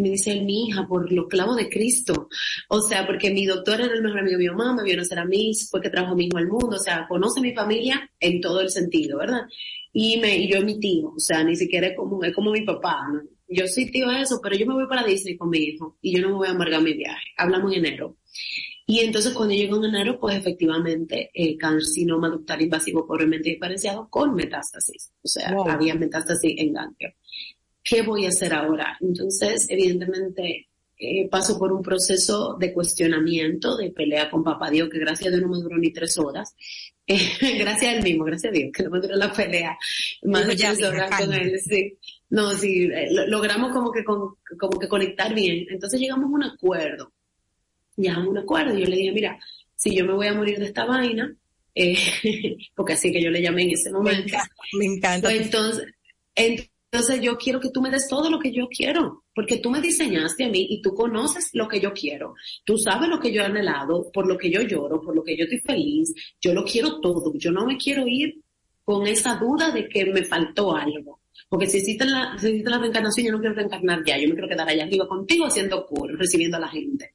Y 0.00 0.02
me 0.02 0.08
dice 0.08 0.40
mi 0.40 0.64
hija, 0.64 0.86
por 0.88 1.12
los 1.12 1.28
clavos 1.28 1.56
de 1.56 1.68
Cristo. 1.68 2.30
O 2.70 2.80
sea, 2.80 3.06
porque 3.06 3.30
mi 3.30 3.44
doctor 3.44 3.82
era 3.82 3.92
el 3.92 4.02
mejor 4.02 4.20
amigo 4.20 4.38
de 4.38 4.44
mi 4.44 4.48
mamá, 4.48 4.74
me 4.74 4.82
vio 4.82 4.96
nacer 4.96 5.18
a 5.18 5.26
mí, 5.26 5.52
fue 5.70 5.82
que 5.82 5.90
trajo 5.90 6.12
a 6.12 6.14
mi 6.14 6.24
hijo 6.24 6.38
al 6.38 6.48
mundo, 6.48 6.76
o 6.76 6.78
sea, 6.78 7.04
conoce 7.06 7.42
mi 7.42 7.52
familia 7.52 8.10
en 8.18 8.40
todo 8.40 8.62
el 8.62 8.70
sentido, 8.70 9.18
¿verdad? 9.18 9.42
Y 9.92 10.18
me, 10.18 10.38
y 10.38 10.50
yo 10.50 10.62
mi 10.62 10.80
tío, 10.80 11.10
o 11.10 11.18
sea, 11.18 11.44
ni 11.44 11.54
siquiera 11.54 11.88
es 11.88 11.96
como, 11.98 12.24
es 12.24 12.34
como 12.34 12.50
mi 12.50 12.62
papá, 12.62 12.96
¿no? 13.12 13.20
Yo 13.46 13.66
sí 13.66 13.90
tío 13.90 14.10
eso, 14.10 14.40
pero 14.42 14.56
yo 14.56 14.64
me 14.64 14.72
voy 14.72 14.86
para 14.86 15.04
Disney 15.04 15.36
con 15.36 15.50
mi 15.50 15.58
hijo 15.58 15.98
y 16.00 16.16
yo 16.16 16.22
no 16.22 16.28
me 16.28 16.34
voy 16.36 16.48
a 16.48 16.52
amargar 16.52 16.80
mi 16.80 16.94
viaje. 16.94 17.26
Hablamos 17.36 17.72
en 17.74 17.84
enero. 17.84 18.16
Y 18.86 19.00
entonces 19.00 19.34
cuando 19.34 19.54
llego 19.54 19.76
en 19.76 19.84
enero, 19.84 20.18
pues 20.18 20.34
efectivamente, 20.36 21.30
eh, 21.34 21.58
carcinoma 21.58 22.30
ductal 22.30 22.62
invasivo 22.62 23.06
pobremente 23.06 23.50
diferenciado 23.50 24.08
con 24.08 24.34
metástasis. 24.34 25.12
O 25.22 25.28
sea, 25.28 25.54
había 25.68 25.94
metástasis 25.94 26.54
en 26.56 26.72
ganglio. 26.72 27.10
¿Qué 27.82 28.02
voy 28.02 28.26
a 28.26 28.28
hacer 28.28 28.52
ahora? 28.52 28.96
Entonces, 29.00 29.66
evidentemente, 29.68 30.68
eh, 31.02 31.28
paso 31.30 31.58
por 31.58 31.72
un 31.72 31.82
proceso 31.82 32.56
de 32.58 32.72
cuestionamiento, 32.74 33.76
de 33.76 33.90
pelea 33.90 34.30
con 34.30 34.44
papá 34.44 34.70
Dios, 34.70 34.90
que 34.90 34.98
gracias 34.98 35.28
a 35.28 35.30
Dios 35.30 35.42
no 35.42 35.48
me 35.48 35.62
duró 35.62 35.78
ni 35.78 35.90
tres 35.92 36.18
horas. 36.18 36.54
gracias 37.06 37.82
a 37.82 37.96
él 37.96 38.02
mismo, 38.02 38.24
gracias 38.24 38.52
a 38.52 38.54
Dios, 38.54 38.70
que 38.72 38.82
no 38.82 38.90
me 38.90 39.00
duró 39.00 39.16
la 39.16 39.32
pelea. 39.32 39.78
Más 40.24 40.46
de 40.46 40.56
tres 40.56 40.82
horas 40.82 41.10
con 41.18 41.32
él, 41.32 41.58
sí. 41.58 41.96
No, 42.28 42.52
sí, 42.52 42.84
eh, 42.84 43.08
logramos 43.28 43.72
como 43.72 43.90
que, 43.90 44.04
como 44.04 44.78
que 44.78 44.88
conectar 44.88 45.34
bien. 45.34 45.66
Entonces 45.70 45.98
llegamos 45.98 46.26
a 46.26 46.34
un 46.34 46.44
acuerdo. 46.44 47.12
Llegamos 47.96 48.26
a 48.26 48.30
un 48.30 48.38
acuerdo. 48.38 48.78
Yo 48.78 48.86
le 48.86 48.96
dije, 48.96 49.12
mira, 49.12 49.38
si 49.74 49.96
yo 49.96 50.04
me 50.04 50.12
voy 50.12 50.26
a 50.26 50.34
morir 50.34 50.58
de 50.58 50.66
esta 50.66 50.84
vaina, 50.84 51.34
eh, 51.74 51.96
porque 52.76 52.92
así 52.92 53.10
que 53.10 53.22
yo 53.22 53.30
le 53.30 53.42
llamé 53.42 53.62
en 53.62 53.70
ese 53.70 53.90
momento. 53.90 54.36
Me 54.78 54.84
encanta. 54.84 55.28
Pues 55.28 55.40
entonces, 55.40 55.86
entonces 56.34 56.70
yo 57.20 57.36
quiero 57.38 57.60
que 57.60 57.70
tú 57.70 57.80
me 57.80 57.90
des 57.90 58.08
todo 58.08 58.28
lo 58.30 58.38
que 58.38 58.52
yo 58.52 58.66
quiero, 58.68 59.24
porque 59.34 59.58
tú 59.58 59.70
me 59.70 59.80
diseñaste 59.80 60.44
a 60.44 60.48
mí 60.48 60.66
y 60.70 60.82
tú 60.82 60.92
conoces 60.92 61.50
lo 61.52 61.68
que 61.68 61.80
yo 61.80 61.92
quiero. 61.92 62.34
Tú 62.64 62.76
sabes 62.78 63.08
lo 63.08 63.20
que 63.20 63.32
yo 63.32 63.42
he 63.42 63.44
anhelado, 63.44 64.10
por 64.12 64.26
lo 64.26 64.36
que 64.36 64.50
yo 64.50 64.62
lloro, 64.62 65.00
por 65.00 65.14
lo 65.14 65.22
que 65.22 65.36
yo 65.36 65.44
estoy 65.44 65.60
feliz. 65.60 66.12
Yo 66.40 66.52
lo 66.52 66.64
quiero 66.64 67.00
todo. 67.00 67.32
Yo 67.36 67.52
no 67.52 67.64
me 67.64 67.76
quiero 67.76 68.06
ir 68.06 68.42
con 68.84 69.06
esa 69.06 69.36
duda 69.36 69.70
de 69.70 69.88
que 69.88 70.04
me 70.06 70.24
faltó 70.24 70.74
algo. 70.74 71.20
Porque 71.48 71.66
si 71.66 71.78
existe 71.78 72.04
la, 72.04 72.36
si 72.38 72.48
existe 72.48 72.70
la 72.70 72.78
reencarnación, 72.78 73.26
yo 73.26 73.32
no 73.32 73.40
quiero 73.40 73.54
reencarnar 73.54 74.04
ya, 74.04 74.18
yo 74.18 74.28
me 74.28 74.34
quiero 74.34 74.48
quedar 74.48 74.68
allá 74.68 74.84
arriba 74.84 75.08
contigo 75.08 75.46
haciendo 75.46 75.86
cura, 75.86 76.14
recibiendo 76.16 76.56
a 76.56 76.60
la 76.60 76.68
gente. 76.68 77.12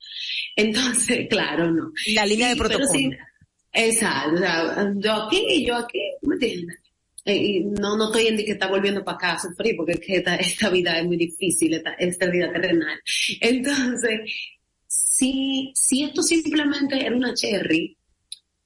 Entonces, 0.56 1.28
claro, 1.30 1.72
no. 1.72 1.92
La 2.14 2.26
línea 2.26 2.50
de 2.50 2.56
protocolo. 2.56 3.10
exacto, 3.72 4.36
o 4.36 4.38
sea, 4.38 4.94
yo 4.96 5.14
aquí 5.14 5.46
y 5.50 5.66
yo 5.66 5.76
aquí, 5.76 6.00
¿me 6.22 6.36
entiendes? 6.36 6.80
Eh, 7.26 7.36
y 7.36 7.60
no, 7.62 7.98
no 7.98 8.06
estoy 8.06 8.28
en 8.28 8.38
que 8.38 8.52
está 8.52 8.68
volviendo 8.68 9.04
para 9.04 9.18
acá 9.18 9.34
a 9.34 9.40
sufrir 9.40 9.76
porque 9.76 9.94
es 9.94 10.00
que 10.00 10.18
esta, 10.18 10.36
esta 10.36 10.70
vida 10.70 11.00
es 11.00 11.06
muy 11.06 11.18
difícil, 11.18 11.74
esta, 11.74 11.94
esta 11.94 12.28
vida 12.28 12.52
terrenal. 12.54 13.00
Entonces, 13.42 14.32
si, 14.88 15.72
si 15.74 16.04
esto 16.04 16.22
simplemente 16.22 17.04
era 17.04 17.16
una 17.16 17.34
cherry 17.34 17.98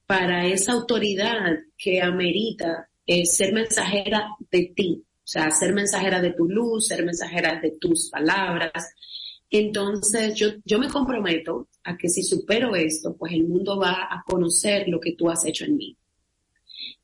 para 0.05 0.45
esa 0.45 0.73
autoridad 0.73 1.57
que 1.77 2.01
amerita 2.01 2.89
eh, 3.05 3.25
ser 3.25 3.53
mensajera 3.53 4.27
de 4.51 4.73
ti, 4.75 5.03
o 5.03 5.27
sea, 5.31 5.51
ser 5.51 5.73
mensajera 5.73 6.21
de 6.21 6.33
tu 6.33 6.49
luz, 6.49 6.87
ser 6.87 7.05
mensajera 7.05 7.59
de 7.61 7.71
tus 7.79 8.09
palabras, 8.09 8.93
entonces 9.49 10.35
yo, 10.35 10.49
yo 10.65 10.79
me 10.79 10.89
comprometo 10.89 11.69
a 11.83 11.97
que 11.97 12.09
si 12.09 12.23
supero 12.23 12.75
esto, 12.75 13.15
pues 13.17 13.33
el 13.33 13.47
mundo 13.47 13.79
va 13.79 14.07
a 14.09 14.23
conocer 14.25 14.87
lo 14.87 14.99
que 14.99 15.13
tú 15.13 15.29
has 15.29 15.45
hecho 15.45 15.65
en 15.65 15.77
mí. 15.77 15.97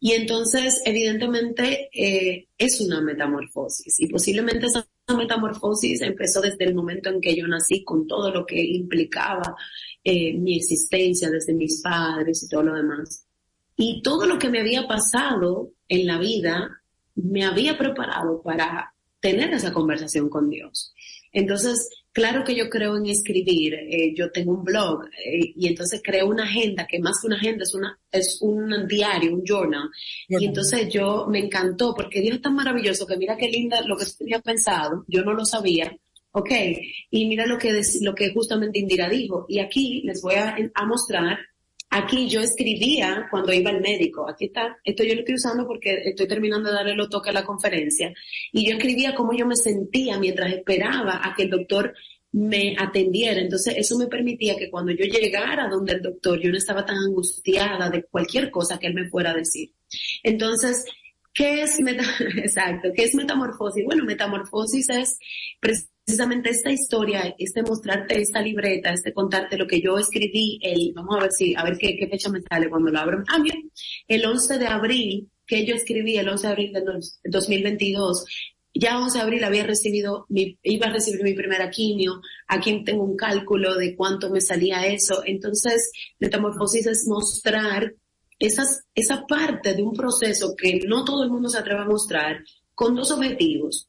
Y 0.06 0.12
entonces, 0.12 0.84
evidentemente, 0.86 1.89
eh, 1.91 2.47
es 2.60 2.80
una 2.80 3.01
metamorfosis 3.01 3.99
y 3.99 4.06
posiblemente 4.06 4.68
esa 4.68 4.88
metamorfosis 5.18 5.99
empezó 6.01 6.41
desde 6.41 6.64
el 6.66 6.76
momento 6.76 7.10
en 7.10 7.20
que 7.20 7.36
yo 7.36 7.47
nací 7.47 7.84
con 7.84 8.06
todo 8.06 8.30
lo 8.30 8.45
que 8.45 8.64
implicaba 8.64 9.56
eh, 10.03 10.38
mi 10.38 10.58
existencia 10.58 11.32
desde 11.32 11.56
mis 11.56 11.82
padres 11.82 12.43
y 12.43 12.47
todo 12.47 12.62
lo 12.62 12.76
demás. 12.76 13.26
Y 13.78 14.03
todo 14.03 14.28
lo 14.28 14.38
que 14.38 14.51
me 14.51 14.60
había 14.60 14.88
pasado 14.88 15.72
en 15.88 16.06
la 16.06 16.20
vida 16.20 16.84
me 17.16 17.43
había 17.43 17.76
preparado 17.76 18.43
para 18.43 18.93
tener 19.20 19.56
esa 19.56 19.74
conversación 19.74 20.30
con 20.30 20.51
Dios. 20.51 20.93
Entonces, 21.36 21.89
Claro 22.15 22.45
que 22.45 22.55
yo 22.55 22.69
creo 22.69 22.95
en 22.95 23.07
escribir, 23.07 23.73
eh, 23.73 24.13
yo 24.15 24.31
tengo 24.31 24.53
un 24.53 24.63
blog 24.63 25.03
eh, 25.21 25.51
y 25.53 25.67
entonces 25.67 25.99
creo 26.01 26.29
una 26.29 26.45
agenda 26.45 26.88
que 26.88 26.97
más 26.97 27.19
que 27.19 27.27
una 27.27 27.36
agenda 27.36 27.63
es 27.63 27.75
una 27.75 27.99
es 28.09 28.38
un 28.39 28.88
diario, 28.88 29.33
un 29.33 29.43
journal. 29.43 29.89
Y 30.29 30.45
entonces 30.45 30.88
yo 30.88 31.27
me 31.29 31.39
encantó 31.39 31.93
porque 31.93 32.21
Dios 32.21 32.36
es 32.36 32.41
tan 32.41 32.55
maravilloso 32.55 33.05
que 33.05 33.17
mira 33.17 33.36
qué 33.36 33.49
linda 33.49 33.81
lo 33.81 33.97
que 33.97 34.05
tenía 34.17 34.39
pensado, 34.39 35.03
yo 35.09 35.25
no 35.25 35.33
lo 35.33 35.43
sabía, 35.43 35.93
ok, 36.31 36.51
y 37.11 37.27
mira 37.27 37.45
lo 37.45 37.57
que 37.57 37.81
lo 37.99 38.15
que 38.15 38.33
justamente 38.33 38.79
Indira 38.79 39.09
dijo. 39.09 39.45
Y 39.49 39.59
aquí 39.59 40.01
les 40.05 40.21
voy 40.21 40.36
a, 40.36 40.55
a 40.73 40.86
mostrar 40.86 41.38
Aquí 41.89 42.27
yo 42.27 42.41
escribía 42.41 43.27
cuando 43.31 43.53
iba 43.53 43.69
al 43.69 43.81
médico. 43.81 44.29
Aquí 44.29 44.45
está. 44.45 44.77
Esto 44.83 45.03
yo 45.03 45.13
lo 45.13 45.21
estoy 45.21 45.36
usando 45.36 45.65
porque 45.65 46.01
estoy 46.05 46.27
terminando 46.27 46.69
de 46.69 46.75
darle 46.75 46.95
lo 46.95 47.07
toque 47.07 47.29
a 47.29 47.33
la 47.33 47.45
conferencia. 47.45 48.13
Y 48.51 48.67
yo 48.67 48.75
escribía 48.75 49.15
cómo 49.15 49.33
yo 49.33 49.45
me 49.45 49.55
sentía 49.55 50.19
mientras 50.19 50.51
esperaba 50.51 51.21
a 51.23 51.33
que 51.36 51.43
el 51.43 51.49
doctor 51.49 51.93
me 52.36 52.75
atendiera. 52.77 53.39
Entonces 53.39 53.75
eso 53.77 53.97
me 53.97 54.07
permitía 54.07 54.57
que 54.57 54.69
cuando 54.69 54.91
yo 54.91 55.05
llegara 55.05 55.69
donde 55.69 55.93
el 55.93 56.01
doctor, 56.01 56.39
yo 56.41 56.49
no 56.51 56.57
estaba 56.57 56.86
tan 56.86 56.97
angustiada 56.97 57.89
de 57.89 58.03
cualquier 58.03 58.51
cosa 58.51 58.77
que 58.77 58.88
él 58.88 58.93
me 58.93 59.09
fuera 59.09 59.31
a 59.31 59.36
decir. 59.36 59.71
Entonces, 60.21 60.86
¿qué 61.33 61.61
es 61.61 61.79
meta 61.79 62.03
Exacto, 62.38 62.89
¿qué 62.93 63.03
es 63.03 63.15
metamorfosis? 63.15 63.86
Bueno, 63.86 64.03
metamorfosis 64.03 64.89
es 64.89 65.17
precisamente 66.06 66.51
esta 66.51 66.72
historia, 66.72 67.36
este 67.38 67.64
mostrarte 67.64 68.22
esta 68.22 68.39
libreta, 68.39 68.91
este 68.91 69.12
contarte 69.12 69.58
lo 69.58 69.66
que 69.66 69.82
yo 69.82 69.97
escribí, 69.97 70.60
el, 70.62 70.93
vamos 70.93 71.16
a 71.18 71.22
ver 71.22 71.32
si, 71.32 71.56
a 71.56 71.64
ver 71.64 71.78
qué, 71.80 72.08
fecha 72.10 72.30
me 72.30 72.41
sale 72.41 72.70
cuando 72.70 72.91
lo 72.91 72.99
abro. 72.99 73.24
Ah, 73.28 73.39
bien, 73.41 73.72
el 74.08 74.24
11 74.24 74.60
de 74.60 74.68
abril, 74.68 75.30
que 75.47 75.66
yo 75.66 75.74
escribí 75.74 76.18
el 76.18 76.30
11 76.30 76.45
de 76.45 76.53
abril 76.53 76.74
del 76.74 76.86
2022, 77.24 78.26
ya 78.76 78.99
11 78.99 79.18
de 79.18 79.24
abril 79.24 79.43
había 79.43 79.64
recibido, 79.66 80.28
mi, 80.30 80.60
iba 80.62 80.88
a 80.88 80.91
recibir 80.91 81.24
mi 81.24 81.34
primera 81.34 81.72
quimio, 81.72 82.22
aquí 82.47 82.84
tengo 82.84 83.03
un 83.03 83.18
cálculo 83.18 83.74
de 83.76 83.95
cuánto 83.95 84.30
me 84.30 84.41
salía 84.41 84.86
eso. 84.86 85.24
Entonces, 85.26 85.91
metamorfosis 86.20 86.86
es 86.86 87.08
mostrar 87.08 87.95
esas, 88.38 88.84
esa 88.93 89.26
parte 89.26 89.74
de 89.74 89.82
un 89.82 89.93
proceso 89.93 90.56
que 90.56 90.82
no 90.86 91.03
todo 91.03 91.24
el 91.24 91.32
mundo 91.32 91.49
se 91.49 91.58
atreve 91.58 91.82
a 91.82 91.86
mostrar 91.86 92.43
con 92.76 92.93
dos 92.93 93.10
objetivos. 93.12 93.88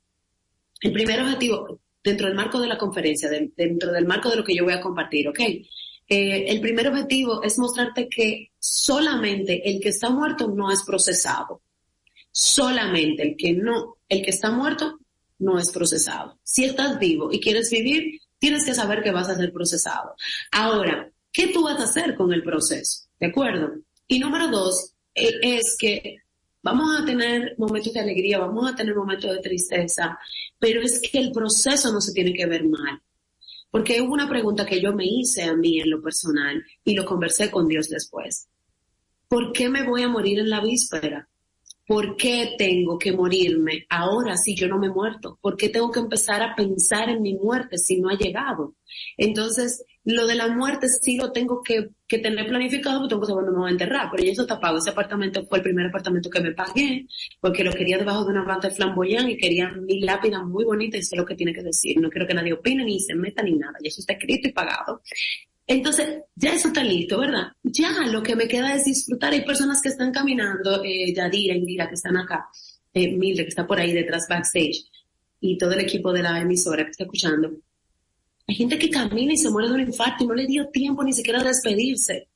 El 0.81 0.93
primer 0.93 1.21
objetivo, 1.21 1.81
dentro 2.07 2.29
del 2.29 2.37
marco 2.37 2.61
de 2.61 2.69
la 2.69 2.79
conferencia, 2.79 3.29
dentro 3.29 3.91
del 3.91 4.07
marco 4.07 4.31
de 4.31 4.37
lo 4.37 4.45
que 4.45 4.55
yo 4.55 4.63
voy 4.63 4.75
a 4.75 4.81
compartir, 4.81 5.29
¿ok? 5.29 5.41
Eh, 5.41 6.45
el 6.47 6.61
primer 6.61 6.87
objetivo 6.87 7.43
es 7.43 7.59
mostrarte 7.59 8.09
que 8.09 8.53
solamente 8.61 9.69
el 9.69 9.81
que 9.81 9.89
está 9.89 10.09
muerto 10.09 10.47
no 10.47 10.71
es 10.71 10.85
procesado. 10.85 11.63
Solamente 12.31 13.25
el 13.25 13.37
que 13.37 13.55
no, 13.55 13.97
el 14.09 14.23
que 14.23 14.31
está 14.31 14.53
muerto 14.53 15.01
no 15.41 15.59
es 15.59 15.73
procesado. 15.73 16.39
Si 16.45 16.65
estás 16.65 17.01
vivo 17.01 17.33
y 17.33 17.41
quieres 17.41 17.71
vivir, 17.71 18.21
tienes 18.39 18.65
que 18.65 18.75
saber 18.75 19.03
que 19.03 19.11
vas 19.11 19.29
a 19.29 19.35
ser 19.35 19.53
procesado. 19.53 20.15
Ahora, 20.53 21.11
¿qué 21.33 21.49
tú 21.49 21.65
vas 21.65 21.81
a 21.81 21.85
hacer 21.85 22.15
con 22.15 22.33
el 22.33 22.45
proceso? 22.45 23.09
¿De 23.19 23.27
acuerdo? 23.27 23.73
Y 24.07 24.21
número 24.21 24.47
dos, 24.47 24.93
eh, 25.13 25.33
es 25.43 25.77
que 25.77 26.19
Vamos 26.67 27.01
a 27.01 27.05
tener 27.05 27.55
momentos 27.59 27.93
de 27.93 28.01
alegría, 28.01 28.41
vamos 28.41 28.69
a 28.69 28.75
tener 28.75 28.93
momentos 28.93 29.31
de 29.31 29.39
tristeza, 29.41 30.19
pero 30.59 30.83
es 30.83 31.01
que 31.01 31.19
el 31.21 31.31
proceso 31.31 31.93
no 31.93 32.01
se 32.01 32.13
tiene 32.13 32.35
que 32.35 32.45
ver 32.45 32.65
mal. 32.65 33.01
Porque 33.71 34.01
hubo 34.03 34.13
una 34.13 34.29
pregunta 34.29 34.67
que 34.67 34.81
yo 34.81 34.93
me 34.93 35.05
hice 35.07 35.45
a 35.45 35.55
mí 35.55 35.79
en 35.79 35.89
lo 35.89 36.03
personal 36.03 36.61
y 36.83 36.95
lo 36.97 37.05
conversé 37.05 37.53
con 37.53 37.69
Dios 37.69 37.89
después. 37.89 38.49
¿Por 39.29 39.53
qué 39.53 39.69
me 39.69 39.85
voy 39.85 40.03
a 40.03 40.09
morir 40.09 40.41
en 40.41 40.51
la 40.51 40.61
víspera? 40.61 41.29
¿Por 41.87 42.17
qué 42.17 42.57
tengo 42.59 42.99
que 42.99 43.13
morirme 43.13 43.87
ahora 43.89 44.37
si 44.37 44.57
yo 44.57 44.67
no 44.67 44.81
me 44.81 44.89
he 44.89 44.91
muerto? 44.91 45.39
¿Por 45.41 45.57
qué 45.57 45.69
tengo 45.69 45.93
que 45.93 46.01
empezar 46.01 46.43
a 46.43 46.57
pensar 46.57 47.11
en 47.11 47.23
mi 47.23 47.35
muerte 47.35 47.79
si 47.79 48.01
no 48.01 48.09
ha 48.09 48.19
llegado? 48.19 48.75
Entonces, 49.17 49.85
lo 50.03 50.27
de 50.27 50.35
la 50.35 50.49
muerte 50.49 50.89
sí 50.89 51.17
lo 51.17 51.31
tengo 51.31 51.63
que, 51.63 51.91
tener 52.07 52.47
planificado 52.47 53.01
porque 53.01 53.11
tengo 53.11 53.23
que 53.23 53.27
saber 53.27 53.45
dónde 53.45 53.53
me 53.53 53.63
voy 53.63 53.69
a 53.69 53.73
enterrar. 53.73 54.09
Pero 54.11 54.25
ya 54.25 54.33
eso 54.33 54.43
está 54.43 54.61
pago. 54.61 54.79
Ese 54.79 54.91
apartamento 54.91 55.45
fue 55.47 55.59
el 55.59 55.65
primer 55.65 55.87
apartamento 55.87 56.31
que 56.31 56.41
me 56.41 56.53
pagué 56.53 57.07
porque 57.41 57.65
lo 57.65 57.73
quería 57.73 57.99
debajo 57.99 58.25
de 58.25 58.31
una 58.31 58.45
banda 58.45 58.69
de 58.69 58.75
flamboyán 58.75 59.29
y 59.31 59.37
quería 59.37 59.71
mi 59.73 60.01
lápida 60.01 60.43
muy 60.43 60.65
bonita 60.65 60.97
y 60.97 61.03
sé 61.03 61.17
lo 61.17 61.25
que 61.25 61.35
tiene 61.35 61.53
que 61.53 61.63
decir. 61.63 62.01
No 62.01 62.11
quiero 62.11 62.27
que 62.27 62.35
nadie 62.35 62.53
opine 62.53 62.85
ni 62.85 63.01
se 63.01 63.15
meta 63.15 63.43
ni 63.43 63.53
nada. 63.57 63.75
Y 63.81 63.89
eso 63.89 64.01
está 64.01 64.13
escrito 64.13 64.49
y 64.49 64.53
pagado. 64.53 65.03
Entonces, 65.67 66.21
ya 66.37 66.55
eso 66.55 66.69
está 66.69 66.85
listo, 66.85 67.19
¿verdad? 67.19 67.49
Ya 67.63 67.91
lo 68.07 68.23
que 68.23 68.37
me 68.37 68.47
queda 68.47 68.75
es 68.75 68.85
disfrutar. 68.85 69.33
Hay 69.33 69.45
personas 69.45 69.83
que 69.83 69.89
están 69.89 70.13
caminando, 70.13 70.83
eh, 70.85 71.13
Yadira, 71.13 71.55
Indira, 71.57 71.89
que 71.89 71.95
están 71.95 72.17
acá, 72.17 72.47
eh, 72.95 73.17
Mildred, 73.17 73.45
que 73.45 73.49
está 73.49 73.67
por 73.67 73.81
ahí 73.81 73.93
detrás 73.93 74.27
backstage, 74.29 74.85
y 75.41 75.59
todo 75.59 75.73
el 75.73 75.81
equipo 75.81 76.13
de 76.13 76.23
la 76.23 76.41
emisora 76.41 76.85
que 76.85 76.91
está 76.91 77.05
escuchando. 77.05 77.51
Hay 78.49 78.55
gente 78.55 78.79
que 78.79 78.91
camina 78.91 79.33
y 79.33 79.37
se 79.37 79.51
muere 79.51 79.69
de 79.69 79.75
un 79.75 79.81
infarto 79.81 80.25
y 80.25 80.27
no 80.27 80.35
le 80.35 80.47
dio 80.47 80.69
tiempo 80.69 81.03
ni 81.03 81.13
siquiera 81.13 81.41
de 81.41 81.49
despedirse. 81.49 82.29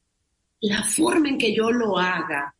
La 0.61 0.83
forma 0.83 1.29
en 1.29 1.39
que 1.39 1.55
yo 1.55 1.71
lo 1.71 1.99
haga 1.99 2.55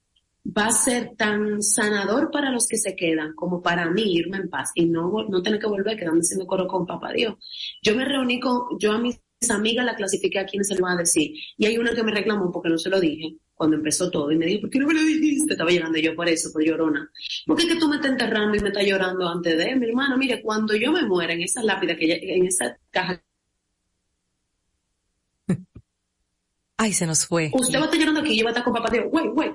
va 0.47 0.67
a 0.67 0.73
ser 0.73 1.15
tan 1.17 1.63
sanador 1.63 2.31
para 2.31 2.51
los 2.51 2.67
que 2.67 2.79
se 2.79 2.97
quedan 2.97 3.35
como 3.35 3.61
para 3.61 3.91
mí 3.91 4.15
irme 4.15 4.39
en 4.39 4.49
paz 4.49 4.71
y 4.75 4.87
no, 4.87 5.11
no 5.29 5.43
tener 5.43 5.61
que 5.61 5.67
volver 5.67 5.99
quedarme 5.99 6.21
haciendo 6.21 6.47
coro 6.47 6.67
con 6.67 6.87
papá 6.87 7.13
Dios. 7.13 7.35
Yo 7.83 7.95
me 7.95 8.05
reuní 8.05 8.41
con, 8.41 8.79
yo 8.79 8.93
a 8.93 8.99
mis 8.99 9.21
amigas 9.51 9.85
la 9.85 9.97
clasifiqué 9.97 10.39
a 10.39 10.47
quienes 10.47 10.69
se 10.69 10.77
lo 10.77 10.83
van 10.83 10.97
a 10.97 11.01
decir. 11.01 11.33
Y 11.59 11.67
hay 11.67 11.77
una 11.77 11.93
que 11.93 12.03
me 12.03 12.13
reclamó 12.13 12.51
porque 12.53 12.69
no 12.69 12.79
se 12.79 12.89
lo 12.89 13.01
dije 13.01 13.37
cuando 13.55 13.77
empezó 13.77 14.11
todo 14.11 14.31
y 14.33 14.39
me 14.39 14.47
dijo, 14.47 14.63
¿por 14.63 14.71
qué 14.71 14.79
no 14.79 14.87
me 14.87 14.95
lo 14.95 15.03
dijiste? 15.03 15.53
Estaba 15.53 15.71
llorando 15.71 15.99
yo 15.99 16.15
por 16.15 16.29
eso, 16.29 16.51
por 16.53 16.65
llorona. 16.65 17.11
¿Por 17.47 17.57
qué 17.59 17.67
que 17.67 17.77
tú 17.77 17.89
me 17.89 17.97
estás 17.97 18.13
enterrando 18.13 18.57
y 18.57 18.61
me 18.61 18.69
estás 18.69 18.87
llorando 18.87 19.29
antes 19.29 19.59
de 19.59 19.77
mi 19.77 19.87
hermano? 19.87 20.17
Mire, 20.17 20.41
cuando 20.41 20.75
yo 20.75 20.93
me 20.93 21.03
muera 21.03 21.35
en 21.35 21.43
esa 21.43 21.63
lápida, 21.63 21.97
que 21.97 22.11
en 22.11 22.47
esa 22.47 22.79
caja 22.91 23.23
Ay, 26.83 26.95
se 26.95 27.07
nos 27.07 27.27
fue. 27.27 27.51
Usted 27.53 27.79
va 27.79 27.83
a 27.83 27.85
estar 27.85 28.01
llorando 28.01 28.21
aquí, 28.21 28.35
yo 28.35 28.45
voy 28.45 28.49
a 28.49 28.53
estar 28.53 28.65
con 28.65 28.73
papá 28.73 28.89
Dios. 28.91 29.05
Güey, 29.11 29.29
güey, 29.29 29.51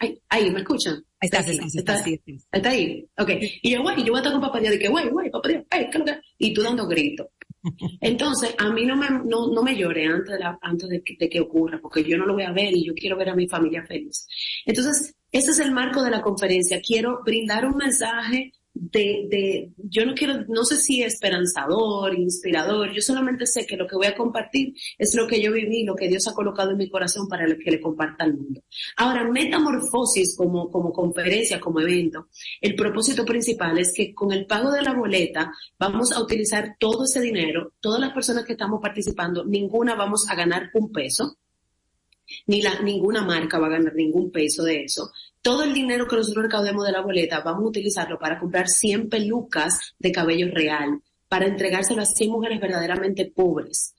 ahí, 0.00 0.20
ahí, 0.28 0.50
¿me 0.50 0.60
escuchan? 0.60 1.02
Ahí 1.18 1.30
está, 1.32 1.38
está, 1.38 1.64
está, 1.64 2.04
está, 2.52 2.68
ahí. 2.68 3.08
Ok. 3.16 3.30
Y 3.62 3.70
yo, 3.70 3.80
güey, 3.80 4.04
yo 4.04 4.12
voy 4.12 4.16
a 4.16 4.18
estar 4.18 4.32
con 4.32 4.42
papá 4.42 4.60
Dios 4.60 4.72
de 4.72 4.78
que, 4.78 4.88
güey, 4.88 5.08
güey, 5.08 5.30
papá 5.30 5.48
Dios, 5.48 5.64
ay, 5.70 5.88
¿qué 5.90 6.20
Y 6.36 6.52
tú 6.52 6.60
dando 6.60 6.86
gritos. 6.86 7.28
Entonces, 8.02 8.54
a 8.58 8.70
mí 8.70 8.84
no 8.84 8.96
me, 8.96 9.08
no, 9.08 9.46
no 9.50 9.62
me 9.62 9.74
llore 9.74 10.08
antes, 10.08 10.34
de, 10.34 10.40
la, 10.40 10.58
antes 10.60 10.90
de, 10.90 11.02
que, 11.02 11.16
de 11.18 11.30
que 11.30 11.40
ocurra, 11.40 11.78
porque 11.80 12.04
yo 12.04 12.18
no 12.18 12.26
lo 12.26 12.34
voy 12.34 12.42
a 12.42 12.52
ver 12.52 12.76
y 12.76 12.84
yo 12.84 12.92
quiero 12.92 13.16
ver 13.16 13.30
a 13.30 13.34
mi 13.34 13.48
familia 13.48 13.82
feliz. 13.86 14.26
Entonces, 14.66 15.14
ese 15.32 15.52
es 15.52 15.58
el 15.58 15.72
marco 15.72 16.02
de 16.02 16.10
la 16.10 16.20
conferencia. 16.20 16.82
Quiero 16.86 17.22
brindar 17.24 17.64
un 17.64 17.78
mensaje 17.78 18.52
de, 18.72 19.26
de, 19.28 19.72
yo 19.76 20.06
no 20.06 20.14
quiero, 20.14 20.44
no 20.48 20.64
sé 20.64 20.76
si 20.76 21.02
esperanzador, 21.02 22.14
inspirador, 22.14 22.92
yo 22.92 23.02
solamente 23.02 23.46
sé 23.46 23.66
que 23.66 23.76
lo 23.76 23.86
que 23.86 23.96
voy 23.96 24.06
a 24.06 24.16
compartir 24.16 24.74
es 24.96 25.14
lo 25.14 25.26
que 25.26 25.42
yo 25.42 25.52
viví, 25.52 25.84
lo 25.84 25.96
que 25.96 26.08
Dios 26.08 26.28
ha 26.28 26.34
colocado 26.34 26.70
en 26.70 26.78
mi 26.78 26.88
corazón 26.88 27.28
para 27.28 27.46
que 27.46 27.70
le 27.70 27.80
comparta 27.80 28.24
al 28.24 28.34
mundo. 28.34 28.62
Ahora, 28.96 29.28
metamorfosis 29.28 30.36
como, 30.36 30.70
como 30.70 30.92
conferencia, 30.92 31.60
como 31.60 31.80
evento, 31.80 32.28
el 32.60 32.74
propósito 32.74 33.24
principal 33.24 33.78
es 33.78 33.92
que 33.92 34.14
con 34.14 34.32
el 34.32 34.46
pago 34.46 34.70
de 34.70 34.82
la 34.82 34.94
boleta 34.94 35.52
vamos 35.78 36.12
a 36.12 36.22
utilizar 36.22 36.76
todo 36.78 37.04
ese 37.04 37.20
dinero, 37.20 37.72
todas 37.80 38.00
las 38.00 38.12
personas 38.12 38.44
que 38.44 38.52
estamos 38.52 38.80
participando, 38.80 39.44
ninguna 39.44 39.94
vamos 39.94 40.28
a 40.28 40.34
ganar 40.34 40.70
un 40.74 40.92
peso, 40.92 41.38
ni 42.46 42.62
la, 42.62 42.80
ninguna 42.80 43.24
marca 43.24 43.58
va 43.58 43.66
a 43.66 43.70
ganar 43.70 43.94
ningún 43.94 44.30
peso 44.30 44.62
de 44.62 44.84
eso. 44.84 45.10
Todo 45.42 45.62
el 45.62 45.72
dinero 45.72 46.06
que 46.06 46.16
nosotros 46.16 46.44
recaudemos 46.44 46.84
de 46.84 46.92
la 46.92 47.00
boleta 47.00 47.40
vamos 47.40 47.64
a 47.64 47.68
utilizarlo 47.68 48.18
para 48.18 48.38
comprar 48.38 48.68
100 48.68 49.08
pelucas 49.08 49.94
de 49.98 50.12
cabello 50.12 50.48
real, 50.52 51.00
para 51.28 51.46
entregárselo 51.46 52.02
a 52.02 52.06
100 52.06 52.30
mujeres 52.30 52.60
verdaderamente 52.60 53.24
pobres, 53.24 53.94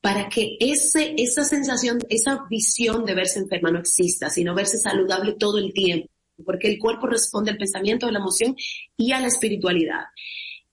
para 0.00 0.28
que 0.28 0.56
ese, 0.58 1.14
esa 1.18 1.44
sensación, 1.44 1.98
esa 2.08 2.46
visión 2.48 3.04
de 3.04 3.14
verse 3.14 3.40
enferma 3.40 3.70
no 3.70 3.80
exista, 3.80 4.30
sino 4.30 4.54
verse 4.54 4.78
saludable 4.78 5.34
todo 5.34 5.58
el 5.58 5.74
tiempo, 5.74 6.08
porque 6.44 6.68
el 6.68 6.78
cuerpo 6.78 7.08
responde 7.08 7.50
al 7.50 7.58
pensamiento, 7.58 8.06
a 8.06 8.12
la 8.12 8.20
emoción 8.20 8.56
y 8.96 9.12
a 9.12 9.20
la 9.20 9.26
espiritualidad. 9.26 10.04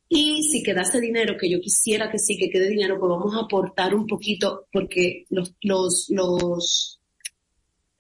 Y 0.08 0.44
si 0.44 0.64
quedase 0.64 1.02
dinero, 1.02 1.36
que 1.38 1.50
yo 1.50 1.60
quisiera 1.60 2.10
que 2.12 2.20
sí, 2.20 2.38
que 2.38 2.50
quede 2.50 2.70
dinero, 2.70 3.00
pues 3.00 3.10
vamos 3.10 3.36
a 3.36 3.46
aportar 3.46 3.94
un 3.96 4.08
poquito, 4.08 4.68
porque 4.72 5.26
los, 5.30 5.54
los, 5.62 6.06
los 6.10 7.00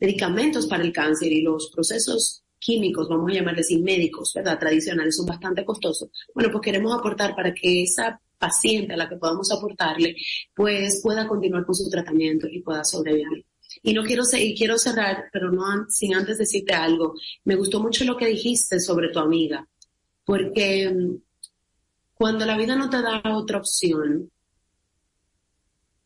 medicamentos 0.04 0.68
para 0.68 0.84
el 0.84 0.91
cáncer 0.91 1.32
y 1.32 1.41
los 1.41 1.72
procesos 1.74 2.43
químicos, 2.60 3.08
vamos 3.08 3.32
a 3.32 3.36
llamarles 3.36 3.72
y 3.72 3.82
médicos, 3.82 4.34
¿verdad? 4.36 4.60
Tradicionales 4.60 5.16
son 5.16 5.26
bastante 5.26 5.64
costosos. 5.64 6.10
Bueno, 6.34 6.51
pues 6.51 6.62
queremos 6.62 6.93
aportar 6.93 7.34
para 7.34 7.54
que 7.54 7.84
esa 7.84 8.20
paciente 8.38 8.93
a 8.93 8.97
la 8.97 9.08
que 9.08 9.16
podamos 9.16 9.49
aportarle, 9.49 10.18
pues 10.54 10.99
pueda 11.01 11.26
continuar 11.26 11.66
con 11.66 11.74
su 11.74 11.89
tratamiento 11.89 12.47
y 12.51 12.62
pueda 12.62 12.84
sobrevivir. 12.84 13.45
Y 13.82 13.93
no 13.93 14.04
quiero, 14.04 14.24
y 14.38 14.54
quiero 14.54 14.78
cerrar, 14.78 15.30
pero 15.32 15.49
no 15.49 15.64
sin 15.88 16.14
antes 16.14 16.38
decirte 16.38 16.74
algo. 16.74 17.14
Me 17.45 17.56
gustó 17.56 17.80
mucho 17.80 18.04
lo 18.04 18.18
que 18.18 18.28
dijiste 18.28 18.82
sobre 18.82 19.08
tu 19.08 19.20
amiga, 19.20 19.66
porque 20.26 20.89
mm, 20.89 21.16
cuando 22.14 22.45
la 22.45 22.58
vida 22.58 22.76
no 22.76 22.89
te 22.89 23.01
da 23.01 23.22
otra 23.38 23.60
opción, 23.60 24.30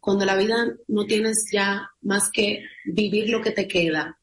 cuando 0.07 0.23
la 0.23 0.37
vida 0.37 0.73
no 0.87 1.05
tienes 1.05 1.49
ya 1.51 1.91
más 1.99 2.31
que 2.31 2.63
vivir 2.85 3.29
lo 3.29 3.41
que 3.41 3.51
te 3.51 3.67
queda, 3.67 4.17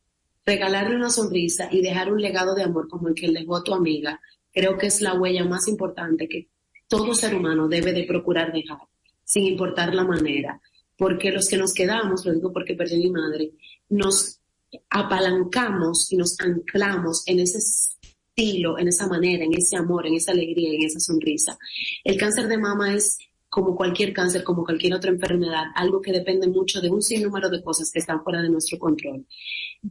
regalarle 0.47 0.97
una 0.97 1.11
sonrisa 1.11 1.69
y 1.71 1.83
dejar 1.83 2.11
un 2.11 2.23
legado 2.23 2.55
de 2.55 2.63
amor 2.63 2.89
como 2.89 3.09
el 3.09 3.15
que 3.15 3.31
dejó 3.31 3.57
a 3.57 3.63
tu 3.63 3.75
amiga, 3.75 4.19
creo 4.51 4.79
que 4.79 4.87
es 4.87 5.03
la 5.03 5.13
huella 5.13 5.45
más 5.45 5.69
importante 5.69 6.27
que 6.27 6.49
todo 6.89 7.13
ser 7.13 7.35
humano 7.35 7.69
debe 7.69 7.93
de 7.93 8.05
procurar 8.05 8.51
dejar, 8.51 8.79
sin 9.25 9.45
importar 9.45 9.95
la 9.95 10.05
manera. 10.05 10.59
Porque 10.97 11.31
los 11.31 11.49
que 11.49 11.59
nos 11.59 11.75
quedamos, 11.75 12.25
lo 12.25 12.33
digo 12.33 12.51
porque 12.51 12.75
perdí 12.75 12.97
mi 12.97 13.11
madre, 13.11 13.51
nos 13.91 14.41
apalancamos 14.89 16.11
y 16.11 16.17
nos 16.17 16.35
anclamos 16.41 17.25
en 17.27 17.41
ese 17.41 17.59
estilo, 17.59 18.79
en 18.79 18.89
esa 18.89 19.07
manera, 19.07 19.45
en 19.45 19.53
ese 19.53 19.77
amor, 19.77 20.07
en 20.07 20.15
esa 20.15 20.33
alegría, 20.33 20.73
en 20.73 20.83
esa 20.83 21.01
sonrisa. 21.01 21.59
El 22.03 22.17
cáncer 22.17 22.49
de 22.49 22.57
mama 22.57 22.95
es 22.95 23.19
como 23.55 23.77
cualquier 23.77 24.13
cáncer, 24.13 24.43
como 24.43 24.65
cualquier 24.65 24.95
otra 24.95 25.13
enfermedad, 25.13 25.67
algo 25.77 26.01
que 26.01 26.11
depende 26.11 26.49
mucho 26.49 26.81
de 26.81 26.91
un 26.91 27.01
sinnúmero 27.01 27.49
de 27.49 27.63
cosas 27.63 27.89
que 27.93 28.01
están 28.01 28.21
fuera 28.25 28.43
de 28.43 28.51
nuestro 28.51 28.81
control. 28.81 29.25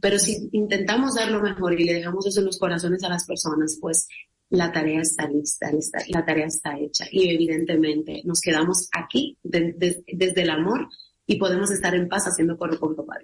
Pero 0.02 0.18
si 0.18 0.50
intentamos 0.52 1.14
dar 1.14 1.30
lo 1.30 1.40
mejor 1.40 1.72
y 1.72 1.84
le 1.84 1.94
dejamos 1.94 2.26
eso 2.26 2.40
en 2.40 2.46
los 2.46 2.58
corazones 2.58 3.02
a 3.04 3.08
las 3.08 3.24
personas, 3.24 3.78
pues 3.80 4.06
la 4.50 4.70
tarea 4.70 5.00
está 5.00 5.26
lista, 5.26 5.70
la 6.08 6.26
tarea 6.26 6.44
está 6.44 6.78
hecha. 6.78 7.06
Y 7.10 7.34
evidentemente 7.34 8.20
nos 8.26 8.42
quedamos 8.42 8.90
aquí 8.92 9.38
desde 9.42 10.42
el 10.42 10.50
amor 10.50 10.86
y 11.26 11.36
podemos 11.36 11.70
estar 11.70 11.94
en 11.94 12.08
paz 12.08 12.24
haciendo 12.26 12.56
coro 12.58 12.78
con 12.78 12.94
papá 12.94 13.14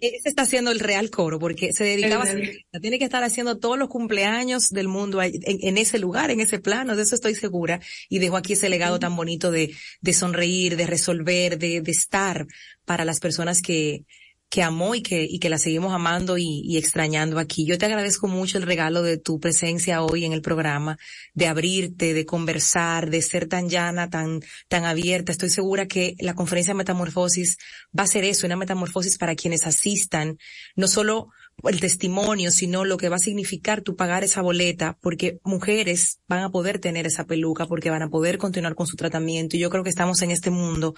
Ese 0.00 0.28
está 0.28 0.42
haciendo 0.42 0.70
el 0.70 0.80
real 0.80 1.10
coro 1.10 1.38
porque 1.38 1.72
se 1.72 1.84
dedicaba 1.84 2.24
a 2.24 2.80
tiene 2.80 2.98
que 2.98 3.04
estar 3.04 3.24
haciendo 3.24 3.58
todos 3.58 3.78
los 3.78 3.88
cumpleaños 3.88 4.70
del 4.70 4.88
mundo 4.88 5.20
en, 5.22 5.78
ese 5.78 5.98
lugar, 5.98 6.30
en 6.30 6.40
ese 6.40 6.58
plano, 6.58 6.96
de 6.96 7.02
eso 7.02 7.14
estoy 7.14 7.34
segura. 7.34 7.80
Y 8.08 8.18
dejo 8.18 8.36
aquí 8.36 8.52
ese 8.52 8.68
legado 8.68 8.98
tan 8.98 9.16
bonito 9.16 9.50
de, 9.50 9.74
de 10.00 10.12
sonreír, 10.12 10.76
de 10.76 10.86
resolver, 10.86 11.58
de, 11.58 11.80
de 11.80 11.90
estar 11.90 12.46
para 12.84 13.04
las 13.04 13.20
personas 13.20 13.62
que, 13.62 14.04
que 14.52 14.62
amó 14.62 14.94
y 14.94 15.00
que, 15.00 15.24
y 15.24 15.38
que 15.38 15.48
la 15.48 15.56
seguimos 15.56 15.94
amando 15.94 16.36
y, 16.36 16.60
y, 16.62 16.76
extrañando 16.76 17.38
aquí. 17.38 17.64
Yo 17.64 17.78
te 17.78 17.86
agradezco 17.86 18.28
mucho 18.28 18.58
el 18.58 18.64
regalo 18.64 19.02
de 19.02 19.16
tu 19.16 19.40
presencia 19.40 20.02
hoy 20.02 20.26
en 20.26 20.34
el 20.34 20.42
programa, 20.42 20.98
de 21.32 21.46
abrirte, 21.46 22.12
de 22.12 22.26
conversar, 22.26 23.08
de 23.08 23.22
ser 23.22 23.48
tan 23.48 23.70
llana, 23.70 24.10
tan, 24.10 24.42
tan 24.68 24.84
abierta. 24.84 25.32
Estoy 25.32 25.48
segura 25.48 25.88
que 25.88 26.16
la 26.18 26.34
conferencia 26.34 26.74
Metamorfosis 26.74 27.56
va 27.98 28.02
a 28.02 28.06
ser 28.06 28.24
eso, 28.24 28.44
una 28.44 28.56
metamorfosis 28.56 29.16
para 29.16 29.36
quienes 29.36 29.66
asistan, 29.66 30.36
no 30.76 30.86
solo 30.86 31.30
el 31.64 31.80
testimonio, 31.80 32.50
sino 32.50 32.84
lo 32.84 32.96
que 32.96 33.08
va 33.08 33.16
a 33.16 33.20
significar 33.20 33.82
tu 33.82 33.94
pagar 33.94 34.24
esa 34.24 34.42
boleta, 34.42 34.98
porque 35.00 35.38
mujeres 35.44 36.20
van 36.26 36.42
a 36.42 36.50
poder 36.50 36.78
tener 36.78 37.06
esa 37.06 37.24
peluca, 37.24 37.66
porque 37.66 37.90
van 37.90 38.02
a 38.02 38.10
poder 38.10 38.38
continuar 38.38 38.74
con 38.74 38.86
su 38.86 38.96
tratamiento. 38.96 39.56
Y 39.56 39.60
yo 39.60 39.70
creo 39.70 39.84
que 39.84 39.90
estamos 39.90 40.22
en 40.22 40.30
este 40.30 40.50
mundo 40.50 40.94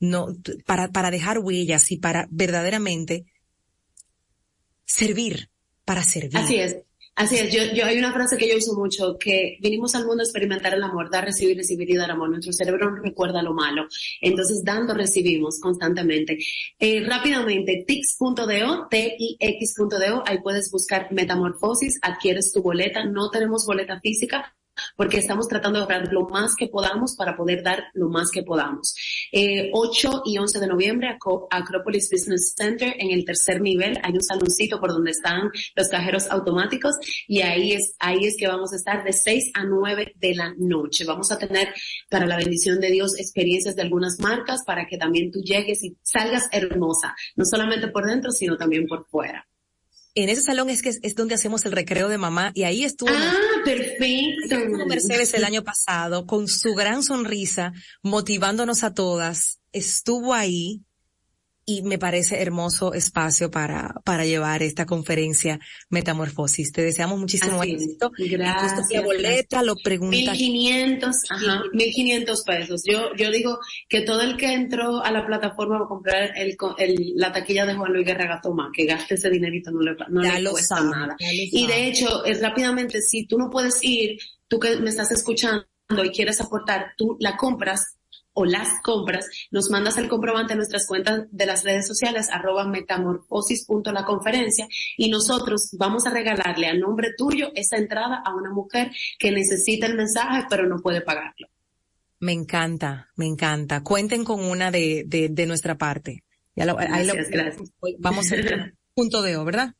no, 0.00 0.28
para, 0.64 0.88
para 0.88 1.10
dejar 1.10 1.38
huellas 1.38 1.90
y 1.92 1.98
para 1.98 2.28
verdaderamente 2.30 3.26
servir, 4.84 5.50
para 5.84 6.02
servir. 6.02 6.38
Así 6.38 6.56
es. 6.56 6.85
Así 7.16 7.36
es, 7.38 7.50
yo, 7.50 7.62
yo 7.74 7.86
hay 7.86 7.96
una 7.96 8.12
frase 8.12 8.36
que 8.36 8.46
yo 8.46 8.58
uso 8.58 8.74
mucho, 8.74 9.16
que 9.18 9.56
vinimos 9.62 9.94
al 9.94 10.04
mundo 10.04 10.20
a 10.20 10.24
experimentar 10.24 10.74
el 10.74 10.82
amor, 10.82 11.10
dar, 11.10 11.24
recibir, 11.24 11.56
recibir 11.56 11.88
y 11.88 11.96
dar 11.96 12.10
amor. 12.10 12.28
Nuestro 12.28 12.52
cerebro 12.52 12.90
no 12.90 13.02
recuerda 13.02 13.42
lo 13.42 13.54
malo. 13.54 13.86
Entonces, 14.20 14.62
dando, 14.62 14.92
recibimos 14.92 15.58
constantemente. 15.58 16.36
Eh, 16.78 17.02
rápidamente, 17.06 17.84
tix.do, 17.86 18.88
T-I-X.do, 18.90 20.24
ahí 20.26 20.38
puedes 20.42 20.70
buscar 20.70 21.10
metamorfosis, 21.10 21.98
adquieres 22.02 22.52
tu 22.52 22.60
boleta. 22.60 23.06
No 23.06 23.30
tenemos 23.30 23.64
boleta 23.64 23.98
física, 23.98 24.54
porque 24.96 25.18
estamos 25.18 25.48
tratando 25.48 25.78
de 25.78 25.84
ahorrar 25.84 26.12
lo 26.12 26.28
más 26.28 26.54
que 26.56 26.68
podamos 26.68 27.16
para 27.16 27.36
poder 27.36 27.62
dar 27.62 27.84
lo 27.94 28.08
más 28.08 28.30
que 28.30 28.42
podamos. 28.42 28.94
Eh, 29.32 29.70
8 29.72 30.22
y 30.24 30.38
11 30.38 30.60
de 30.60 30.66
noviembre, 30.66 31.18
Acropolis 31.50 32.10
Business 32.10 32.54
Center, 32.56 32.94
en 32.98 33.10
el 33.10 33.24
tercer 33.24 33.60
nivel, 33.60 33.98
hay 34.02 34.12
un 34.12 34.22
saloncito 34.22 34.80
por 34.80 34.90
donde 34.90 35.10
están 35.10 35.50
los 35.74 35.88
cajeros 35.88 36.30
automáticos 36.30 36.96
y 37.26 37.40
ahí 37.40 37.72
es, 37.72 37.94
ahí 37.98 38.24
es 38.24 38.36
que 38.36 38.46
vamos 38.46 38.72
a 38.72 38.76
estar 38.76 39.04
de 39.04 39.12
6 39.12 39.52
a 39.54 39.64
9 39.64 40.14
de 40.16 40.34
la 40.34 40.54
noche. 40.56 41.04
Vamos 41.04 41.30
a 41.32 41.38
tener, 41.38 41.68
para 42.10 42.26
la 42.26 42.36
bendición 42.36 42.80
de 42.80 42.90
Dios, 42.90 43.18
experiencias 43.18 43.76
de 43.76 43.82
algunas 43.82 44.18
marcas 44.20 44.62
para 44.64 44.86
que 44.86 44.98
también 44.98 45.30
tú 45.30 45.40
llegues 45.40 45.82
y 45.82 45.96
salgas 46.02 46.48
hermosa, 46.52 47.14
no 47.36 47.44
solamente 47.44 47.88
por 47.88 48.06
dentro, 48.06 48.30
sino 48.30 48.56
también 48.56 48.86
por 48.86 49.06
fuera 49.06 49.46
en 50.16 50.30
ese 50.30 50.40
salón 50.40 50.70
es 50.70 50.82
que 50.82 50.88
es, 50.88 51.14
donde 51.14 51.34
hacemos 51.34 51.66
el 51.66 51.72
recreo 51.72 52.08
de 52.08 52.16
mamá 52.16 52.50
y 52.54 52.62
ahí 52.62 52.84
estuvo. 52.84 53.10
Ah, 53.12 53.34
perfecto. 53.64 54.56
Mercedes 54.86 55.34
el 55.34 55.44
año 55.44 55.62
pasado 55.62 56.26
con 56.26 56.48
su 56.48 56.74
gran 56.74 57.02
sonrisa 57.02 57.72
motivándonos 58.02 58.82
a 58.82 58.94
todas. 58.94 59.60
Estuvo 59.72 60.32
ahí 60.32 60.85
y 61.68 61.82
me 61.82 61.98
parece 61.98 62.40
hermoso 62.40 62.94
espacio 62.94 63.50
para, 63.50 63.96
para 64.04 64.24
llevar 64.24 64.62
esta 64.62 64.86
conferencia 64.86 65.58
Metamorfosis. 65.90 66.70
Te 66.70 66.82
deseamos 66.82 67.18
muchísimo 67.18 67.60
éxito. 67.64 68.12
Gracias. 68.16 68.88
La 68.90 69.02
boleta 69.02 69.62
lo 69.64 69.74
pregunta. 69.74 70.32
1500, 70.32 71.16
ajá, 71.28 71.62
1500 71.72 72.42
pesos. 72.42 72.82
Yo, 72.84 73.12
yo 73.16 73.32
digo 73.32 73.58
que 73.88 74.02
todo 74.02 74.22
el 74.22 74.36
que 74.36 74.52
entró 74.52 75.02
a 75.02 75.10
la 75.10 75.26
plataforma 75.26 75.80
va 75.80 75.86
a 75.86 75.88
comprar 75.88 76.30
el, 76.36 76.56
el, 76.78 77.12
la 77.16 77.32
taquilla 77.32 77.66
de 77.66 77.74
Juan 77.74 77.92
Luis 77.92 78.06
Guerra 78.06 78.28
Gatoma, 78.28 78.70
que 78.72 78.84
gaste 78.84 79.16
ese 79.16 79.28
dinerito, 79.28 79.72
no 79.72 79.80
le, 79.80 79.96
no 80.08 80.22
le 80.22 80.50
cuesta 80.50 80.80
nada. 80.80 81.16
Y 81.18 81.66
de 81.66 81.88
hecho, 81.88 82.24
es 82.24 82.40
rápidamente, 82.40 83.02
si 83.02 83.26
tú 83.26 83.38
no 83.38 83.50
puedes 83.50 83.82
ir, 83.82 84.20
tú 84.46 84.60
que 84.60 84.76
me 84.76 84.90
estás 84.90 85.10
escuchando 85.10 85.66
y 86.04 86.10
quieres 86.10 86.40
aportar, 86.40 86.92
tú 86.96 87.16
la 87.18 87.36
compras 87.36 87.95
o 88.38 88.44
las 88.44 88.82
compras, 88.82 89.26
nos 89.50 89.70
mandas 89.70 89.96
el 89.96 90.08
comprobante 90.08 90.52
a 90.52 90.56
nuestras 90.56 90.86
cuentas 90.86 91.24
de 91.30 91.46
las 91.46 91.64
redes 91.64 91.86
sociales, 91.86 92.28
arroba 92.30 92.68
metamorfosis.laconferencia, 92.68 94.68
y 94.98 95.08
nosotros 95.10 95.70
vamos 95.78 96.06
a 96.06 96.10
regalarle 96.10 96.68
a 96.68 96.74
nombre 96.74 97.14
tuyo 97.16 97.50
esa 97.54 97.78
entrada 97.78 98.22
a 98.24 98.34
una 98.34 98.50
mujer 98.50 98.90
que 99.18 99.32
necesita 99.32 99.86
el 99.86 99.96
mensaje 99.96 100.44
pero 100.50 100.68
no 100.68 100.82
puede 100.82 101.00
pagarlo. 101.00 101.48
Me 102.20 102.32
encanta, 102.32 103.08
me 103.16 103.24
encanta. 103.26 103.82
Cuenten 103.82 104.24
con 104.24 104.40
una 104.40 104.70
de, 104.70 105.04
de, 105.06 105.46
nuestra 105.46 105.78
parte. 105.78 106.22
Ya 106.54 106.66
lo, 106.66 106.76
gracias, 106.76 107.28
gracias. 107.28 107.70
Vamos 107.98 108.30
a 108.32 108.36
punto 108.94 109.22
de 109.22 109.36
O, 109.36 109.44
¿verdad? 109.44 109.74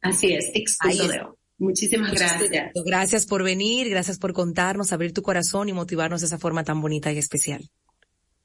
Así 0.00 0.32
es, 0.32 0.50
punto 0.80 1.36
Muchísimas 1.58 2.12
gracias. 2.12 2.72
Gracias 2.84 3.26
por 3.26 3.42
venir, 3.42 3.88
gracias 3.88 4.18
por 4.18 4.32
contarnos, 4.32 4.92
abrir 4.92 5.12
tu 5.12 5.22
corazón 5.22 5.68
y 5.68 5.72
motivarnos 5.72 6.20
de 6.20 6.28
esa 6.28 6.38
forma 6.38 6.62
tan 6.62 6.80
bonita 6.80 7.12
y 7.12 7.18
especial. 7.18 7.68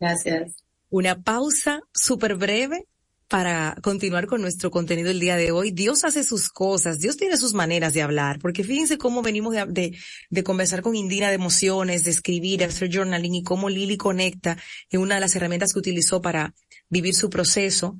Gracias. 0.03 0.65
Una 0.89 1.23
pausa 1.23 1.81
súper 1.93 2.35
breve 2.35 2.89
para 3.29 3.77
continuar 3.81 4.27
con 4.27 4.41
nuestro 4.41 4.69
contenido 4.69 5.09
el 5.09 5.21
día 5.21 5.37
de 5.37 5.51
hoy. 5.51 5.71
Dios 5.71 6.03
hace 6.03 6.25
sus 6.25 6.49
cosas, 6.49 6.99
Dios 6.99 7.15
tiene 7.15 7.37
sus 7.37 7.53
maneras 7.53 7.93
de 7.93 8.01
hablar, 8.01 8.37
porque 8.39 8.65
fíjense 8.65 8.97
cómo 8.97 9.21
venimos 9.21 9.55
de, 9.69 9.97
de, 10.29 10.43
conversar 10.43 10.81
con 10.81 10.97
Indira 10.97 11.29
de 11.29 11.35
emociones, 11.35 12.03
de 12.03 12.11
escribir, 12.11 12.65
hacer 12.65 12.89
journaling 12.93 13.35
y 13.35 13.43
cómo 13.43 13.69
Lili 13.69 13.95
conecta 13.95 14.57
en 14.89 14.99
una 14.99 15.15
de 15.15 15.21
las 15.21 15.37
herramientas 15.37 15.71
que 15.71 15.79
utilizó 15.79 16.21
para 16.21 16.53
vivir 16.89 17.15
su 17.15 17.29
proceso. 17.29 17.97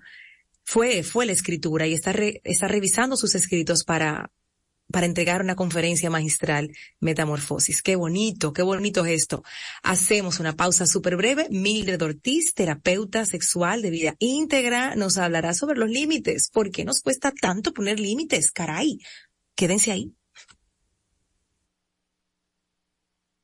Fue, 0.66 1.04
fue 1.04 1.26
la 1.26 1.32
escritura 1.32 1.88
y 1.88 1.94
está, 1.94 2.12
está 2.44 2.68
revisando 2.68 3.16
sus 3.16 3.34
escritos 3.34 3.86
para, 3.86 4.30
para 4.94 5.08
entregar 5.08 5.42
una 5.42 5.56
conferencia 5.56 6.12
magistral 6.12 6.72
Metamorfosis. 7.00 7.82
Qué 7.82 7.96
bonito, 7.96 8.54
qué 8.54 8.62
bonito 8.62 9.04
es 9.06 9.24
esto. 9.24 9.44
Hacemos 9.82 10.40
una 10.40 10.56
pausa 10.56 10.86
súper 10.86 11.18
breve. 11.18 11.48
Mildred 11.50 12.00
Ortiz, 12.00 12.54
terapeuta 12.54 13.26
sexual 13.26 13.82
de 13.82 13.90
vida 13.90 14.16
íntegra, 14.20 14.96
nos 14.96 15.18
hablará 15.18 15.56
sobre 15.56 15.80
los 15.80 15.90
límites. 15.90 16.50
¿Por 16.54 16.70
qué 16.70 16.86
nos 16.86 17.02
cuesta 17.02 17.32
tanto 17.32 17.74
poner 17.74 18.00
límites? 18.00 18.52
Caray, 18.52 19.00
quédense 19.56 19.92
ahí. 19.92 20.14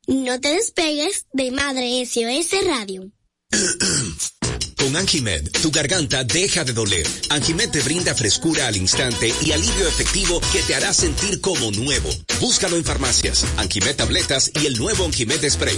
No 0.06 0.40
te 0.40 0.50
despegues 0.50 1.26
de 1.34 1.50
Madre 1.50 2.06
SOS 2.06 2.64
Radio. 2.68 3.12
Con 4.80 4.96
Anjimed, 4.96 5.52
tu 5.62 5.72
garganta 5.72 6.24
deja 6.24 6.64
de 6.64 6.72
doler. 6.72 7.06
Anjimed 7.30 7.70
te 7.70 7.82
brinda 7.82 8.16
frescura 8.16 8.68
al 8.68 8.78
instante 8.78 9.34
y 9.42 9.52
alivio 9.52 9.86
efectivo 9.86 10.40
que 10.54 10.62
te 10.62 10.74
hará 10.74 10.94
sentir 10.94 11.42
como 11.42 11.70
nuevo. 11.72 12.10
Búscalo 12.40 12.78
en 12.78 12.86
farmacias, 12.86 13.46
Anjimed 13.58 13.98
tabletas 13.98 14.50
y 14.56 14.68
el 14.68 14.78
nuevo 14.78 15.04
Anjimed 15.04 15.50
spray. 15.50 15.78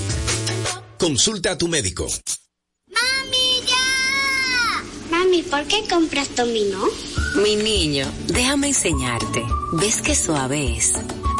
Consulta 1.00 1.54
a 1.54 1.58
tu 1.58 1.68
médico. 1.68 2.08
¡Mami, 2.90 3.68
ya! 3.68 4.84
Mami, 5.10 5.42
¿por 5.42 5.66
qué 5.66 5.84
compras 5.90 6.30
dominó? 6.36 6.86
Mi 7.44 7.56
niño, 7.56 8.06
déjame 8.28 8.68
enseñarte. 8.68 9.44
¿Ves 9.74 10.02
qué 10.04 10.14
suave 10.14 10.78
es? 10.78 10.94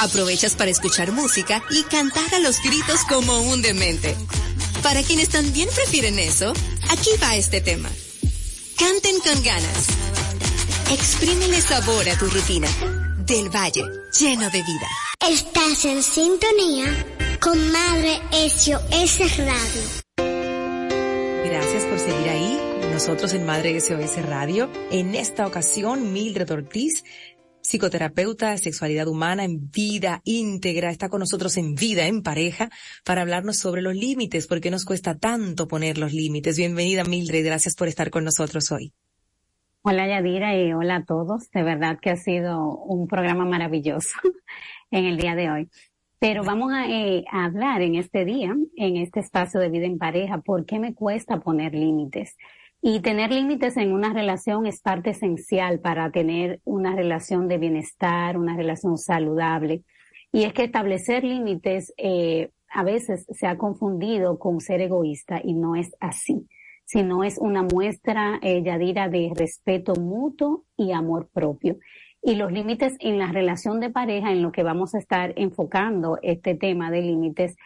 Aprovechas 0.00 0.54
para 0.56 0.70
escuchar 0.70 1.12
música 1.12 1.62
y 1.68 1.82
cantar 1.82 2.34
a 2.34 2.38
los 2.38 2.62
gritos 2.62 3.00
como 3.06 3.38
un 3.40 3.60
demente. 3.60 4.16
Para 4.82 5.02
quienes 5.02 5.28
también 5.28 5.68
prefieren 5.74 6.18
eso, 6.18 6.54
aquí 6.88 7.10
va 7.22 7.36
este 7.36 7.60
tema. 7.60 7.90
Canten 8.78 9.20
con 9.20 9.42
ganas. 9.42 9.86
Exprímele 10.90 11.60
sabor 11.60 12.08
a 12.08 12.16
tu 12.18 12.30
rutina. 12.30 12.68
Del 13.26 13.50
Valle, 13.50 13.84
lleno 14.18 14.48
de 14.48 14.62
vida. 14.62 14.88
Estás 15.28 15.84
en 15.84 16.02
sintonía 16.02 16.86
con 17.38 17.70
Madre 17.70 18.20
SOS 18.32 19.36
Radio. 19.36 19.82
Gracias 21.44 21.84
por 21.84 21.98
seguir 21.98 22.28
ahí. 22.28 22.58
Nosotros 22.90 23.34
en 23.34 23.44
Madre 23.44 23.78
SOS 23.78 24.22
Radio. 24.26 24.70
En 24.90 25.14
esta 25.14 25.46
ocasión, 25.46 26.12
Mildred 26.12 26.50
Ortiz 26.50 27.04
psicoterapeuta 27.70 28.50
de 28.50 28.58
sexualidad 28.58 29.06
humana 29.06 29.44
en 29.44 29.70
vida 29.70 30.22
íntegra, 30.24 30.90
está 30.90 31.08
con 31.08 31.20
nosotros 31.20 31.56
en 31.56 31.76
vida, 31.76 32.08
en 32.08 32.24
pareja, 32.24 32.68
para 33.04 33.22
hablarnos 33.22 33.58
sobre 33.58 33.80
los 33.80 33.94
límites, 33.94 34.48
por 34.48 34.60
qué 34.60 34.72
nos 34.72 34.84
cuesta 34.84 35.16
tanto 35.16 35.68
poner 35.68 35.96
los 35.96 36.12
límites. 36.12 36.56
Bienvenida 36.56 37.04
Mildred, 37.04 37.46
gracias 37.46 37.76
por 37.76 37.86
estar 37.86 38.10
con 38.10 38.24
nosotros 38.24 38.72
hoy. 38.72 38.92
Hola 39.82 40.08
Yadira 40.08 40.56
y 40.56 40.72
hola 40.72 40.96
a 40.96 41.04
todos. 41.04 41.48
De 41.52 41.62
verdad 41.62 42.00
que 42.02 42.10
ha 42.10 42.16
sido 42.16 42.76
un 42.76 43.06
programa 43.06 43.44
maravilloso 43.44 44.18
en 44.90 45.04
el 45.04 45.16
día 45.16 45.36
de 45.36 45.50
hoy. 45.52 45.68
Pero 46.18 46.42
vamos 46.42 46.72
a, 46.72 46.90
eh, 46.90 47.24
a 47.30 47.44
hablar 47.44 47.82
en 47.82 47.94
este 47.94 48.24
día, 48.24 48.52
en 48.76 48.96
este 48.96 49.20
espacio 49.20 49.60
de 49.60 49.70
vida 49.70 49.86
en 49.86 49.96
pareja, 49.96 50.40
por 50.40 50.66
qué 50.66 50.80
me 50.80 50.92
cuesta 50.92 51.38
poner 51.38 51.72
límites. 51.72 52.36
Y 52.82 53.00
tener 53.00 53.30
límites 53.30 53.76
en 53.76 53.92
una 53.92 54.12
relación 54.12 54.66
es 54.66 54.80
parte 54.80 55.10
esencial 55.10 55.80
para 55.80 56.10
tener 56.10 56.60
una 56.64 56.96
relación 56.96 57.46
de 57.46 57.58
bienestar, 57.58 58.38
una 58.38 58.56
relación 58.56 58.96
saludable. 58.96 59.84
Y 60.32 60.44
es 60.44 60.54
que 60.54 60.64
establecer 60.64 61.22
límites 61.22 61.92
eh, 61.98 62.50
a 62.70 62.82
veces 62.82 63.26
se 63.28 63.46
ha 63.46 63.58
confundido 63.58 64.38
con 64.38 64.60
ser 64.60 64.80
egoísta 64.80 65.40
y 65.42 65.54
no 65.54 65.76
es 65.76 65.94
así, 66.00 66.46
sino 66.86 67.22
es 67.22 67.36
una 67.38 67.62
muestra, 67.62 68.38
eh, 68.42 68.62
Yadira, 68.62 69.08
de 69.08 69.30
respeto 69.36 69.94
mutuo 69.96 70.64
y 70.76 70.92
amor 70.92 71.28
propio. 71.32 71.76
Y 72.22 72.36
los 72.36 72.52
límites 72.52 72.94
en 73.00 73.18
la 73.18 73.32
relación 73.32 73.80
de 73.80 73.90
pareja, 73.90 74.30
en 74.30 74.42
lo 74.42 74.52
que 74.52 74.62
vamos 74.62 74.94
a 74.94 74.98
estar 74.98 75.32
enfocando 75.36 76.18
este 76.22 76.54
tema 76.54 76.90
de 76.90 77.02
límites, 77.02 77.56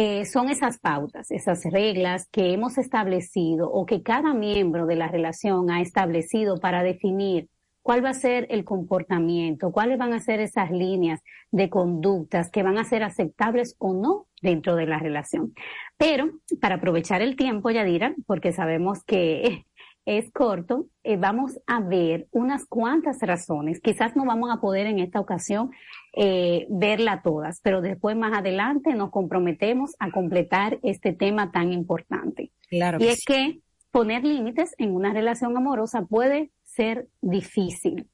eh, 0.00 0.26
son 0.26 0.48
esas 0.48 0.78
pautas, 0.78 1.28
esas 1.32 1.64
reglas 1.64 2.28
que 2.30 2.52
hemos 2.52 2.78
establecido 2.78 3.68
o 3.68 3.84
que 3.84 4.04
cada 4.04 4.32
miembro 4.32 4.86
de 4.86 4.94
la 4.94 5.08
relación 5.08 5.72
ha 5.72 5.80
establecido 5.80 6.60
para 6.60 6.84
definir 6.84 7.48
cuál 7.82 8.04
va 8.04 8.10
a 8.10 8.14
ser 8.14 8.46
el 8.48 8.64
comportamiento, 8.64 9.72
cuáles 9.72 9.98
van 9.98 10.12
a 10.12 10.20
ser 10.20 10.38
esas 10.38 10.70
líneas 10.70 11.20
de 11.50 11.68
conductas 11.68 12.48
que 12.48 12.62
van 12.62 12.78
a 12.78 12.84
ser 12.84 13.02
aceptables 13.02 13.74
o 13.78 13.92
no 13.92 14.28
dentro 14.40 14.76
de 14.76 14.86
la 14.86 15.00
relación. 15.00 15.52
Pero 15.96 16.30
para 16.60 16.76
aprovechar 16.76 17.20
el 17.20 17.34
tiempo, 17.34 17.68
Yadira, 17.68 18.14
porque 18.24 18.52
sabemos 18.52 19.02
que 19.02 19.66
es 20.08 20.32
corto, 20.32 20.86
eh, 21.04 21.18
vamos 21.18 21.60
a 21.66 21.80
ver 21.80 22.28
unas 22.32 22.64
cuantas 22.64 23.18
razones. 23.20 23.78
Quizás 23.78 24.16
no 24.16 24.24
vamos 24.24 24.48
a 24.50 24.58
poder 24.58 24.86
en 24.86 25.00
esta 25.00 25.20
ocasión 25.20 25.70
eh, 26.14 26.66
verla 26.70 27.20
todas, 27.22 27.60
pero 27.62 27.82
después 27.82 28.16
más 28.16 28.32
adelante 28.32 28.94
nos 28.94 29.10
comprometemos 29.10 29.90
a 29.98 30.10
completar 30.10 30.78
este 30.82 31.12
tema 31.12 31.52
tan 31.52 31.74
importante. 31.74 32.52
Claro. 32.70 32.96
Y 32.98 33.08
es 33.08 33.22
que 33.26 33.60
poner 33.90 34.24
límites 34.24 34.74
en 34.78 34.94
una 34.94 35.12
relación 35.12 35.54
amorosa 35.58 36.06
puede 36.06 36.52
ser 36.64 37.08
difícil 37.20 38.08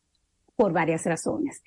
por 0.57 0.73
varias 0.73 1.05
razones. 1.05 1.63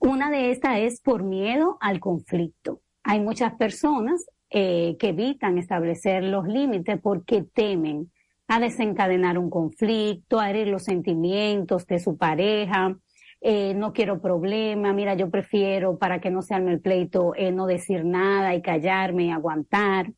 Una 0.00 0.28
de 0.28 0.50
estas 0.50 0.78
es 0.80 1.00
por 1.00 1.22
miedo 1.22 1.78
al 1.80 2.00
conflicto. 2.00 2.80
Hay 3.04 3.20
muchas 3.20 3.54
personas 3.54 4.26
eh, 4.50 4.96
que 4.98 5.10
evitan 5.10 5.56
establecer 5.56 6.24
los 6.24 6.48
límites 6.48 6.98
porque 7.00 7.44
temen 7.44 8.10
a 8.48 8.60
desencadenar 8.60 9.38
un 9.38 9.50
conflicto, 9.50 10.38
a 10.38 10.50
herir 10.50 10.68
los 10.68 10.84
sentimientos 10.84 11.86
de 11.86 11.98
su 11.98 12.16
pareja, 12.16 12.96
eh, 13.40 13.74
no 13.74 13.92
quiero 13.92 14.20
problema, 14.20 14.92
mira, 14.92 15.14
yo 15.14 15.30
prefiero 15.30 15.98
para 15.98 16.20
que 16.20 16.30
no 16.30 16.42
se 16.42 16.54
arme 16.54 16.72
el 16.72 16.80
pleito 16.80 17.34
eh, 17.36 17.52
no 17.52 17.66
decir 17.66 18.04
nada 18.04 18.54
y 18.54 18.62
callarme 18.62 19.26
y 19.26 19.30
aguantar. 19.30 20.12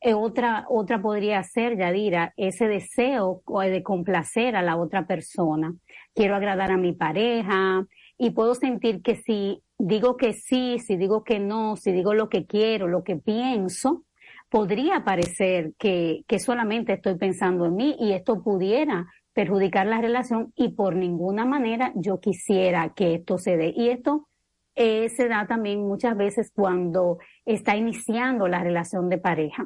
Eh, 0.00 0.14
otra, 0.14 0.66
otra 0.68 1.00
podría 1.00 1.42
ser, 1.42 1.78
Yadira, 1.78 2.34
ese 2.36 2.68
deseo 2.68 3.42
de 3.62 3.82
complacer 3.82 4.56
a 4.56 4.62
la 4.62 4.76
otra 4.76 5.06
persona. 5.06 5.74
Quiero 6.14 6.36
agradar 6.36 6.70
a 6.70 6.76
mi 6.76 6.92
pareja 6.92 7.86
y 8.18 8.30
puedo 8.30 8.54
sentir 8.54 9.00
que 9.02 9.16
si 9.16 9.62
digo 9.78 10.16
que 10.16 10.32
sí, 10.32 10.78
si 10.78 10.96
digo 10.96 11.24
que 11.24 11.38
no, 11.38 11.76
si 11.76 11.92
digo 11.92 12.14
lo 12.14 12.28
que 12.28 12.46
quiero, 12.46 12.88
lo 12.88 13.04
que 13.04 13.16
pienso, 13.16 14.04
podría 14.48 15.04
parecer 15.04 15.72
que, 15.78 16.22
que 16.26 16.38
solamente 16.38 16.94
estoy 16.94 17.16
pensando 17.16 17.66
en 17.66 17.76
mí 17.76 17.96
y 17.98 18.12
esto 18.12 18.42
pudiera 18.42 19.06
perjudicar 19.32 19.86
la 19.86 20.00
relación 20.00 20.52
y 20.56 20.70
por 20.70 20.96
ninguna 20.96 21.44
manera 21.44 21.92
yo 21.94 22.20
quisiera 22.20 22.94
que 22.94 23.16
esto 23.16 23.36
se 23.36 23.56
dé. 23.56 23.72
Y 23.76 23.90
esto 23.90 24.28
eh, 24.74 25.08
se 25.08 25.28
da 25.28 25.46
también 25.46 25.80
muchas 25.86 26.16
veces 26.16 26.52
cuando 26.54 27.18
está 27.44 27.76
iniciando 27.76 28.48
la 28.48 28.62
relación 28.62 29.08
de 29.08 29.18
pareja. 29.18 29.64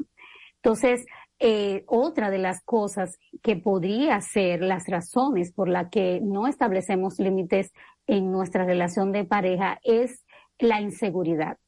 Entonces, 0.57 1.07
eh, 1.39 1.85
otra 1.87 2.31
de 2.31 2.39
las 2.39 2.63
cosas 2.63 3.19
que 3.43 3.57
podría 3.57 4.21
ser 4.21 4.61
las 4.61 4.87
razones 4.87 5.53
por 5.53 5.69
las 5.69 5.89
que 5.91 6.21
no 6.23 6.47
establecemos 6.47 7.19
límites 7.19 7.73
en 8.07 8.31
nuestra 8.31 8.65
relación 8.65 9.11
de 9.13 9.25
pareja 9.25 9.79
es 9.83 10.25
la 10.59 10.81
inseguridad. 10.81 11.59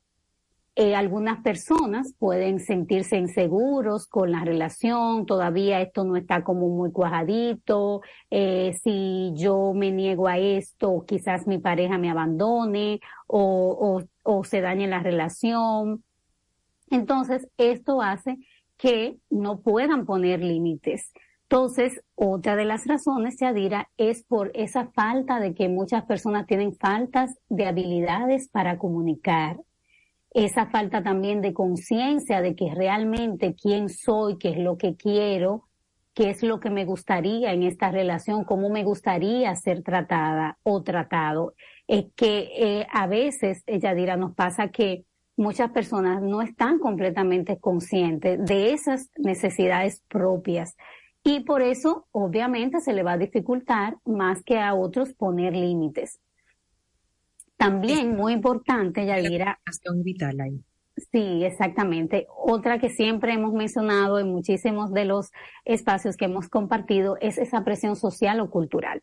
Eh, 0.75 0.95
algunas 0.95 1.43
personas 1.43 2.14
pueden 2.18 2.59
sentirse 2.59 3.18
inseguros 3.18 4.07
con 4.07 4.31
la 4.33 4.43
relación, 4.43 5.27
todavía 5.27 5.83
esto 5.83 6.03
no 6.05 6.16
está 6.16 6.43
como 6.45 6.68
muy 6.70 6.91
cuajadito, 6.93 8.01
eh, 8.31 8.73
si 8.83 9.33
yo 9.35 9.75
me 9.75 9.93
niego 9.93 10.29
a 10.29 10.39
esto, 10.39 11.05
quizás 11.07 11.47
mi 11.47 11.59
pareja 11.59 11.99
me 11.99 12.11
abandone 12.11 13.01
o, 13.27 14.03
se 14.45 14.61
dañe 14.62 14.87
la 14.89 15.03
relación. 15.03 16.05
Entonces, 16.91 17.47
esto 17.59 18.01
hace 18.01 18.39
que 18.79 19.18
no 19.31 19.61
puedan 19.61 20.07
poner 20.07 20.41
límites 20.41 21.12
Entonces, 21.45 22.01
otra 22.14 22.57
de 22.57 22.64
las 22.64 22.87
razones, 22.87 23.37
Yadira, 23.39 23.91
es 23.99 24.25
por 24.25 24.51
esa 24.55 24.87
falta 24.93 25.39
de 25.39 25.55
que 25.55 25.68
muchas 25.68 26.05
personas 26.07 26.47
tienen 26.47 26.75
faltas 26.75 27.39
de 27.51 27.66
habilidades 27.66 28.49
para 28.49 28.79
comunicar. 28.79 29.59
Esa 30.35 30.66
falta 30.66 31.03
también 31.03 31.43
de 31.43 31.53
conciencia 31.53 32.41
de 32.41 32.55
que 32.55 32.74
realmente 32.74 33.55
quién 33.55 33.89
soy, 33.89 34.39
qué 34.39 34.51
es 34.51 34.59
lo 34.59 34.78
que 34.78 34.97
quiero, 34.97 35.68
qué 36.14 36.30
es 36.30 36.43
lo 36.43 36.61
que 36.61 36.70
me 36.70 36.85
gustaría 36.85 37.53
en 37.53 37.62
esta 37.62 37.91
relación, 37.91 38.45
cómo 38.45 38.70
me 38.70 38.85
gustaría 38.85 39.55
ser 39.55 39.83
tratada 39.83 40.59
o 40.62 40.83
tratado. 40.83 41.55
Es 41.87 42.07
que 42.16 42.49
eh, 42.57 42.87
a 42.91 43.07
veces, 43.07 43.62
Yadira, 43.66 44.16
nos 44.16 44.35
pasa 44.35 44.68
que 44.68 45.05
muchas 45.37 45.70
personas 45.70 46.22
no 46.22 46.43
están 46.43 46.78
completamente 46.78 47.59
conscientes 47.59 48.39
de 48.45 48.72
esas 48.72 49.11
necesidades 49.16 50.03
propias 50.09 50.76
y 51.24 51.41
por 51.41 51.62
eso, 51.62 52.07
obviamente, 52.11 52.80
se 52.80 52.93
le 52.93 53.03
va 53.03 53.12
a 53.12 53.18
dificultar 53.18 53.97
más 54.05 54.43
que 54.43 54.59
a 54.59 54.74
otros 54.74 55.14
poner 55.14 55.55
límites. 55.55 56.20
También, 57.63 58.17
muy 58.17 58.33
importante, 58.33 59.07
Yadira. 59.07 59.61
vital 60.03 60.41
ahí. 60.41 60.61
Sí, 61.13 61.45
exactamente. 61.45 62.27
Otra 62.37 62.79
que 62.79 62.91
siempre 62.91 63.33
hemos 63.33 63.53
mencionado 63.53 64.19
en 64.19 64.31
muchísimos 64.31 64.93
de 64.93 65.05
los 65.05 65.31
espacios 65.65 66.17
que 66.17 66.25
hemos 66.25 66.49
compartido 66.49 67.17
es 67.21 67.39
esa 67.39 67.65
presión 67.65 67.95
social 67.95 68.41
o 68.41 68.51
cultural. 68.51 69.03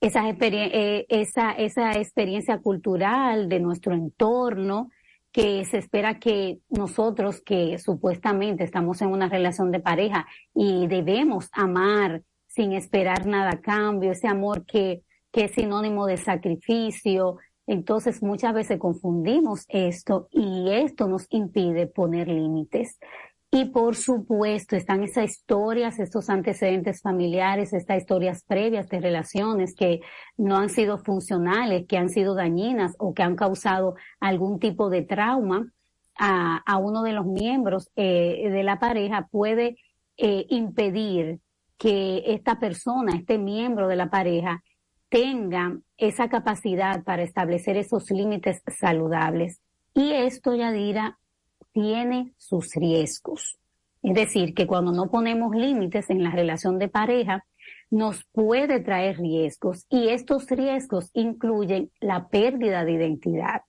Esa, 0.00 0.28
eh, 0.28 1.06
esa, 1.08 1.52
esa 1.52 1.92
experiencia 1.92 2.58
cultural 2.58 3.48
de 3.48 3.60
nuestro 3.60 3.92
entorno, 3.92 4.90
que 5.30 5.66
se 5.66 5.76
espera 5.76 6.18
que 6.18 6.60
nosotros 6.70 7.42
que 7.42 7.78
supuestamente 7.78 8.64
estamos 8.64 9.02
en 9.02 9.08
una 9.08 9.28
relación 9.28 9.70
de 9.70 9.80
pareja 9.80 10.26
y 10.54 10.86
debemos 10.86 11.50
amar 11.52 12.22
sin 12.46 12.72
esperar 12.72 13.26
nada 13.26 13.50
a 13.50 13.60
cambio, 13.60 14.12
ese 14.12 14.28
amor 14.28 14.64
que, 14.64 15.02
que 15.36 15.44
es 15.44 15.52
sinónimo 15.52 16.06
de 16.06 16.16
sacrificio. 16.16 17.36
Entonces 17.66 18.22
muchas 18.22 18.54
veces 18.54 18.78
confundimos 18.78 19.66
esto 19.68 20.28
y 20.30 20.70
esto 20.70 21.08
nos 21.08 21.26
impide 21.28 21.86
poner 21.86 22.28
límites. 22.28 22.98
Y 23.50 23.66
por 23.66 23.96
supuesto 23.96 24.76
están 24.76 25.02
esas 25.02 25.26
historias, 25.26 25.98
estos 25.98 26.30
antecedentes 26.30 27.02
familiares, 27.02 27.74
estas 27.74 27.98
historias 27.98 28.44
previas 28.44 28.88
de 28.88 28.98
relaciones 28.98 29.74
que 29.74 30.00
no 30.38 30.56
han 30.56 30.70
sido 30.70 30.96
funcionales, 30.96 31.86
que 31.86 31.98
han 31.98 32.08
sido 32.08 32.34
dañinas 32.34 32.94
o 32.98 33.12
que 33.12 33.22
han 33.22 33.36
causado 33.36 33.94
algún 34.20 34.58
tipo 34.58 34.88
de 34.88 35.02
trauma 35.02 35.70
a, 36.18 36.78
uno 36.78 37.02
de 37.02 37.12
los 37.12 37.26
miembros 37.26 37.90
eh, 37.94 38.48
de 38.50 38.62
la 38.62 38.78
pareja 38.78 39.28
puede 39.30 39.76
eh, 40.16 40.46
impedir 40.48 41.40
que 41.76 42.22
esta 42.24 42.58
persona, 42.58 43.14
este 43.14 43.36
miembro 43.36 43.86
de 43.86 43.96
la 43.96 44.08
pareja, 44.08 44.62
tenga 45.16 45.78
esa 45.96 46.28
capacidad 46.28 47.02
para 47.02 47.22
establecer 47.22 47.78
esos 47.78 48.10
límites 48.10 48.62
saludables. 48.78 49.62
Y 49.94 50.12
esto, 50.12 50.54
Yadira, 50.54 51.18
tiene 51.72 52.34
sus 52.36 52.74
riesgos. 52.74 53.58
Es 54.02 54.14
decir, 54.14 54.52
que 54.52 54.66
cuando 54.66 54.92
no 54.92 55.10
ponemos 55.10 55.56
límites 55.56 56.10
en 56.10 56.22
la 56.22 56.32
relación 56.32 56.78
de 56.78 56.88
pareja, 56.88 57.46
nos 57.90 58.26
puede 58.30 58.80
traer 58.80 59.16
riesgos 59.16 59.86
y 59.88 60.08
estos 60.08 60.48
riesgos 60.50 61.08
incluyen 61.14 61.90
la 61.98 62.28
pérdida 62.28 62.84
de 62.84 62.92
identidad. 62.92 63.62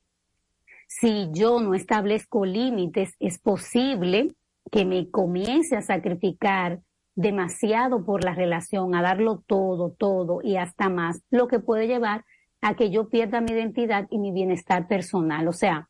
Si 0.87 1.29
yo 1.31 1.61
no 1.61 1.75
establezco 1.75 2.45
límites, 2.45 3.13
es 3.19 3.39
posible 3.39 4.35
que 4.69 4.83
me 4.83 5.09
comience 5.09 5.77
a 5.77 5.81
sacrificar 5.81 6.81
demasiado 7.17 8.05
por 8.05 8.23
la 8.23 8.33
relación, 8.33 8.95
a 8.95 9.01
darlo 9.01 9.43
todo, 9.45 9.91
todo 9.91 10.39
y 10.41 10.55
hasta 10.55 10.87
más, 10.87 11.23
lo 11.29 11.47
que 11.47 11.59
puede 11.59 11.87
llevar 11.87 12.23
a 12.61 12.75
que 12.75 12.89
yo 12.89 13.09
pierda 13.09 13.41
mi 13.41 13.51
identidad 13.51 14.07
y 14.09 14.19
mi 14.19 14.31
bienestar 14.31 14.87
personal. 14.87 15.47
O 15.47 15.53
sea, 15.53 15.89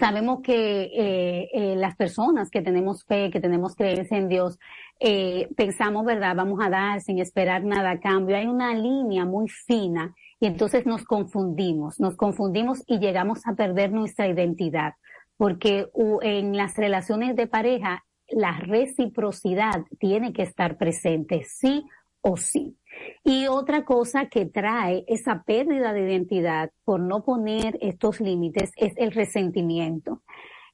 Sabemos 0.00 0.40
que 0.42 0.82
eh, 0.82 1.48
eh, 1.52 1.76
las 1.76 1.94
personas 1.94 2.50
que 2.50 2.60
tenemos 2.60 3.04
fe, 3.04 3.30
que 3.30 3.40
tenemos 3.40 3.76
creencia 3.76 4.18
en 4.18 4.28
Dios, 4.28 4.58
eh, 4.98 5.48
pensamos, 5.56 6.04
¿verdad? 6.04 6.34
Vamos 6.34 6.58
a 6.60 6.68
dar 6.68 7.00
sin 7.00 7.20
esperar 7.20 7.62
nada 7.62 7.92
a 7.92 8.00
cambio. 8.00 8.36
Hay 8.36 8.46
una 8.46 8.74
línea 8.74 9.24
muy 9.24 9.48
fina 9.48 10.12
y 10.40 10.46
entonces 10.46 10.86
nos 10.86 11.04
confundimos, 11.04 12.00
nos 12.00 12.16
confundimos 12.16 12.82
y 12.88 12.98
llegamos 12.98 13.46
a 13.46 13.54
perder 13.54 13.92
nuestra 13.92 14.26
identidad. 14.26 14.94
Porque 15.36 15.88
en 16.22 16.56
las 16.56 16.76
relaciones 16.76 17.36
de 17.36 17.46
pareja, 17.46 18.05
la 18.28 18.58
reciprocidad 18.58 19.84
tiene 19.98 20.32
que 20.32 20.42
estar 20.42 20.76
presente, 20.76 21.44
sí 21.44 21.84
o 22.20 22.36
sí. 22.36 22.76
Y 23.24 23.46
otra 23.46 23.84
cosa 23.84 24.26
que 24.26 24.46
trae 24.46 25.04
esa 25.06 25.42
pérdida 25.44 25.92
de 25.92 26.02
identidad 26.02 26.70
por 26.84 27.00
no 27.00 27.24
poner 27.24 27.78
estos 27.80 28.20
límites 28.20 28.72
es 28.76 28.94
el 28.96 29.12
resentimiento. 29.12 30.22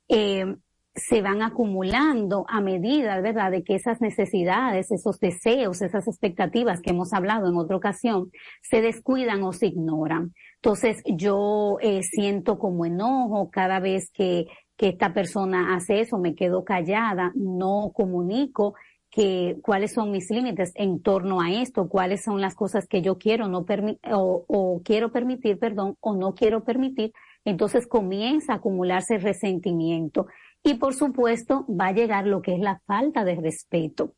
Eh, 0.09 0.57
se 0.95 1.23
van 1.23 1.41
acumulando 1.41 2.45
a 2.49 2.61
medida, 2.61 3.21
¿verdad?, 3.21 3.51
de 3.51 3.65
que 3.65 3.75
esas 3.75 4.01
necesidades, 4.03 4.91
esos 4.91 5.19
deseos, 5.21 5.81
esas 5.81 6.07
expectativas 6.07 6.83
que 6.83 6.91
hemos 6.91 7.15
hablado 7.15 7.49
en 7.49 7.57
otra 7.57 7.77
ocasión, 7.77 8.31
se 8.61 8.83
descuidan 8.83 9.43
o 9.43 9.53
se 9.53 9.69
ignoran. 9.69 10.35
Entonces 10.57 11.03
yo 11.07 11.79
eh, 11.81 12.03
siento 12.03 12.59
como 12.59 12.85
enojo 12.85 13.51
cada 13.51 13.81
vez 13.81 14.11
que, 14.13 14.47
que 14.83 14.89
esta 14.89 15.15
persona 15.15 15.77
hace 15.77 16.01
eso, 16.01 16.19
me 16.19 16.35
quedo 16.35 16.65
callada, 16.65 17.31
no 17.37 17.93
comunico 17.95 18.75
que 19.13 19.57
cuáles 19.63 19.93
son 19.93 20.11
mis 20.11 20.29
límites 20.29 20.73
en 20.75 21.01
torno 21.01 21.41
a 21.41 21.53
esto, 21.53 21.89
cuáles 21.89 22.25
son 22.25 22.41
las 22.41 22.57
cosas 22.57 22.89
que 22.89 23.01
yo 23.01 23.17
quiero 23.17 23.47
no 23.47 23.65
o, 24.11 24.45
o 24.49 24.83
quiero 24.85 25.13
permitir, 25.13 25.61
perdón, 25.61 25.97
o 26.01 26.17
no 26.17 26.35
quiero 26.35 26.65
permitir, 26.65 27.13
entonces 27.45 27.87
comienza 27.87 28.55
a 28.55 28.57
acumularse 28.57 29.19
resentimiento 29.19 30.27
y 30.65 30.75
por 30.75 30.95
supuesto 30.95 31.65
va 31.69 31.87
a 31.87 31.93
llegar 31.93 32.27
lo 32.27 32.43
que 32.43 32.55
es 32.55 32.61
la 32.61 32.81
falta 32.85 33.25
de 33.25 33.37
respeto. 33.37 34.15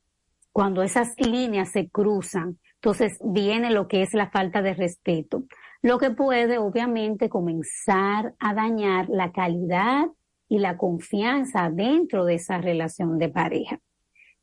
Cuando 0.50 0.82
esas 0.82 1.12
líneas 1.18 1.72
se 1.72 1.90
cruzan, 1.90 2.58
entonces 2.76 3.18
viene 3.22 3.70
lo 3.70 3.86
que 3.86 4.00
es 4.00 4.14
la 4.14 4.30
falta 4.30 4.62
de 4.62 4.72
respeto, 4.72 5.44
lo 5.82 5.98
que 5.98 6.10
puede 6.10 6.56
obviamente 6.56 7.28
comenzar 7.28 8.32
a 8.38 8.54
dañar 8.54 9.10
la 9.10 9.30
calidad 9.30 10.06
y 10.54 10.60
la 10.60 10.76
confianza 10.76 11.68
dentro 11.68 12.24
de 12.24 12.36
esa 12.36 12.58
relación 12.58 13.18
de 13.18 13.28
pareja 13.28 13.80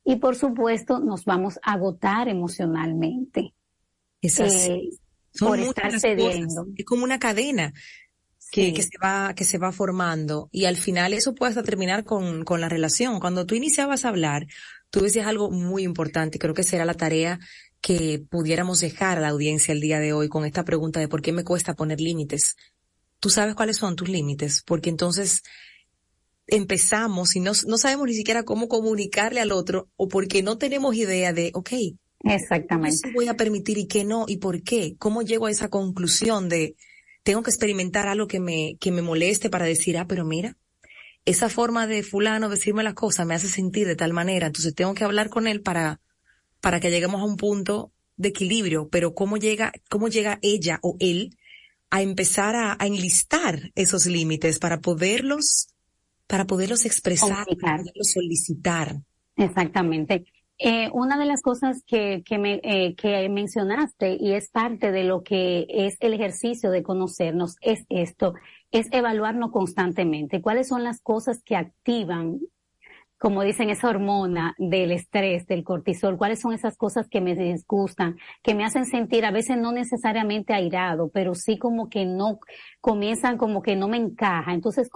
y 0.03 0.17
por 0.17 0.35
supuesto 0.35 0.99
nos 0.99 1.23
vamos 1.23 1.57
a 1.63 1.71
agotar 1.71 2.27
emocionalmente. 2.27 3.53
Es 4.21 4.41
así. 4.41 4.71
Eh, 4.71 4.89
por 5.39 5.57
estar 5.57 5.97
cediendo. 6.01 6.67
Es 6.75 6.83
como 6.83 7.05
una 7.05 7.17
cadena 7.17 7.71
que, 8.51 8.73
que, 8.73 8.83
se 8.83 8.97
va, 9.01 9.33
que 9.33 9.45
se 9.45 9.57
va 9.57 9.71
formando 9.71 10.49
y 10.51 10.65
al 10.65 10.75
final 10.75 11.13
eso 11.13 11.33
puede 11.33 11.51
hasta 11.51 11.63
terminar 11.63 12.03
con, 12.03 12.43
con 12.43 12.59
la 12.59 12.67
relación. 12.67 13.21
Cuando 13.21 13.45
tú 13.45 13.55
iniciabas 13.55 14.03
a 14.03 14.09
hablar, 14.09 14.47
tú 14.89 14.99
decías 14.99 15.27
algo 15.27 15.49
muy 15.49 15.83
importante, 15.83 16.39
creo 16.39 16.53
que 16.53 16.63
será 16.63 16.83
la 16.83 16.95
tarea 16.95 17.39
que 17.79 18.21
pudiéramos 18.29 18.81
dejar 18.81 19.17
a 19.17 19.21
la 19.21 19.29
audiencia 19.29 19.71
el 19.71 19.79
día 19.79 19.99
de 19.99 20.11
hoy 20.11 20.27
con 20.27 20.43
esta 20.43 20.65
pregunta 20.65 20.99
de 20.99 21.07
por 21.07 21.21
qué 21.21 21.31
me 21.31 21.45
cuesta 21.45 21.73
poner 21.73 22.01
límites. 22.01 22.57
Tú 23.21 23.29
sabes 23.29 23.55
cuáles 23.55 23.77
son 23.77 23.95
tus 23.95 24.09
límites, 24.09 24.61
porque 24.65 24.89
entonces 24.89 25.43
empezamos 26.51 27.35
y 27.35 27.39
no, 27.39 27.53
no 27.65 27.77
sabemos 27.77 28.05
ni 28.07 28.13
siquiera 28.13 28.43
cómo 28.43 28.67
comunicarle 28.67 29.39
al 29.39 29.51
otro 29.51 29.89
o 29.95 30.07
porque 30.07 30.43
no 30.43 30.57
tenemos 30.57 30.95
idea 30.95 31.33
de, 31.33 31.51
ok, 31.55 31.71
Exactamente. 32.23 32.99
¿qué 33.03 33.11
voy 33.13 33.27
a 33.29 33.35
permitir 33.35 33.79
y 33.79 33.87
qué 33.87 34.03
no 34.03 34.25
y 34.27 34.37
por 34.37 34.61
qué? 34.61 34.95
¿Cómo 34.99 35.23
llego 35.23 35.47
a 35.47 35.51
esa 35.51 35.69
conclusión 35.69 36.49
de 36.49 36.75
tengo 37.23 37.41
que 37.41 37.49
experimentar 37.49 38.07
algo 38.07 38.27
que 38.27 38.39
me, 38.39 38.75
que 38.79 38.91
me 38.91 39.01
moleste 39.01 39.49
para 39.49 39.65
decir, 39.65 39.97
ah, 39.97 40.05
pero 40.07 40.25
mira, 40.25 40.57
esa 41.23 41.49
forma 41.49 41.87
de 41.87 42.03
fulano 42.03 42.49
decirme 42.49 42.83
las 42.83 42.95
cosas 42.95 43.25
me 43.25 43.33
hace 43.33 43.47
sentir 43.47 43.87
de 43.87 43.95
tal 43.95 44.11
manera, 44.11 44.47
entonces 44.47 44.75
tengo 44.75 44.93
que 44.93 45.03
hablar 45.03 45.29
con 45.29 45.47
él 45.47 45.61
para, 45.61 46.01
para 46.59 46.79
que 46.79 46.91
lleguemos 46.91 47.21
a 47.21 47.25
un 47.25 47.37
punto 47.37 47.91
de 48.17 48.29
equilibrio, 48.29 48.89
pero 48.89 49.13
cómo 49.13 49.37
llega, 49.37 49.71
cómo 49.89 50.09
llega 50.09 50.39
ella 50.41 50.79
o 50.83 50.97
él 50.99 51.37
a 51.89 52.01
empezar 52.01 52.55
a, 52.55 52.75
a 52.77 52.87
enlistar 52.87 53.71
esos 53.75 54.05
límites 54.05 54.59
para 54.59 54.81
poderlos 54.81 55.67
para 56.31 56.45
poderlos 56.45 56.85
expresar, 56.85 57.45
para 57.61 57.79
poderlos 57.79 58.11
solicitar. 58.13 58.95
Exactamente. 59.35 60.23
Eh, 60.57 60.89
una 60.93 61.17
de 61.17 61.25
las 61.25 61.41
cosas 61.41 61.83
que, 61.85 62.23
que, 62.25 62.37
me, 62.37 62.61
eh, 62.63 62.95
que 62.95 63.27
mencionaste 63.27 64.15
y 64.17 64.31
es 64.31 64.49
parte 64.49 64.93
de 64.93 65.03
lo 65.03 65.23
que 65.23 65.65
es 65.67 65.97
el 65.99 66.13
ejercicio 66.13 66.71
de 66.71 66.83
conocernos 66.83 67.57
es 67.59 67.85
esto, 67.89 68.35
es 68.71 68.87
evaluarnos 68.91 69.51
constantemente. 69.51 70.41
¿Cuáles 70.41 70.69
son 70.69 70.85
las 70.85 71.01
cosas 71.01 71.43
que 71.43 71.57
activan 71.57 72.39
como 73.21 73.43
dicen, 73.43 73.69
esa 73.69 73.87
hormona 73.87 74.55
del 74.57 74.91
estrés, 74.91 75.45
del 75.45 75.63
cortisol, 75.63 76.17
cuáles 76.17 76.41
son 76.41 76.53
esas 76.53 76.75
cosas 76.75 77.07
que 77.07 77.21
me 77.21 77.35
disgustan, 77.35 78.17
que 78.41 78.55
me 78.55 78.65
hacen 78.65 78.87
sentir 78.87 79.25
a 79.25 79.31
veces 79.31 79.59
no 79.59 79.71
necesariamente 79.71 80.55
airado, 80.55 81.11
pero 81.13 81.35
sí 81.35 81.59
como 81.59 81.87
que 81.87 82.03
no, 82.03 82.39
comienzan 82.79 83.37
como 83.37 83.61
que 83.61 83.75
no 83.75 83.87
me 83.87 83.97
encaja. 83.97 84.55
Entonces 84.55 84.89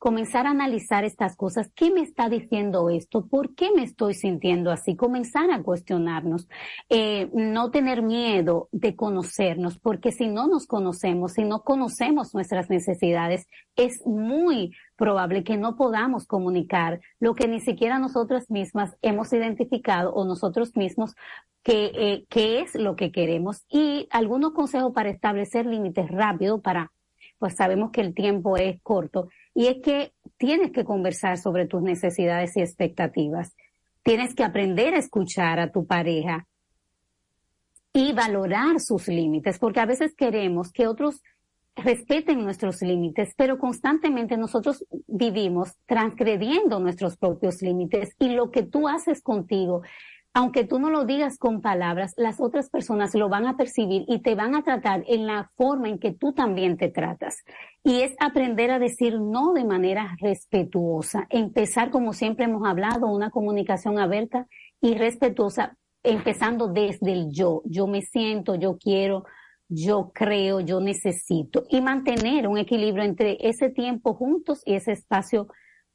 comenzar 0.00 0.46
a 0.46 0.52
analizar 0.52 1.04
estas 1.04 1.36
cosas. 1.36 1.70
¿Qué 1.74 1.90
me 1.90 2.00
está 2.00 2.30
diciendo 2.30 2.88
esto? 2.88 3.26
¿Por 3.26 3.54
qué 3.54 3.68
me 3.76 3.82
estoy 3.82 4.14
sintiendo 4.14 4.70
así? 4.70 4.96
Comenzar 4.96 5.50
a 5.50 5.62
cuestionarnos. 5.62 6.48
Eh, 6.88 7.28
no 7.34 7.70
tener 7.70 8.00
miedo 8.02 8.70
de 8.72 8.96
conocernos, 8.96 9.78
porque 9.78 10.10
si 10.10 10.26
no 10.26 10.48
nos 10.48 10.66
conocemos, 10.66 11.34
si 11.34 11.44
no 11.44 11.64
conocemos 11.64 12.34
nuestras 12.34 12.70
necesidades, 12.70 13.46
es 13.76 14.00
muy 14.06 14.74
probable 14.96 15.44
que 15.44 15.58
no 15.58 15.76
podamos 15.76 16.26
comunicar 16.26 17.00
lo 17.18 17.34
que 17.34 17.46
ni 17.46 17.60
siquiera 17.60 17.98
nosotras 17.98 18.50
mismas 18.50 18.96
hemos 19.02 19.30
identificado 19.34 20.14
o 20.14 20.24
nosotros 20.24 20.74
mismos 20.76 21.14
que, 21.62 21.92
eh, 21.94 22.62
es 22.62 22.74
lo 22.74 22.96
que 22.96 23.12
queremos. 23.12 23.66
Y 23.68 24.08
algunos 24.10 24.52
consejos 24.52 24.94
para 24.94 25.10
establecer 25.10 25.66
límites 25.66 26.10
rápido 26.10 26.62
para 26.62 26.90
pues 27.40 27.56
sabemos 27.56 27.90
que 27.90 28.02
el 28.02 28.14
tiempo 28.14 28.58
es 28.58 28.80
corto, 28.82 29.30
y 29.54 29.66
es 29.66 29.82
que 29.82 30.12
tienes 30.36 30.72
que 30.72 30.84
conversar 30.84 31.38
sobre 31.38 31.66
tus 31.66 31.82
necesidades 31.82 32.56
y 32.56 32.60
expectativas. 32.60 33.54
Tienes 34.02 34.34
que 34.34 34.44
aprender 34.44 34.94
a 34.94 34.98
escuchar 34.98 35.60
a 35.60 35.70
tu 35.70 35.86
pareja 35.86 36.46
y 37.92 38.12
valorar 38.12 38.80
sus 38.80 39.08
límites, 39.08 39.58
porque 39.58 39.80
a 39.80 39.86
veces 39.86 40.14
queremos 40.14 40.72
que 40.72 40.86
otros 40.86 41.22
respeten 41.76 42.42
nuestros 42.42 42.82
límites, 42.82 43.34
pero 43.36 43.58
constantemente 43.58 44.36
nosotros 44.36 44.84
vivimos 45.06 45.76
transgrediendo 45.86 46.78
nuestros 46.78 47.16
propios 47.16 47.62
límites 47.62 48.14
y 48.18 48.30
lo 48.30 48.50
que 48.50 48.62
tú 48.62 48.88
haces 48.88 49.22
contigo 49.22 49.82
aunque 50.32 50.64
tú 50.64 50.78
no 50.78 50.90
lo 50.90 51.04
digas 51.04 51.38
con 51.38 51.60
palabras, 51.60 52.12
las 52.16 52.40
otras 52.40 52.70
personas 52.70 53.14
lo 53.14 53.28
van 53.28 53.46
a 53.46 53.56
percibir 53.56 54.04
y 54.06 54.20
te 54.20 54.36
van 54.36 54.54
a 54.54 54.62
tratar 54.62 55.02
en 55.08 55.26
la 55.26 55.50
forma 55.56 55.88
en 55.88 55.98
que 55.98 56.12
tú 56.12 56.32
también 56.32 56.76
te 56.76 56.88
tratas. 56.88 57.38
Y 57.82 58.02
es 58.02 58.14
aprender 58.20 58.70
a 58.70 58.78
decir 58.78 59.20
no 59.20 59.52
de 59.52 59.64
manera 59.64 60.16
respetuosa, 60.20 61.26
empezar 61.30 61.90
como 61.90 62.12
siempre 62.12 62.44
hemos 62.44 62.66
hablado, 62.66 63.08
una 63.08 63.30
comunicación 63.30 63.98
abierta 63.98 64.46
y 64.80 64.94
respetuosa, 64.94 65.76
empezando 66.04 66.68
desde 66.68 67.12
el 67.12 67.30
yo. 67.32 67.62
Yo 67.64 67.88
me 67.88 68.02
siento, 68.02 68.54
yo 68.54 68.78
quiero, 68.78 69.24
yo 69.68 70.12
creo, 70.14 70.60
yo 70.60 70.80
necesito. 70.80 71.64
Y 71.68 71.80
mantener 71.80 72.46
un 72.46 72.56
equilibrio 72.56 73.02
entre 73.02 73.36
ese 73.40 73.68
tiempo 73.68 74.14
juntos 74.14 74.62
y 74.64 74.74
ese 74.74 74.92
espacio 74.92 75.48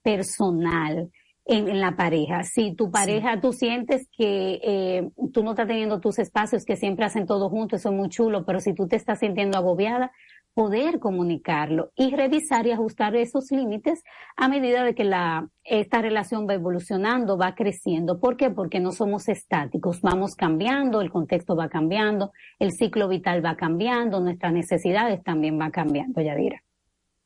personal 0.03 1.09
en, 1.45 1.79
la 1.79 1.95
pareja. 1.95 2.43
Si 2.43 2.73
tu 2.73 2.91
pareja, 2.91 3.39
tú 3.39 3.53
sientes 3.53 4.07
que 4.17 4.59
eh, 4.63 5.09
tú 5.31 5.43
no 5.43 5.51
estás 5.51 5.67
teniendo 5.67 5.99
tus 5.99 6.19
espacios, 6.19 6.65
que 6.65 6.75
siempre 6.75 7.05
hacen 7.05 7.25
todo 7.25 7.49
juntos, 7.49 7.81
eso 7.81 7.89
es 7.89 7.95
muy 7.95 8.09
chulo, 8.09 8.45
pero 8.45 8.59
si 8.59 8.73
tú 8.73 8.87
te 8.87 8.95
estás 8.95 9.19
sintiendo 9.19 9.57
agobiada, 9.57 10.11
poder 10.55 10.99
comunicarlo 10.99 11.91
y 11.95 12.15
revisar 12.15 12.65
y 12.65 12.71
ajustar 12.71 13.15
esos 13.17 13.51
límites 13.51 14.01
a 14.37 14.47
medida 14.47 14.85
de 14.85 14.95
que 14.95 15.03
la, 15.03 15.49
esta 15.65 16.01
relación 16.01 16.47
va 16.47 16.53
evolucionando, 16.53 17.37
va 17.37 17.53
creciendo. 17.55 18.21
¿Por 18.21 18.37
qué? 18.37 18.49
Porque 18.49 18.79
no 18.79 18.93
somos 18.93 19.27
estáticos, 19.27 20.01
vamos 20.01 20.33
cambiando, 20.35 21.01
el 21.01 21.11
contexto 21.11 21.57
va 21.57 21.67
cambiando, 21.67 22.31
el 22.57 22.71
ciclo 22.71 23.09
vital 23.09 23.45
va 23.45 23.57
cambiando, 23.57 24.21
nuestras 24.21 24.53
necesidades 24.53 25.21
también 25.23 25.57
van 25.57 25.71
cambiando, 25.71 26.21
Yadira. 26.21 26.63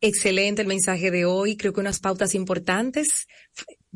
Excelente 0.01 0.61
el 0.63 0.67
mensaje 0.67 1.11
de 1.11 1.26
hoy. 1.26 1.55
Creo 1.55 1.74
que 1.74 1.82
unas 1.82 1.99
pautas 1.99 2.34
importantes 2.34 3.28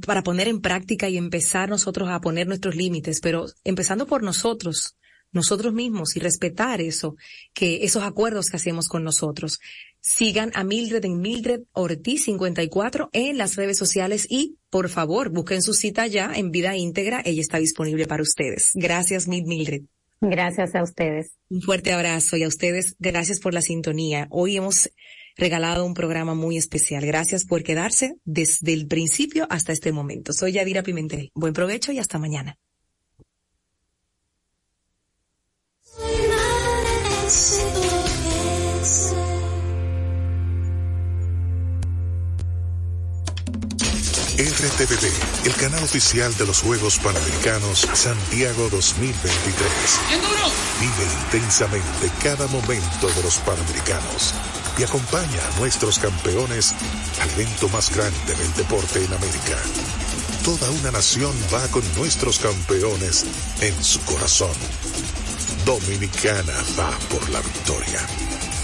para 0.05 0.23
poner 0.23 0.47
en 0.47 0.61
práctica 0.61 1.09
y 1.09 1.17
empezar 1.17 1.69
nosotros 1.69 2.09
a 2.09 2.21
poner 2.21 2.47
nuestros 2.47 2.75
límites, 2.75 3.19
pero 3.21 3.45
empezando 3.63 4.07
por 4.07 4.23
nosotros, 4.23 4.97
nosotros 5.31 5.73
mismos 5.73 6.15
y 6.15 6.19
respetar 6.19 6.81
eso, 6.81 7.15
que 7.53 7.83
esos 7.83 8.03
acuerdos 8.03 8.49
que 8.49 8.57
hacemos 8.57 8.87
con 8.87 9.03
nosotros. 9.03 9.59
Sigan 9.99 10.51
a 10.53 10.63
Mildred 10.63 11.05
en 11.05 11.21
Mildred 11.21 11.61
Ortiz 11.71 12.25
54 12.25 13.09
en 13.13 13.37
las 13.37 13.55
redes 13.55 13.77
sociales 13.77 14.27
y 14.29 14.57
por 14.69 14.89
favor 14.89 15.29
busquen 15.29 15.61
su 15.61 15.73
cita 15.73 16.07
ya 16.07 16.31
en 16.33 16.51
vida 16.51 16.75
íntegra. 16.75 17.21
Ella 17.23 17.41
está 17.41 17.57
disponible 17.57 18.05
para 18.05 18.21
ustedes. 18.21 18.71
Gracias, 18.73 19.27
Mildred. 19.27 19.83
Gracias 20.21 20.73
a 20.75 20.83
ustedes. 20.83 21.33
Un 21.49 21.61
fuerte 21.61 21.91
abrazo 21.91 22.37
y 22.37 22.43
a 22.43 22.47
ustedes 22.47 22.95
gracias 22.99 23.39
por 23.39 23.53
la 23.53 23.61
sintonía. 23.61 24.27
Hoy 24.29 24.55
hemos 24.55 24.89
regalado 25.35 25.85
un 25.85 25.93
programa 25.93 26.33
muy 26.33 26.57
especial. 26.57 27.05
Gracias 27.05 27.45
por 27.45 27.63
quedarse 27.63 28.15
desde 28.25 28.73
el 28.73 28.87
principio 28.87 29.47
hasta 29.49 29.71
este 29.71 29.91
momento. 29.91 30.33
Soy 30.33 30.53
Yadira 30.53 30.83
Pimentel. 30.83 31.31
Buen 31.33 31.53
provecho 31.53 31.91
y 31.91 31.99
hasta 31.99 32.19
mañana. 32.19 32.57
RTVD, 44.35 45.45
el 45.45 45.53
canal 45.55 45.83
oficial 45.83 46.35
de 46.37 46.47
los 46.47 46.61
Juegos 46.61 46.97
Panamericanos 46.99 47.87
Santiago 47.93 48.67
2023. 48.69 49.71
Vive 50.81 51.13
intensamente 51.25 52.11
cada 52.21 52.47
momento 52.47 53.07
de 53.15 53.23
los 53.23 53.37
Panamericanos 53.37 54.33
y 54.77 54.83
acompaña 54.83 55.47
a 55.47 55.59
nuestros 55.59 55.99
campeones 55.99 56.73
al 57.21 57.29
evento 57.31 57.69
más 57.69 57.95
grande 57.95 58.35
del 58.35 58.53
deporte 58.53 59.03
en 59.03 59.13
América. 59.13 59.57
Toda 60.43 60.69
una 60.71 60.91
nación 60.91 61.33
va 61.53 61.65
con 61.69 61.83
nuestros 61.95 62.39
campeones 62.39 63.25
en 63.61 63.83
su 63.83 63.99
corazón. 64.01 64.53
Dominicana 65.65 66.53
va 66.77 66.91
por 67.09 67.29
la 67.29 67.41
victoria. 67.41 68.01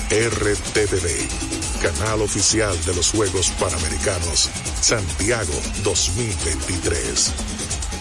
RTVD, 0.09 1.81
canal 1.81 2.21
oficial 2.21 2.77
de 2.85 2.95
los 2.95 3.11
Juegos 3.11 3.51
Panamericanos 3.59 4.49
Santiago 4.81 5.53
2023. 5.83 7.33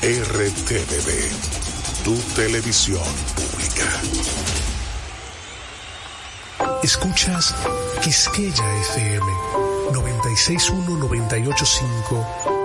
RTVD, 0.03 2.05
tu 2.05 2.17
televisión 2.35 3.05
pública. 3.37 4.48
Escuchas 6.83 7.55
Quisqueya 8.03 8.65
FM 8.93 9.27
961 9.93 10.99
985 10.99 12.58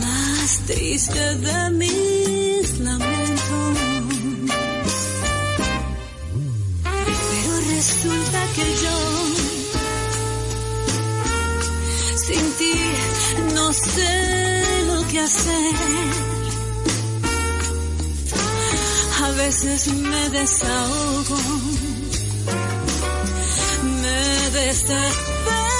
más 0.00 0.60
triste 0.66 1.34
de 1.38 1.70
mis 1.70 2.78
lamentos. 2.78 3.78
Pero 7.30 7.52
resulta 7.74 8.40
que 8.54 8.66
yo 8.84 8.98
sin 12.26 12.46
ti 12.58 12.74
no 13.52 13.72
sé 13.72 14.84
lo 14.86 15.08
que 15.08 15.18
hacer. 15.18 15.74
A 19.24 19.30
veces 19.32 19.88
me 19.88 20.28
desahogo, 20.30 21.38
me 24.00 24.50
desespero 24.60 25.75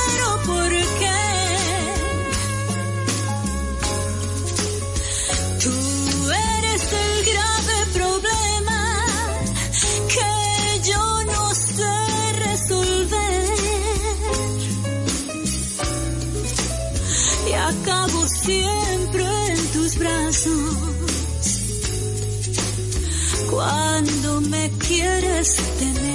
quieres 24.97 25.57
tener. 25.79 26.06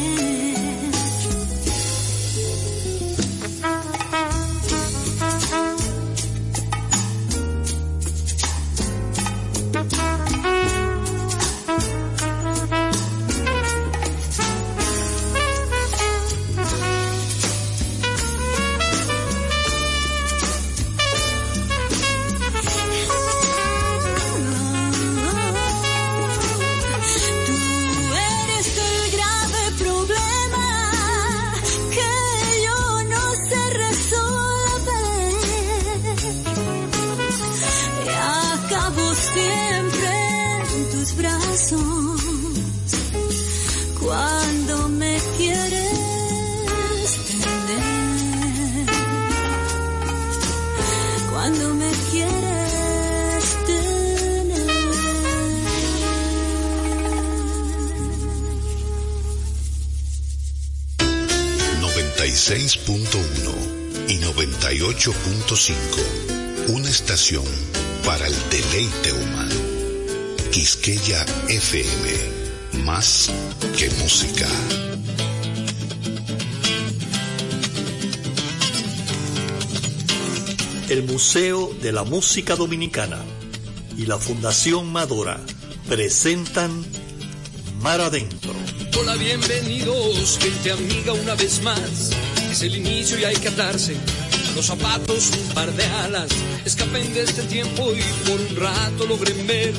96.1 62.41 64.09
y 64.09 64.17
98.5. 64.17 66.69
Una 66.69 66.89
estación 66.89 67.45
para 68.03 68.25
el 68.25 68.33
deleite 68.49 69.13
humano. 69.13 69.53
Quisqueya 70.51 71.23
FM. 71.49 72.81
Más 72.83 73.29
que 73.77 73.91
música. 74.01 74.47
El 80.89 81.03
Museo 81.03 81.71
de 81.79 81.91
la 81.91 82.03
Música 82.03 82.55
Dominicana 82.55 83.19
y 83.95 84.07
la 84.07 84.17
Fundación 84.17 84.91
Madora 84.91 85.39
presentan 85.87 86.83
Mar 87.83 88.01
Adentro. 88.01 88.51
Hola, 88.99 89.15
bienvenidos, 89.15 90.39
gente 90.41 90.71
amiga, 90.71 91.13
una 91.13 91.35
vez 91.35 91.61
más. 91.61 92.09
El 92.61 92.75
inicio 92.75 93.17
y 93.17 93.23
hay 93.23 93.35
que 93.37 93.47
atarse 93.47 93.95
los 94.55 94.67
zapatos, 94.67 95.31
un 95.31 95.53
par 95.55 95.73
de 95.73 95.83
alas. 95.83 96.29
Escapen 96.63 97.11
de 97.11 97.23
este 97.23 97.41
tiempo 97.43 97.91
y 97.91 98.29
por 98.29 98.39
un 98.39 98.55
rato 98.55 99.07
logren 99.07 99.47
ver 99.47 99.73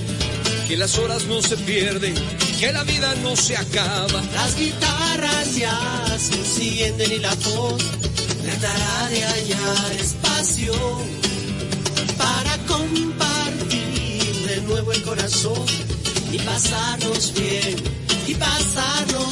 que 0.66 0.76
las 0.76 0.98
horas 0.98 1.26
no 1.26 1.40
se 1.42 1.56
pierden, 1.58 2.12
que 2.58 2.72
la 2.72 2.82
vida 2.82 3.14
no 3.22 3.36
se 3.36 3.56
acaba. 3.56 4.20
Las 4.34 4.56
guitarras 4.56 5.54
ya 5.54 5.78
se 6.18 6.34
encienden 6.34 7.12
y 7.12 7.18
la 7.18 7.32
voz 7.36 7.84
tratará 8.42 9.08
de 9.10 9.22
hallar 9.22 9.92
espacio 10.00 10.72
para 12.18 12.58
compartir 12.66 14.34
de 14.48 14.60
nuevo 14.62 14.90
el 14.90 15.02
corazón 15.02 15.66
y 16.32 16.38
pasarnos 16.38 17.32
bien, 17.34 17.76
y 18.26 18.34
pasarnos 18.34 19.31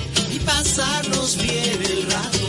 pasarnos 0.75 1.37
bien 1.37 1.83
el 1.83 2.11
rato. 2.11 2.47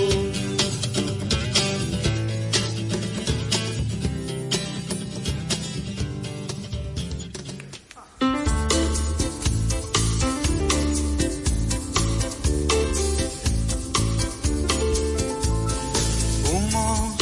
Humo 16.48 17.16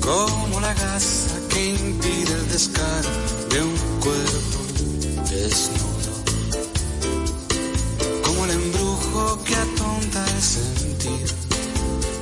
como 0.00 0.60
la 0.60 0.72
gasa 0.74 1.40
que 1.48 1.70
impide 1.70 2.32
el 2.32 2.48
descaro 2.48 3.10
de 3.50 3.62
un 3.62 3.76
cuerpo 4.00 5.30
desnudo. 5.30 5.93
Sentido. 10.44 11.34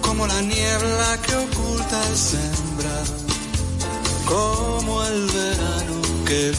Como 0.00 0.26
la 0.26 0.40
niebla 0.40 1.18
que 1.24 1.34
oculta 1.36 1.98
el 2.08 2.16
sembrado. 2.16 3.14
Como 4.26 5.04
el 5.04 5.26
verano 5.26 5.96
que 6.26 6.48
el 6.48 6.56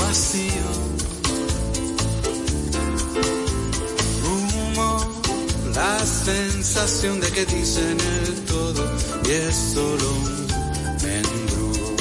vacío. 0.00 0.68
Humo, 4.26 5.22
la 5.74 5.98
sensación 6.04 7.20
de 7.20 7.28
que 7.30 7.44
dicen 7.46 7.98
el 8.18 8.34
todo 8.46 8.82
y 9.26 9.30
es 9.30 9.56
solo 9.74 10.06
un 10.12 10.46
mendrugo. 11.02 11.96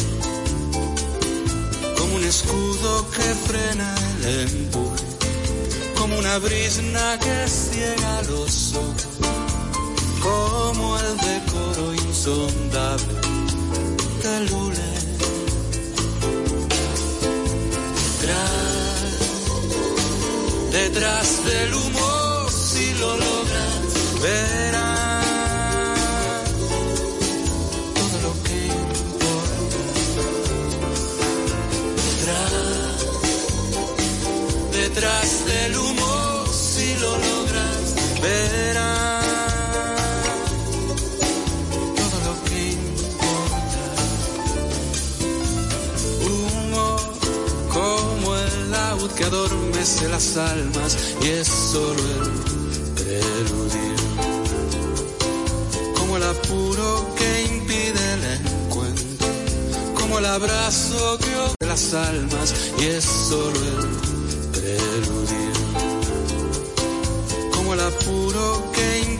Como 1.97 2.15
un 2.15 2.23
escudo 2.23 3.09
que 3.11 3.27
frena 3.47 3.95
el 4.19 4.25
empuje, 4.47 4.94
como 6.05 6.19
una 6.19 6.37
brisna 6.37 7.17
que 7.17 7.47
ciega 7.47 8.21
los 8.29 8.75
ojos, 8.75 9.07
como 10.21 10.99
el 10.99 11.17
decoro 11.17 11.93
insondable 11.95 13.13
del 14.21 14.53
hule. 14.53 14.91
Detrás, 18.21 18.49
detrás 20.71 21.45
del 21.45 21.73
humo, 21.73 22.49
si 22.51 22.93
lo 22.99 23.17
logras, 23.17 24.21
verás 24.21 24.94
que 49.15 49.23
adormece 49.23 50.09
las 50.09 50.35
almas 50.37 50.97
y 51.21 51.27
es 51.29 51.47
solo 51.47 52.01
el 52.19 52.29
preludio. 52.95 53.95
Como 55.97 56.17
el 56.17 56.23
apuro 56.23 57.07
que 57.15 57.43
impide 57.43 58.13
el 58.13 58.23
encuentro, 58.41 59.27
como 59.93 60.19
el 60.19 60.25
abrazo 60.25 61.17
que 61.19 61.35
de 61.59 61.67
las 61.67 61.93
almas 61.93 62.53
y 62.79 62.85
es 62.85 63.03
solo 63.03 63.57
el 63.57 63.87
preludio. 64.51 65.53
Como 67.53 67.73
el 67.73 67.79
apuro 67.79 68.71
que 68.73 68.99
impide 68.99 69.14